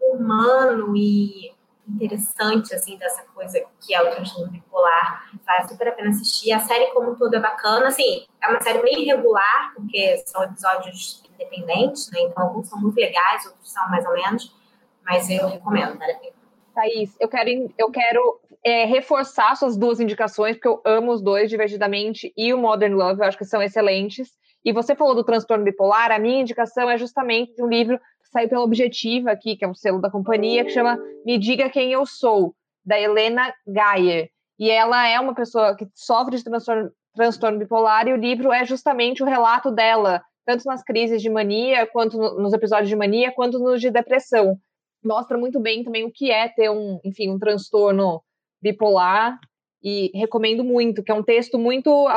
humano 0.01 0.97
e 0.97 1.53
interessante, 1.87 2.73
assim, 2.73 2.97
dessa 2.97 3.23
coisa 3.33 3.63
que 3.79 3.93
é 3.93 4.01
o 4.01 4.11
transtorno 4.11 4.51
bipolar. 4.51 5.29
Vale 5.45 5.67
super 5.67 5.87
a 5.87 5.91
pena 5.91 6.09
assistir. 6.09 6.51
A 6.51 6.59
série 6.59 6.87
como 6.87 7.11
um 7.11 7.15
todo 7.15 7.35
é 7.35 7.39
bacana, 7.39 7.87
assim, 7.87 8.25
é 8.41 8.47
uma 8.47 8.61
série 8.61 8.81
bem 8.81 9.03
irregular, 9.03 9.73
porque 9.75 10.17
são 10.25 10.43
episódios 10.43 11.23
independentes, 11.33 12.09
né? 12.11 12.21
Então, 12.21 12.43
alguns 12.43 12.67
são 12.67 12.79
muito 12.79 12.95
legais, 12.95 13.45
outros 13.45 13.71
são 13.71 13.89
mais 13.89 14.05
ou 14.05 14.13
menos, 14.13 14.55
mas 15.03 15.29
eu 15.29 15.47
recomendo, 15.47 15.97
vale 15.97 16.13
a 16.13 16.17
pena. 16.17 16.33
Thaís, 16.73 17.15
eu 17.19 17.27
quero, 17.27 17.73
eu 17.77 17.91
quero 17.91 18.39
é, 18.63 18.85
reforçar 18.85 19.55
suas 19.55 19.77
duas 19.77 19.99
indicações, 19.99 20.55
porque 20.55 20.67
eu 20.67 20.81
amo 20.85 21.11
os 21.11 21.21
dois, 21.21 21.49
Divertidamente 21.49 22.33
e 22.35 22.53
o 22.53 22.57
Modern 22.57 22.95
Love, 22.95 23.21
eu 23.21 23.27
acho 23.27 23.37
que 23.37 23.45
são 23.45 23.61
excelentes. 23.61 24.31
E 24.65 24.71
você 24.71 24.95
falou 24.95 25.13
do 25.13 25.23
transtorno 25.23 25.65
bipolar, 25.65 26.11
a 26.11 26.19
minha 26.19 26.41
indicação 26.41 26.89
é 26.89 26.97
justamente 26.97 27.53
de 27.55 27.63
um 27.63 27.67
livro 27.67 27.99
saiu 28.33 28.49
pela 28.49 28.63
Objetiva 28.63 29.31
aqui, 29.31 29.55
que 29.55 29.63
é 29.63 29.67
o 29.67 29.75
selo 29.75 30.01
da 30.01 30.09
companhia, 30.09 30.65
que 30.65 30.71
chama 30.71 30.97
Me 31.23 31.37
Diga 31.37 31.69
Quem 31.69 31.91
Eu 31.91 32.05
Sou, 32.05 32.55
da 32.83 32.99
Helena 32.99 33.53
Geyer. 33.67 34.29
E 34.57 34.69
ela 34.69 35.07
é 35.07 35.19
uma 35.19 35.35
pessoa 35.35 35.75
que 35.77 35.87
sofre 35.93 36.37
de 36.37 36.43
transtorno, 36.43 36.91
transtorno 37.15 37.59
bipolar, 37.59 38.07
e 38.07 38.13
o 38.13 38.17
livro 38.17 38.51
é 38.51 38.65
justamente 38.65 39.21
o 39.21 39.25
relato 39.25 39.71
dela, 39.71 40.21
tanto 40.45 40.65
nas 40.65 40.83
crises 40.83 41.21
de 41.21 41.29
mania, 41.29 41.85
quanto 41.85 42.17
no, 42.17 42.41
nos 42.41 42.53
episódios 42.53 42.89
de 42.89 42.95
mania, 42.95 43.31
quanto 43.31 43.59
nos 43.59 43.79
de 43.79 43.91
depressão. 43.91 44.57
Mostra 45.05 45.37
muito 45.37 45.59
bem 45.59 45.83
também 45.83 46.03
o 46.03 46.11
que 46.11 46.31
é 46.31 46.49
ter 46.49 46.69
um, 46.69 46.99
enfim, 47.03 47.29
um 47.29 47.37
transtorno 47.37 48.21
bipolar 48.61 49.37
e 49.83 50.09
recomendo 50.17 50.63
muito, 50.63 51.03
que 51.03 51.11
é 51.11 51.15
um 51.15 51.23
texto 51.23 51.59
muito 51.59 52.07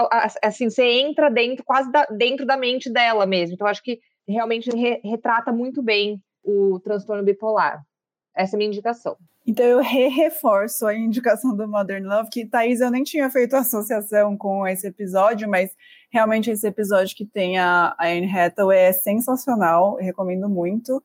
assim, 0.43 0.71
você 0.71 0.85
entra 0.85 1.29
dentro, 1.29 1.65
quase 1.65 1.91
da, 1.91 2.07
dentro 2.07 2.47
da 2.47 2.57
mente 2.57 2.89
dela 2.89 3.27
mesmo. 3.27 3.55
Então 3.55 3.67
acho 3.67 3.83
que 3.83 3.99
realmente 4.29 4.71
re 4.71 5.01
retrata 5.05 5.53
muito 5.53 5.83
bem 5.83 6.23
o 6.45 6.79
transtorno 6.79 7.25
bipolar. 7.25 7.83
Essa 8.37 8.55
é 8.55 8.57
a 8.57 8.59
minha 8.59 8.69
indicação. 8.69 9.17
Então 9.45 9.65
eu 9.65 9.81
re 9.81 10.09
reforço 10.09 10.87
a 10.87 10.95
indicação 10.95 11.57
do 11.57 11.69
Modern 11.69 12.05
Love, 12.05 12.31
que 12.31 12.47
Thaís, 12.47 12.81
eu 12.81 12.91
nem 12.91 13.03
tinha 13.03 13.31
feito 13.31 13.55
associação 13.55 14.37
com 14.37 14.67
esse 14.67 14.87
episódio, 14.87 15.49
mas 15.49 15.71
realmente 16.11 16.51
esse 16.51 16.67
episódio 16.67 17.17
que 17.17 17.25
tem 17.25 17.59
a, 17.59 17.95
a 17.99 18.09
Anne 18.09 18.31
Hathaway 18.31 18.79
é 18.79 18.93
sensacional, 18.93 19.97
recomendo 19.97 20.49
muito. 20.49 21.03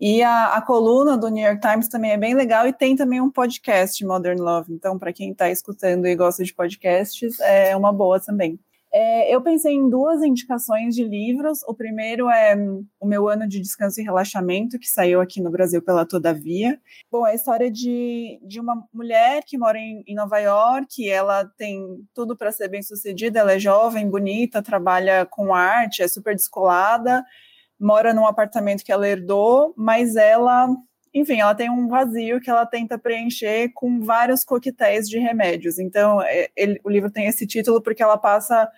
E 0.00 0.22
a, 0.22 0.54
a, 0.54 0.62
coluna 0.62 1.18
do 1.18 1.28
New 1.28 1.44
York 1.44 1.60
Times 1.60 1.86
também 1.86 2.12
é 2.12 2.16
bem 2.16 2.34
legal 2.34 2.66
e 2.66 2.72
tem 2.72 2.96
também 2.96 3.20
um 3.20 3.30
podcast 3.30 4.02
Modern 4.02 4.40
Love. 4.40 4.72
Então, 4.72 4.98
para 4.98 5.12
quem 5.12 5.32
está 5.32 5.50
escutando 5.50 6.06
e 6.06 6.16
gosta 6.16 6.42
de 6.42 6.54
podcasts, 6.54 7.38
é 7.40 7.76
uma 7.76 7.92
boa 7.92 8.18
também. 8.18 8.58
É, 8.92 9.32
eu 9.32 9.40
pensei 9.40 9.74
em 9.74 9.88
duas 9.88 10.20
indicações 10.22 10.96
de 10.96 11.04
livros. 11.04 11.62
O 11.66 11.74
primeiro 11.74 12.28
é 12.28 12.56
O 12.98 13.06
Meu 13.06 13.28
Ano 13.28 13.46
de 13.46 13.60
Descanso 13.60 14.00
e 14.00 14.04
Relaxamento, 14.04 14.78
que 14.78 14.88
saiu 14.88 15.20
aqui 15.20 15.40
no 15.40 15.50
Brasil 15.50 15.80
pela 15.80 16.04
Todavia. 16.04 16.80
Bom, 17.10 17.26
é 17.26 17.32
a 17.32 17.34
história 17.34 17.70
de, 17.70 18.40
de 18.42 18.58
uma 18.58 18.82
mulher 18.92 19.42
que 19.46 19.56
mora 19.56 19.78
em, 19.78 20.02
em 20.06 20.14
Nova 20.14 20.38
York, 20.38 21.08
ela 21.08 21.44
tem 21.56 22.04
tudo 22.12 22.36
para 22.36 22.50
ser 22.50 22.68
bem 22.68 22.82
sucedida, 22.82 23.38
ela 23.38 23.52
é 23.52 23.58
jovem, 23.60 24.10
bonita, 24.10 24.62
trabalha 24.62 25.24
com 25.24 25.54
arte, 25.54 26.02
é 26.02 26.08
super 26.08 26.34
descolada, 26.34 27.24
mora 27.80 28.12
num 28.12 28.26
apartamento 28.26 28.84
que 28.84 28.92
ela 28.92 29.08
herdou, 29.08 29.74
mas 29.76 30.14
ela 30.16 30.68
enfim, 31.12 31.40
ela 31.40 31.54
tem 31.56 31.68
um 31.68 31.88
vazio 31.88 32.40
que 32.40 32.48
ela 32.48 32.64
tenta 32.64 32.96
preencher 32.96 33.72
com 33.74 34.00
vários 34.00 34.44
coquetéis 34.44 35.08
de 35.08 35.18
remédios. 35.18 35.76
Então, 35.78 36.22
é, 36.22 36.48
ele, 36.56 36.80
o 36.84 36.88
livro 36.88 37.10
tem 37.10 37.26
esse 37.26 37.46
título 37.46 37.82
porque 37.82 38.00
ela 38.00 38.16
passa 38.16 38.70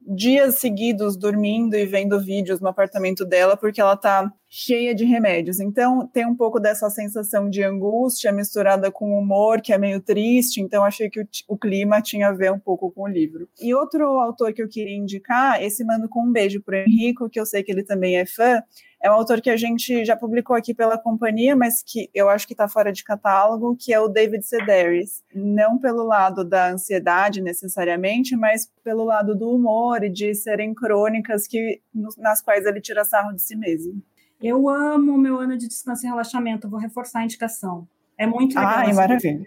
dias 0.00 0.60
seguidos 0.60 1.16
dormindo 1.16 1.74
e 1.74 1.84
vendo 1.84 2.20
vídeos 2.20 2.60
no 2.60 2.68
apartamento 2.68 3.24
dela 3.24 3.56
porque 3.56 3.80
ela 3.80 3.96
tá 3.96 4.32
cheia 4.52 4.92
de 4.92 5.04
remédios. 5.04 5.60
Então 5.60 6.08
tem 6.12 6.26
um 6.26 6.34
pouco 6.34 6.58
dessa 6.58 6.90
sensação 6.90 7.48
de 7.48 7.62
angústia 7.62 8.32
misturada 8.32 8.90
com 8.90 9.16
humor 9.16 9.60
que 9.60 9.72
é 9.72 9.78
meio 9.78 10.00
triste. 10.00 10.60
Então 10.60 10.84
achei 10.84 11.08
que 11.08 11.20
o, 11.20 11.28
o, 11.46 11.56
clima 11.56 12.02
tinha 12.02 12.28
a 12.28 12.32
ver 12.32 12.50
um 12.50 12.58
pouco 12.58 12.90
com 12.90 13.02
o 13.02 13.08
livro. 13.08 13.48
E 13.60 13.72
outro 13.72 14.04
autor 14.18 14.52
que 14.52 14.60
eu 14.60 14.68
queria 14.68 14.96
indicar, 14.96 15.62
esse 15.62 15.84
mando 15.84 16.08
com 16.08 16.26
um 16.26 16.32
beijo 16.32 16.60
pro 16.60 16.74
Henrico, 16.74 17.30
que 17.30 17.38
eu 17.38 17.46
sei 17.46 17.62
que 17.62 17.70
ele 17.70 17.84
também 17.84 18.16
é 18.16 18.26
fã, 18.26 18.60
é 19.02 19.08
um 19.08 19.14
autor 19.14 19.40
que 19.40 19.48
a 19.48 19.56
gente 19.56 20.04
já 20.04 20.16
publicou 20.16 20.54
aqui 20.54 20.74
pela 20.74 20.98
companhia, 20.98 21.54
mas 21.54 21.82
que 21.82 22.10
eu 22.12 22.28
acho 22.28 22.46
que 22.46 22.52
está 22.52 22.68
fora 22.68 22.92
de 22.92 23.04
catálogo, 23.04 23.76
que 23.78 23.94
é 23.94 24.00
o 24.00 24.08
David 24.08 24.44
Sedaris. 24.44 25.22
Não 25.32 25.78
pelo 25.78 26.04
lado 26.04 26.44
da 26.44 26.72
ansiedade 26.72 27.40
necessariamente, 27.40 28.36
mas 28.36 28.68
pelo 28.82 29.04
lado 29.04 29.34
do 29.34 29.48
humor 29.48 30.02
e 30.02 30.10
de 30.10 30.34
serem 30.34 30.74
crônicas 30.74 31.46
que, 31.46 31.80
nas 32.18 32.42
quais 32.42 32.66
ele 32.66 32.80
tira 32.80 33.04
sarro 33.04 33.32
de 33.32 33.40
si 33.40 33.56
mesmo. 33.56 34.02
Eu 34.42 34.68
amo 34.68 35.14
o 35.14 35.18
meu 35.18 35.38
ano 35.38 35.56
de 35.56 35.68
descanso 35.68 36.06
e 36.06 36.08
relaxamento, 36.08 36.68
vou 36.68 36.80
reforçar 36.80 37.20
a 37.20 37.24
indicação. 37.24 37.86
É 38.18 38.26
muito 38.26 38.54
legal. 38.54 38.72
Ai, 38.76 38.92
maravilha. 38.92 39.46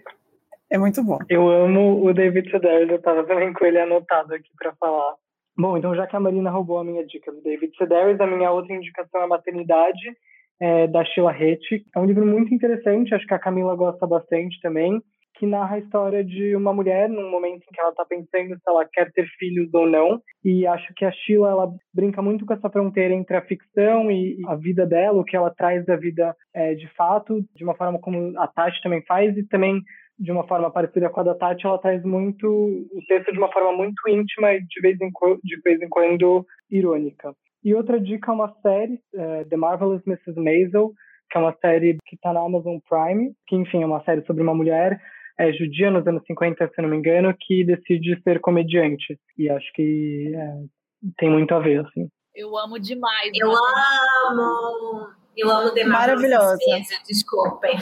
É 0.70 0.78
muito 0.78 1.02
bom. 1.02 1.18
Eu 1.28 1.48
amo 1.48 2.04
o 2.04 2.12
David 2.12 2.50
Sedaris, 2.50 2.88
eu 2.88 3.00
tava 3.00 3.24
também 3.24 3.52
com 3.52 3.64
ele 3.64 3.78
anotado 3.78 4.34
aqui 4.34 4.50
para 4.58 4.74
falar. 4.74 5.14
Bom, 5.56 5.76
então 5.76 5.94
já 5.94 6.06
que 6.06 6.16
a 6.16 6.20
Marina 6.20 6.50
roubou 6.50 6.78
a 6.78 6.84
minha 6.84 7.06
dica 7.06 7.30
do 7.30 7.40
David 7.40 7.76
Sedaris, 7.76 8.20
a 8.20 8.26
minha 8.26 8.50
outra 8.50 8.74
indicação 8.74 9.20
é 9.20 9.24
a 9.24 9.28
Maternidade, 9.28 10.16
é, 10.58 10.86
da 10.88 11.04
Sheila 11.04 11.32
Hett. 11.32 11.86
É 11.94 11.98
um 11.98 12.04
livro 12.04 12.26
muito 12.26 12.52
interessante, 12.52 13.14
acho 13.14 13.26
que 13.26 13.34
a 13.34 13.38
Camila 13.38 13.76
gosta 13.76 14.06
bastante 14.06 14.60
também, 14.60 15.00
que 15.34 15.46
narra 15.46 15.76
a 15.76 15.78
história 15.78 16.24
de 16.24 16.54
uma 16.54 16.72
mulher 16.72 17.08
num 17.08 17.30
momento 17.30 17.62
em 17.62 17.72
que 17.72 17.80
ela 17.80 17.90
está 17.90 18.04
pensando 18.04 18.54
se 18.54 18.62
ela 18.66 18.86
quer 18.90 19.10
ter 19.12 19.26
filhos 19.38 19.72
ou 19.74 19.86
não. 19.86 20.20
E 20.44 20.66
acho 20.66 20.92
que 20.94 21.04
a 21.04 21.12
Sheila 21.12 21.50
ela 21.50 21.72
brinca 21.92 22.22
muito 22.22 22.46
com 22.46 22.54
essa 22.54 22.70
fronteira 22.70 23.14
entre 23.14 23.36
a 23.36 23.42
ficção 23.42 24.10
e 24.10 24.40
a 24.46 24.54
vida 24.54 24.86
dela, 24.86 25.20
o 25.20 25.24
que 25.24 25.36
ela 25.36 25.54
traz 25.54 25.84
da 25.84 25.96
vida 25.96 26.34
é, 26.54 26.74
de 26.74 26.88
fato, 26.94 27.44
de 27.54 27.64
uma 27.64 27.74
forma 27.74 27.98
como 27.98 28.32
a 28.38 28.46
Tati 28.46 28.80
também 28.82 29.02
faz, 29.02 29.36
e 29.36 29.46
também 29.46 29.82
de 30.18 30.30
uma 30.30 30.46
forma 30.46 30.70
parecida 30.70 31.10
com 31.10 31.20
a 31.20 31.24
da 31.24 31.34
Tati, 31.34 31.66
ela 31.66 31.78
traz 31.78 32.04
muito 32.04 32.46
o 32.46 33.00
texto 33.08 33.32
de 33.32 33.38
uma 33.38 33.52
forma 33.52 33.72
muito 33.72 34.08
íntima 34.08 34.52
e 34.52 34.60
de 34.60 34.80
vez 34.80 35.00
em, 35.00 35.10
de 35.42 35.60
vez 35.62 35.82
em 35.82 35.88
quando 35.88 36.46
irônica. 36.70 37.34
E 37.64 37.74
outra 37.74 37.98
dica 37.98 38.30
é 38.30 38.34
uma 38.34 38.54
série, 38.62 39.00
é, 39.14 39.44
The 39.44 39.56
Marvelous 39.56 40.06
Mrs. 40.06 40.38
Maisel, 40.38 40.92
que 41.30 41.38
é 41.38 41.40
uma 41.40 41.56
série 41.60 41.98
que 42.06 42.14
está 42.14 42.32
na 42.32 42.40
Amazon 42.40 42.78
Prime, 42.88 43.32
que 43.46 43.56
enfim 43.56 43.82
é 43.82 43.86
uma 43.86 44.04
série 44.04 44.24
sobre 44.24 44.42
uma 44.42 44.54
mulher 44.54 45.00
é, 45.38 45.52
judia 45.52 45.90
nos 45.90 46.06
anos 46.06 46.22
50, 46.26 46.70
se 46.74 46.82
não 46.82 46.88
me 46.88 46.96
engano, 46.96 47.34
que 47.38 47.64
decide 47.64 48.20
ser 48.22 48.40
comediante. 48.40 49.18
E 49.36 49.50
acho 49.50 49.72
que 49.72 50.32
é, 50.34 50.54
tem 51.18 51.30
muito 51.30 51.52
a 51.54 51.58
ver, 51.58 51.84
assim. 51.84 52.08
Eu 52.34 52.56
amo 52.56 52.78
demais. 52.78 53.30
Eu 53.34 53.50
amo! 53.50 55.08
Eu 55.36 55.50
amo 55.50 55.72
The 55.72 55.84
Maravilhosa. 55.84 56.58
Desculpem. 57.06 57.76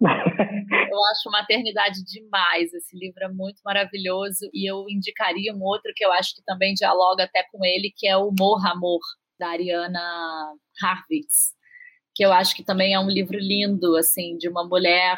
eu 0.00 1.04
acho 1.10 1.30
maternidade 1.30 2.04
demais. 2.04 2.72
Esse 2.72 2.96
livro 2.96 3.24
é 3.24 3.28
muito 3.28 3.60
maravilhoso 3.64 4.48
e 4.52 4.68
eu 4.68 4.84
indicaria 4.88 5.54
um 5.54 5.62
outro 5.62 5.92
que 5.94 6.04
eu 6.04 6.12
acho 6.12 6.34
que 6.34 6.42
também 6.44 6.74
dialoga 6.74 7.24
até 7.24 7.44
com 7.50 7.64
ele, 7.64 7.92
que 7.96 8.08
é 8.08 8.16
o 8.16 8.32
Morra 8.36 8.72
Amor, 8.72 9.00
da 9.38 9.48
Ariana 9.48 10.54
Harvitz, 10.82 11.52
que 12.14 12.24
eu 12.24 12.32
acho 12.32 12.54
que 12.54 12.64
também 12.64 12.94
é 12.94 13.00
um 13.00 13.08
livro 13.08 13.38
lindo, 13.38 13.96
assim, 13.96 14.36
de 14.36 14.48
uma 14.48 14.64
mulher 14.64 15.16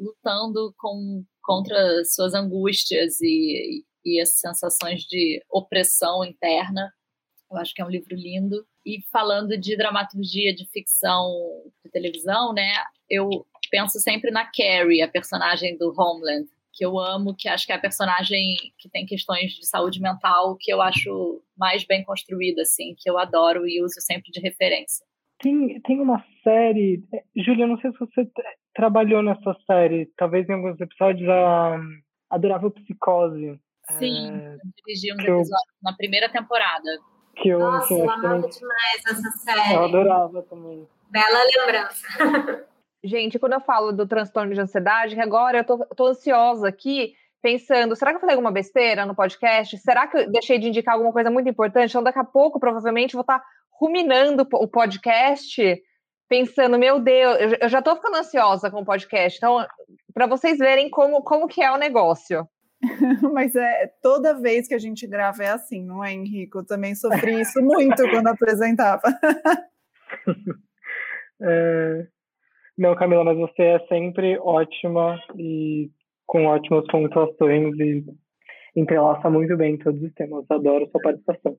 lutando 0.00 0.74
com, 0.78 1.24
contra 1.42 2.04
suas 2.04 2.34
angústias 2.34 3.20
e, 3.20 3.84
e 4.04 4.20
as 4.20 4.40
sensações 4.40 5.02
de 5.02 5.42
opressão 5.50 6.24
interna. 6.24 6.92
Eu 7.50 7.58
acho 7.58 7.74
que 7.74 7.82
é 7.82 7.84
um 7.84 7.90
livro 7.90 8.14
lindo. 8.14 8.64
E 8.86 9.02
falando 9.12 9.58
de 9.58 9.76
dramaturgia 9.76 10.54
de 10.54 10.66
ficção 10.70 11.28
de 11.84 11.90
televisão, 11.90 12.52
né? 12.52 12.72
Eu 13.08 13.28
penso 13.70 14.00
sempre 14.00 14.30
na 14.30 14.44
Carrie, 14.44 15.02
a 15.02 15.08
personagem 15.08 15.76
do 15.76 15.92
Homeland, 15.96 16.48
que 16.72 16.84
eu 16.84 16.98
amo, 16.98 17.34
que 17.36 17.48
acho 17.48 17.66
que 17.66 17.72
é 17.72 17.74
a 17.74 17.80
personagem 17.80 18.54
que 18.78 18.88
tem 18.88 19.04
questões 19.04 19.52
de 19.52 19.66
saúde 19.66 20.00
mental 20.00 20.56
que 20.58 20.72
eu 20.72 20.80
acho 20.80 21.42
mais 21.56 21.84
bem 21.84 22.04
construída, 22.04 22.62
assim, 22.62 22.94
que 22.96 23.10
eu 23.10 23.18
adoro 23.18 23.68
e 23.68 23.82
uso 23.82 24.00
sempre 24.00 24.30
de 24.30 24.40
referência. 24.40 25.04
Tem, 25.40 25.80
tem 25.80 26.00
uma 26.00 26.24
série, 26.44 27.02
Júlia, 27.36 27.66
não 27.66 27.78
sei 27.80 27.90
se 27.92 27.98
você 27.98 28.26
trabalhou 28.74 29.22
nessa 29.22 29.56
série, 29.66 30.06
talvez 30.16 30.48
em 30.48 30.54
alguns 30.54 30.80
episódios, 30.80 31.28
a 31.28 31.80
Adorável 32.30 32.70
Psicose. 32.70 33.60
Sim, 33.98 34.30
é, 34.30 34.56
dirigi 34.76 35.12
uns 35.12 35.18
episódios 35.18 35.50
eu, 35.50 35.82
na 35.82 35.92
primeira 35.94 36.28
temporada. 36.28 36.98
Que 37.36 37.48
eu, 37.48 37.58
Nossa, 37.58 37.88
que 37.88 37.94
eu, 37.94 37.98
eu 37.98 38.10
amava 38.10 38.48
demais 38.48 39.02
essa 39.06 39.30
série. 39.38 39.74
Eu 39.74 39.84
adorava 39.84 40.42
também. 40.42 40.86
Bela 41.10 41.44
lembrança. 41.44 42.06
Gente, 43.02 43.38
quando 43.38 43.54
eu 43.54 43.60
falo 43.60 43.92
do 43.92 44.06
transtorno 44.06 44.52
de 44.52 44.60
ansiedade, 44.60 45.14
que 45.14 45.20
agora 45.20 45.58
eu 45.58 45.64
tô, 45.64 45.78
tô 45.96 46.06
ansiosa 46.08 46.68
aqui, 46.68 47.14
pensando, 47.40 47.96
será 47.96 48.10
que 48.10 48.16
eu 48.16 48.20
falei 48.20 48.34
alguma 48.34 48.52
besteira 48.52 49.06
no 49.06 49.14
podcast? 49.14 49.78
Será 49.78 50.06
que 50.06 50.18
eu 50.18 50.30
deixei 50.30 50.58
de 50.58 50.68
indicar 50.68 50.94
alguma 50.94 51.12
coisa 51.12 51.30
muito 51.30 51.48
importante? 51.48 51.90
Então, 51.90 52.02
daqui 52.02 52.18
a 52.18 52.24
pouco, 52.24 52.60
provavelmente, 52.60 53.14
vou 53.14 53.22
estar 53.22 53.38
tá 53.38 53.44
ruminando 53.70 54.46
o 54.52 54.68
podcast, 54.68 55.82
pensando, 56.30 56.78
meu 56.78 57.00
Deus, 57.00 57.36
eu 57.60 57.68
já 57.68 57.80
estou 57.80 57.96
ficando 57.96 58.18
ansiosa 58.18 58.70
com 58.70 58.82
o 58.82 58.84
podcast. 58.84 59.36
Então, 59.36 59.66
para 60.14 60.28
vocês 60.28 60.56
verem 60.58 60.88
como, 60.88 61.22
como 61.22 61.48
que 61.48 61.60
é 61.60 61.72
o 61.72 61.76
negócio. 61.76 62.46
Mas 63.34 63.54
é 63.56 63.90
toda 64.00 64.40
vez 64.40 64.68
que 64.68 64.74
a 64.74 64.78
gente 64.78 65.06
grava 65.08 65.42
é 65.42 65.48
assim, 65.48 65.84
não 65.84 66.02
é, 66.04 66.12
Henrique? 66.12 66.56
Eu 66.56 66.64
também 66.64 66.94
sofri 66.94 67.40
isso 67.40 67.60
muito 67.60 68.08
quando 68.08 68.28
apresentava. 68.28 69.02
é... 71.42 72.06
Não, 72.78 72.94
Camila, 72.94 73.24
mas 73.24 73.36
você 73.36 73.62
é 73.62 73.78
sempre 73.88 74.38
ótima 74.38 75.20
e 75.36 75.90
com 76.26 76.46
ótimas 76.46 76.86
pontuações 76.86 77.78
e 77.78 78.02
entrelaça 78.74 79.28
muito 79.28 79.54
bem 79.54 79.76
todos 79.76 80.02
os 80.02 80.14
temas. 80.14 80.46
Adoro 80.48 80.88
sua 80.90 81.02
participação. 81.02 81.58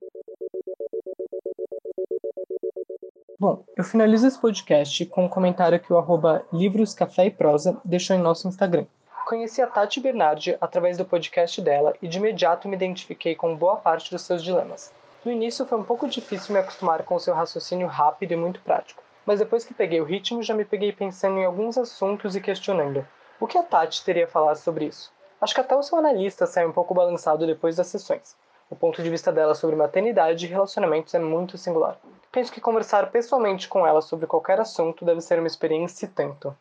Bom, 3.42 3.64
eu 3.76 3.84
finalizo 3.84 4.28
esse 4.28 4.40
podcast 4.40 5.04
com 5.08 5.26
um 5.26 5.28
comentário 5.28 5.80
que 5.80 5.92
o 5.92 5.98
arroba 5.98 6.46
Livros 6.54 6.94
Café 6.94 7.26
e 7.26 7.32
Prosa 7.32 7.76
deixou 7.84 8.16
em 8.16 8.20
nosso 8.20 8.48
Instagram. 8.48 8.86
Conheci 9.26 9.64
a 9.64 9.66
Tati 9.66 10.00
Bernardi 10.00 10.56
através 10.62 10.96
do 10.96 11.06
podcast 11.06 11.60
dela 11.60 11.96
e 12.04 12.08
de 12.08 12.20
imediato 12.20 12.68
me 12.68 12.76
identifiquei 12.76 13.34
com 13.34 13.58
boa 13.58 13.78
parte 13.78 14.12
dos 14.12 14.22
seus 14.22 14.44
dilemas. 14.44 14.94
No 15.26 15.32
início 15.32 15.66
foi 15.66 15.80
um 15.80 15.84
pouco 15.84 16.08
difícil 16.08 16.54
me 16.54 16.60
acostumar 16.60 17.02
com 17.02 17.16
o 17.16 17.20
seu 17.20 17.34
raciocínio 17.34 17.88
rápido 17.88 18.34
e 18.34 18.38
muito 18.38 18.62
prático, 18.62 19.02
mas 19.26 19.40
depois 19.40 19.66
que 19.66 19.74
peguei 19.74 20.00
o 20.00 20.06
ritmo 20.06 20.44
já 20.44 20.54
me 20.54 20.64
peguei 20.64 20.92
pensando 20.92 21.40
em 21.40 21.46
alguns 21.46 21.80
assuntos 21.80 22.36
e 22.36 22.42
questionando 22.42 23.04
o 23.40 23.48
que 23.48 23.58
a 23.58 23.64
Tati 23.64 24.06
teria 24.06 24.26
a 24.26 24.28
falar 24.28 24.54
sobre 24.54 24.86
isso. 24.86 25.12
Acho 25.42 25.56
que 25.56 25.62
até 25.62 25.76
o 25.76 25.82
seu 25.82 25.98
analista 25.98 26.46
saiu 26.46 26.70
um 26.70 26.74
pouco 26.74 26.94
balançado 26.94 27.48
depois 27.48 27.76
das 27.76 27.88
sessões. 27.88 28.36
O 28.72 28.76
ponto 28.76 29.04
de 29.04 29.10
vista 29.10 29.34
dela 29.34 29.54
sobre 29.54 29.76
maternidade 29.76 30.46
e 30.46 30.50
relacionamentos 30.50 31.14
é 31.14 31.20
muito 31.20 31.58
singular. 31.58 32.00
Penso 32.32 32.54
que 32.54 32.62
conversar 32.62 33.12
pessoalmente 33.12 33.68
com 33.68 33.86
ela 33.86 34.02
sobre 34.02 34.26
qualquer 34.26 34.62
assunto 34.62 35.04
deve 35.04 35.20
ser 35.20 35.40
uma 35.40 35.48
experiência 35.48 36.06
e 36.06 36.08
tanto. 36.08 36.56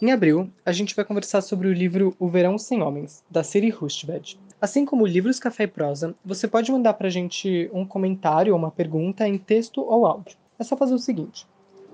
Em 0.00 0.10
abril, 0.10 0.50
a 0.64 0.72
gente 0.72 0.96
vai 0.96 1.04
conversar 1.04 1.42
sobre 1.42 1.68
o 1.68 1.72
livro 1.72 2.16
O 2.18 2.28
Verão 2.28 2.56
Sem 2.56 2.82
Homens, 2.82 3.22
da 3.30 3.44
Siri 3.44 3.70
Hustvedt. 3.70 4.40
Assim 4.58 4.86
como 4.86 5.06
livros 5.06 5.38
Café 5.38 5.64
e 5.64 5.68
Prosa, 5.68 6.14
você 6.24 6.48
pode 6.48 6.72
mandar 6.72 6.94
pra 6.94 7.10
gente 7.10 7.70
um 7.74 7.84
comentário 7.86 8.54
ou 8.54 8.58
uma 8.58 8.70
pergunta 8.70 9.28
em 9.28 9.36
texto 9.36 9.82
ou 9.82 10.06
áudio. 10.06 10.36
É 10.58 10.64
só 10.64 10.78
fazer 10.78 10.94
o 10.94 10.98
seguinte: 10.98 11.46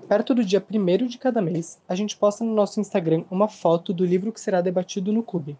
perto 0.07 0.33
do 0.33 0.45
dia 0.45 0.63
1 0.71 1.07
de 1.07 1.17
cada 1.17 1.41
mês, 1.41 1.77
a 1.89 1.95
gente 1.95 2.15
posta 2.15 2.45
no 2.45 2.53
nosso 2.53 2.79
Instagram 2.79 3.25
uma 3.29 3.49
foto 3.49 3.91
do 3.91 4.05
livro 4.05 4.31
que 4.31 4.39
será 4.39 4.61
debatido 4.61 5.11
no 5.11 5.21
clube. 5.21 5.57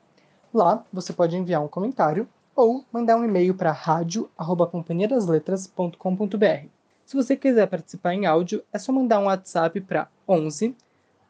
Lá, 0.54 0.84
você 0.92 1.14
pode 1.14 1.38
enviar 1.38 1.64
um 1.64 1.68
comentário 1.68 2.28
ou 2.56 2.84
mandar 2.92 3.18
um 3.18 3.24
e-mail 3.24 3.54
para 3.56 3.72
radio@companhiadasletras.com.br. 3.72 6.68
Se 7.06 7.16
você 7.16 7.36
quiser 7.36 7.68
participar 7.68 8.14
em 8.14 8.26
áudio, 8.26 8.64
é 8.72 8.80
só 8.80 8.92
mandar 8.92 9.20
um 9.20 9.26
WhatsApp 9.26 9.82
para 9.82 10.08
11 10.28 10.76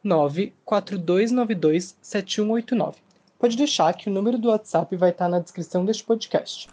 94292 0.02 1.96
7189. 2.02 2.98
Pode 3.38 3.56
deixar 3.56 3.94
que 3.94 4.08
o 4.08 4.12
número 4.12 4.38
do 4.38 4.48
WhatsApp 4.48 4.96
vai 4.96 5.10
estar 5.10 5.28
na 5.28 5.38
descrição 5.38 5.84
deste 5.84 6.02
podcast. 6.04 6.68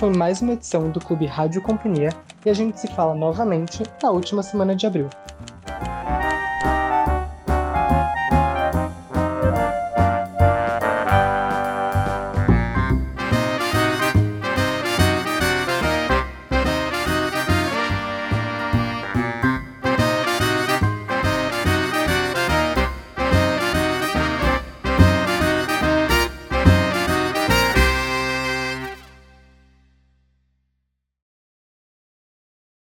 Foi 0.00 0.08
mais 0.16 0.40
uma 0.40 0.54
edição 0.54 0.90
do 0.90 0.98
Clube 0.98 1.26
Rádio 1.26 1.60
Companhia 1.60 2.08
e 2.46 2.48
a 2.48 2.54
gente 2.54 2.80
se 2.80 2.88
fala 2.88 3.14
novamente 3.14 3.82
na 4.02 4.10
última 4.10 4.42
semana 4.42 4.74
de 4.74 4.86
abril. 4.86 5.10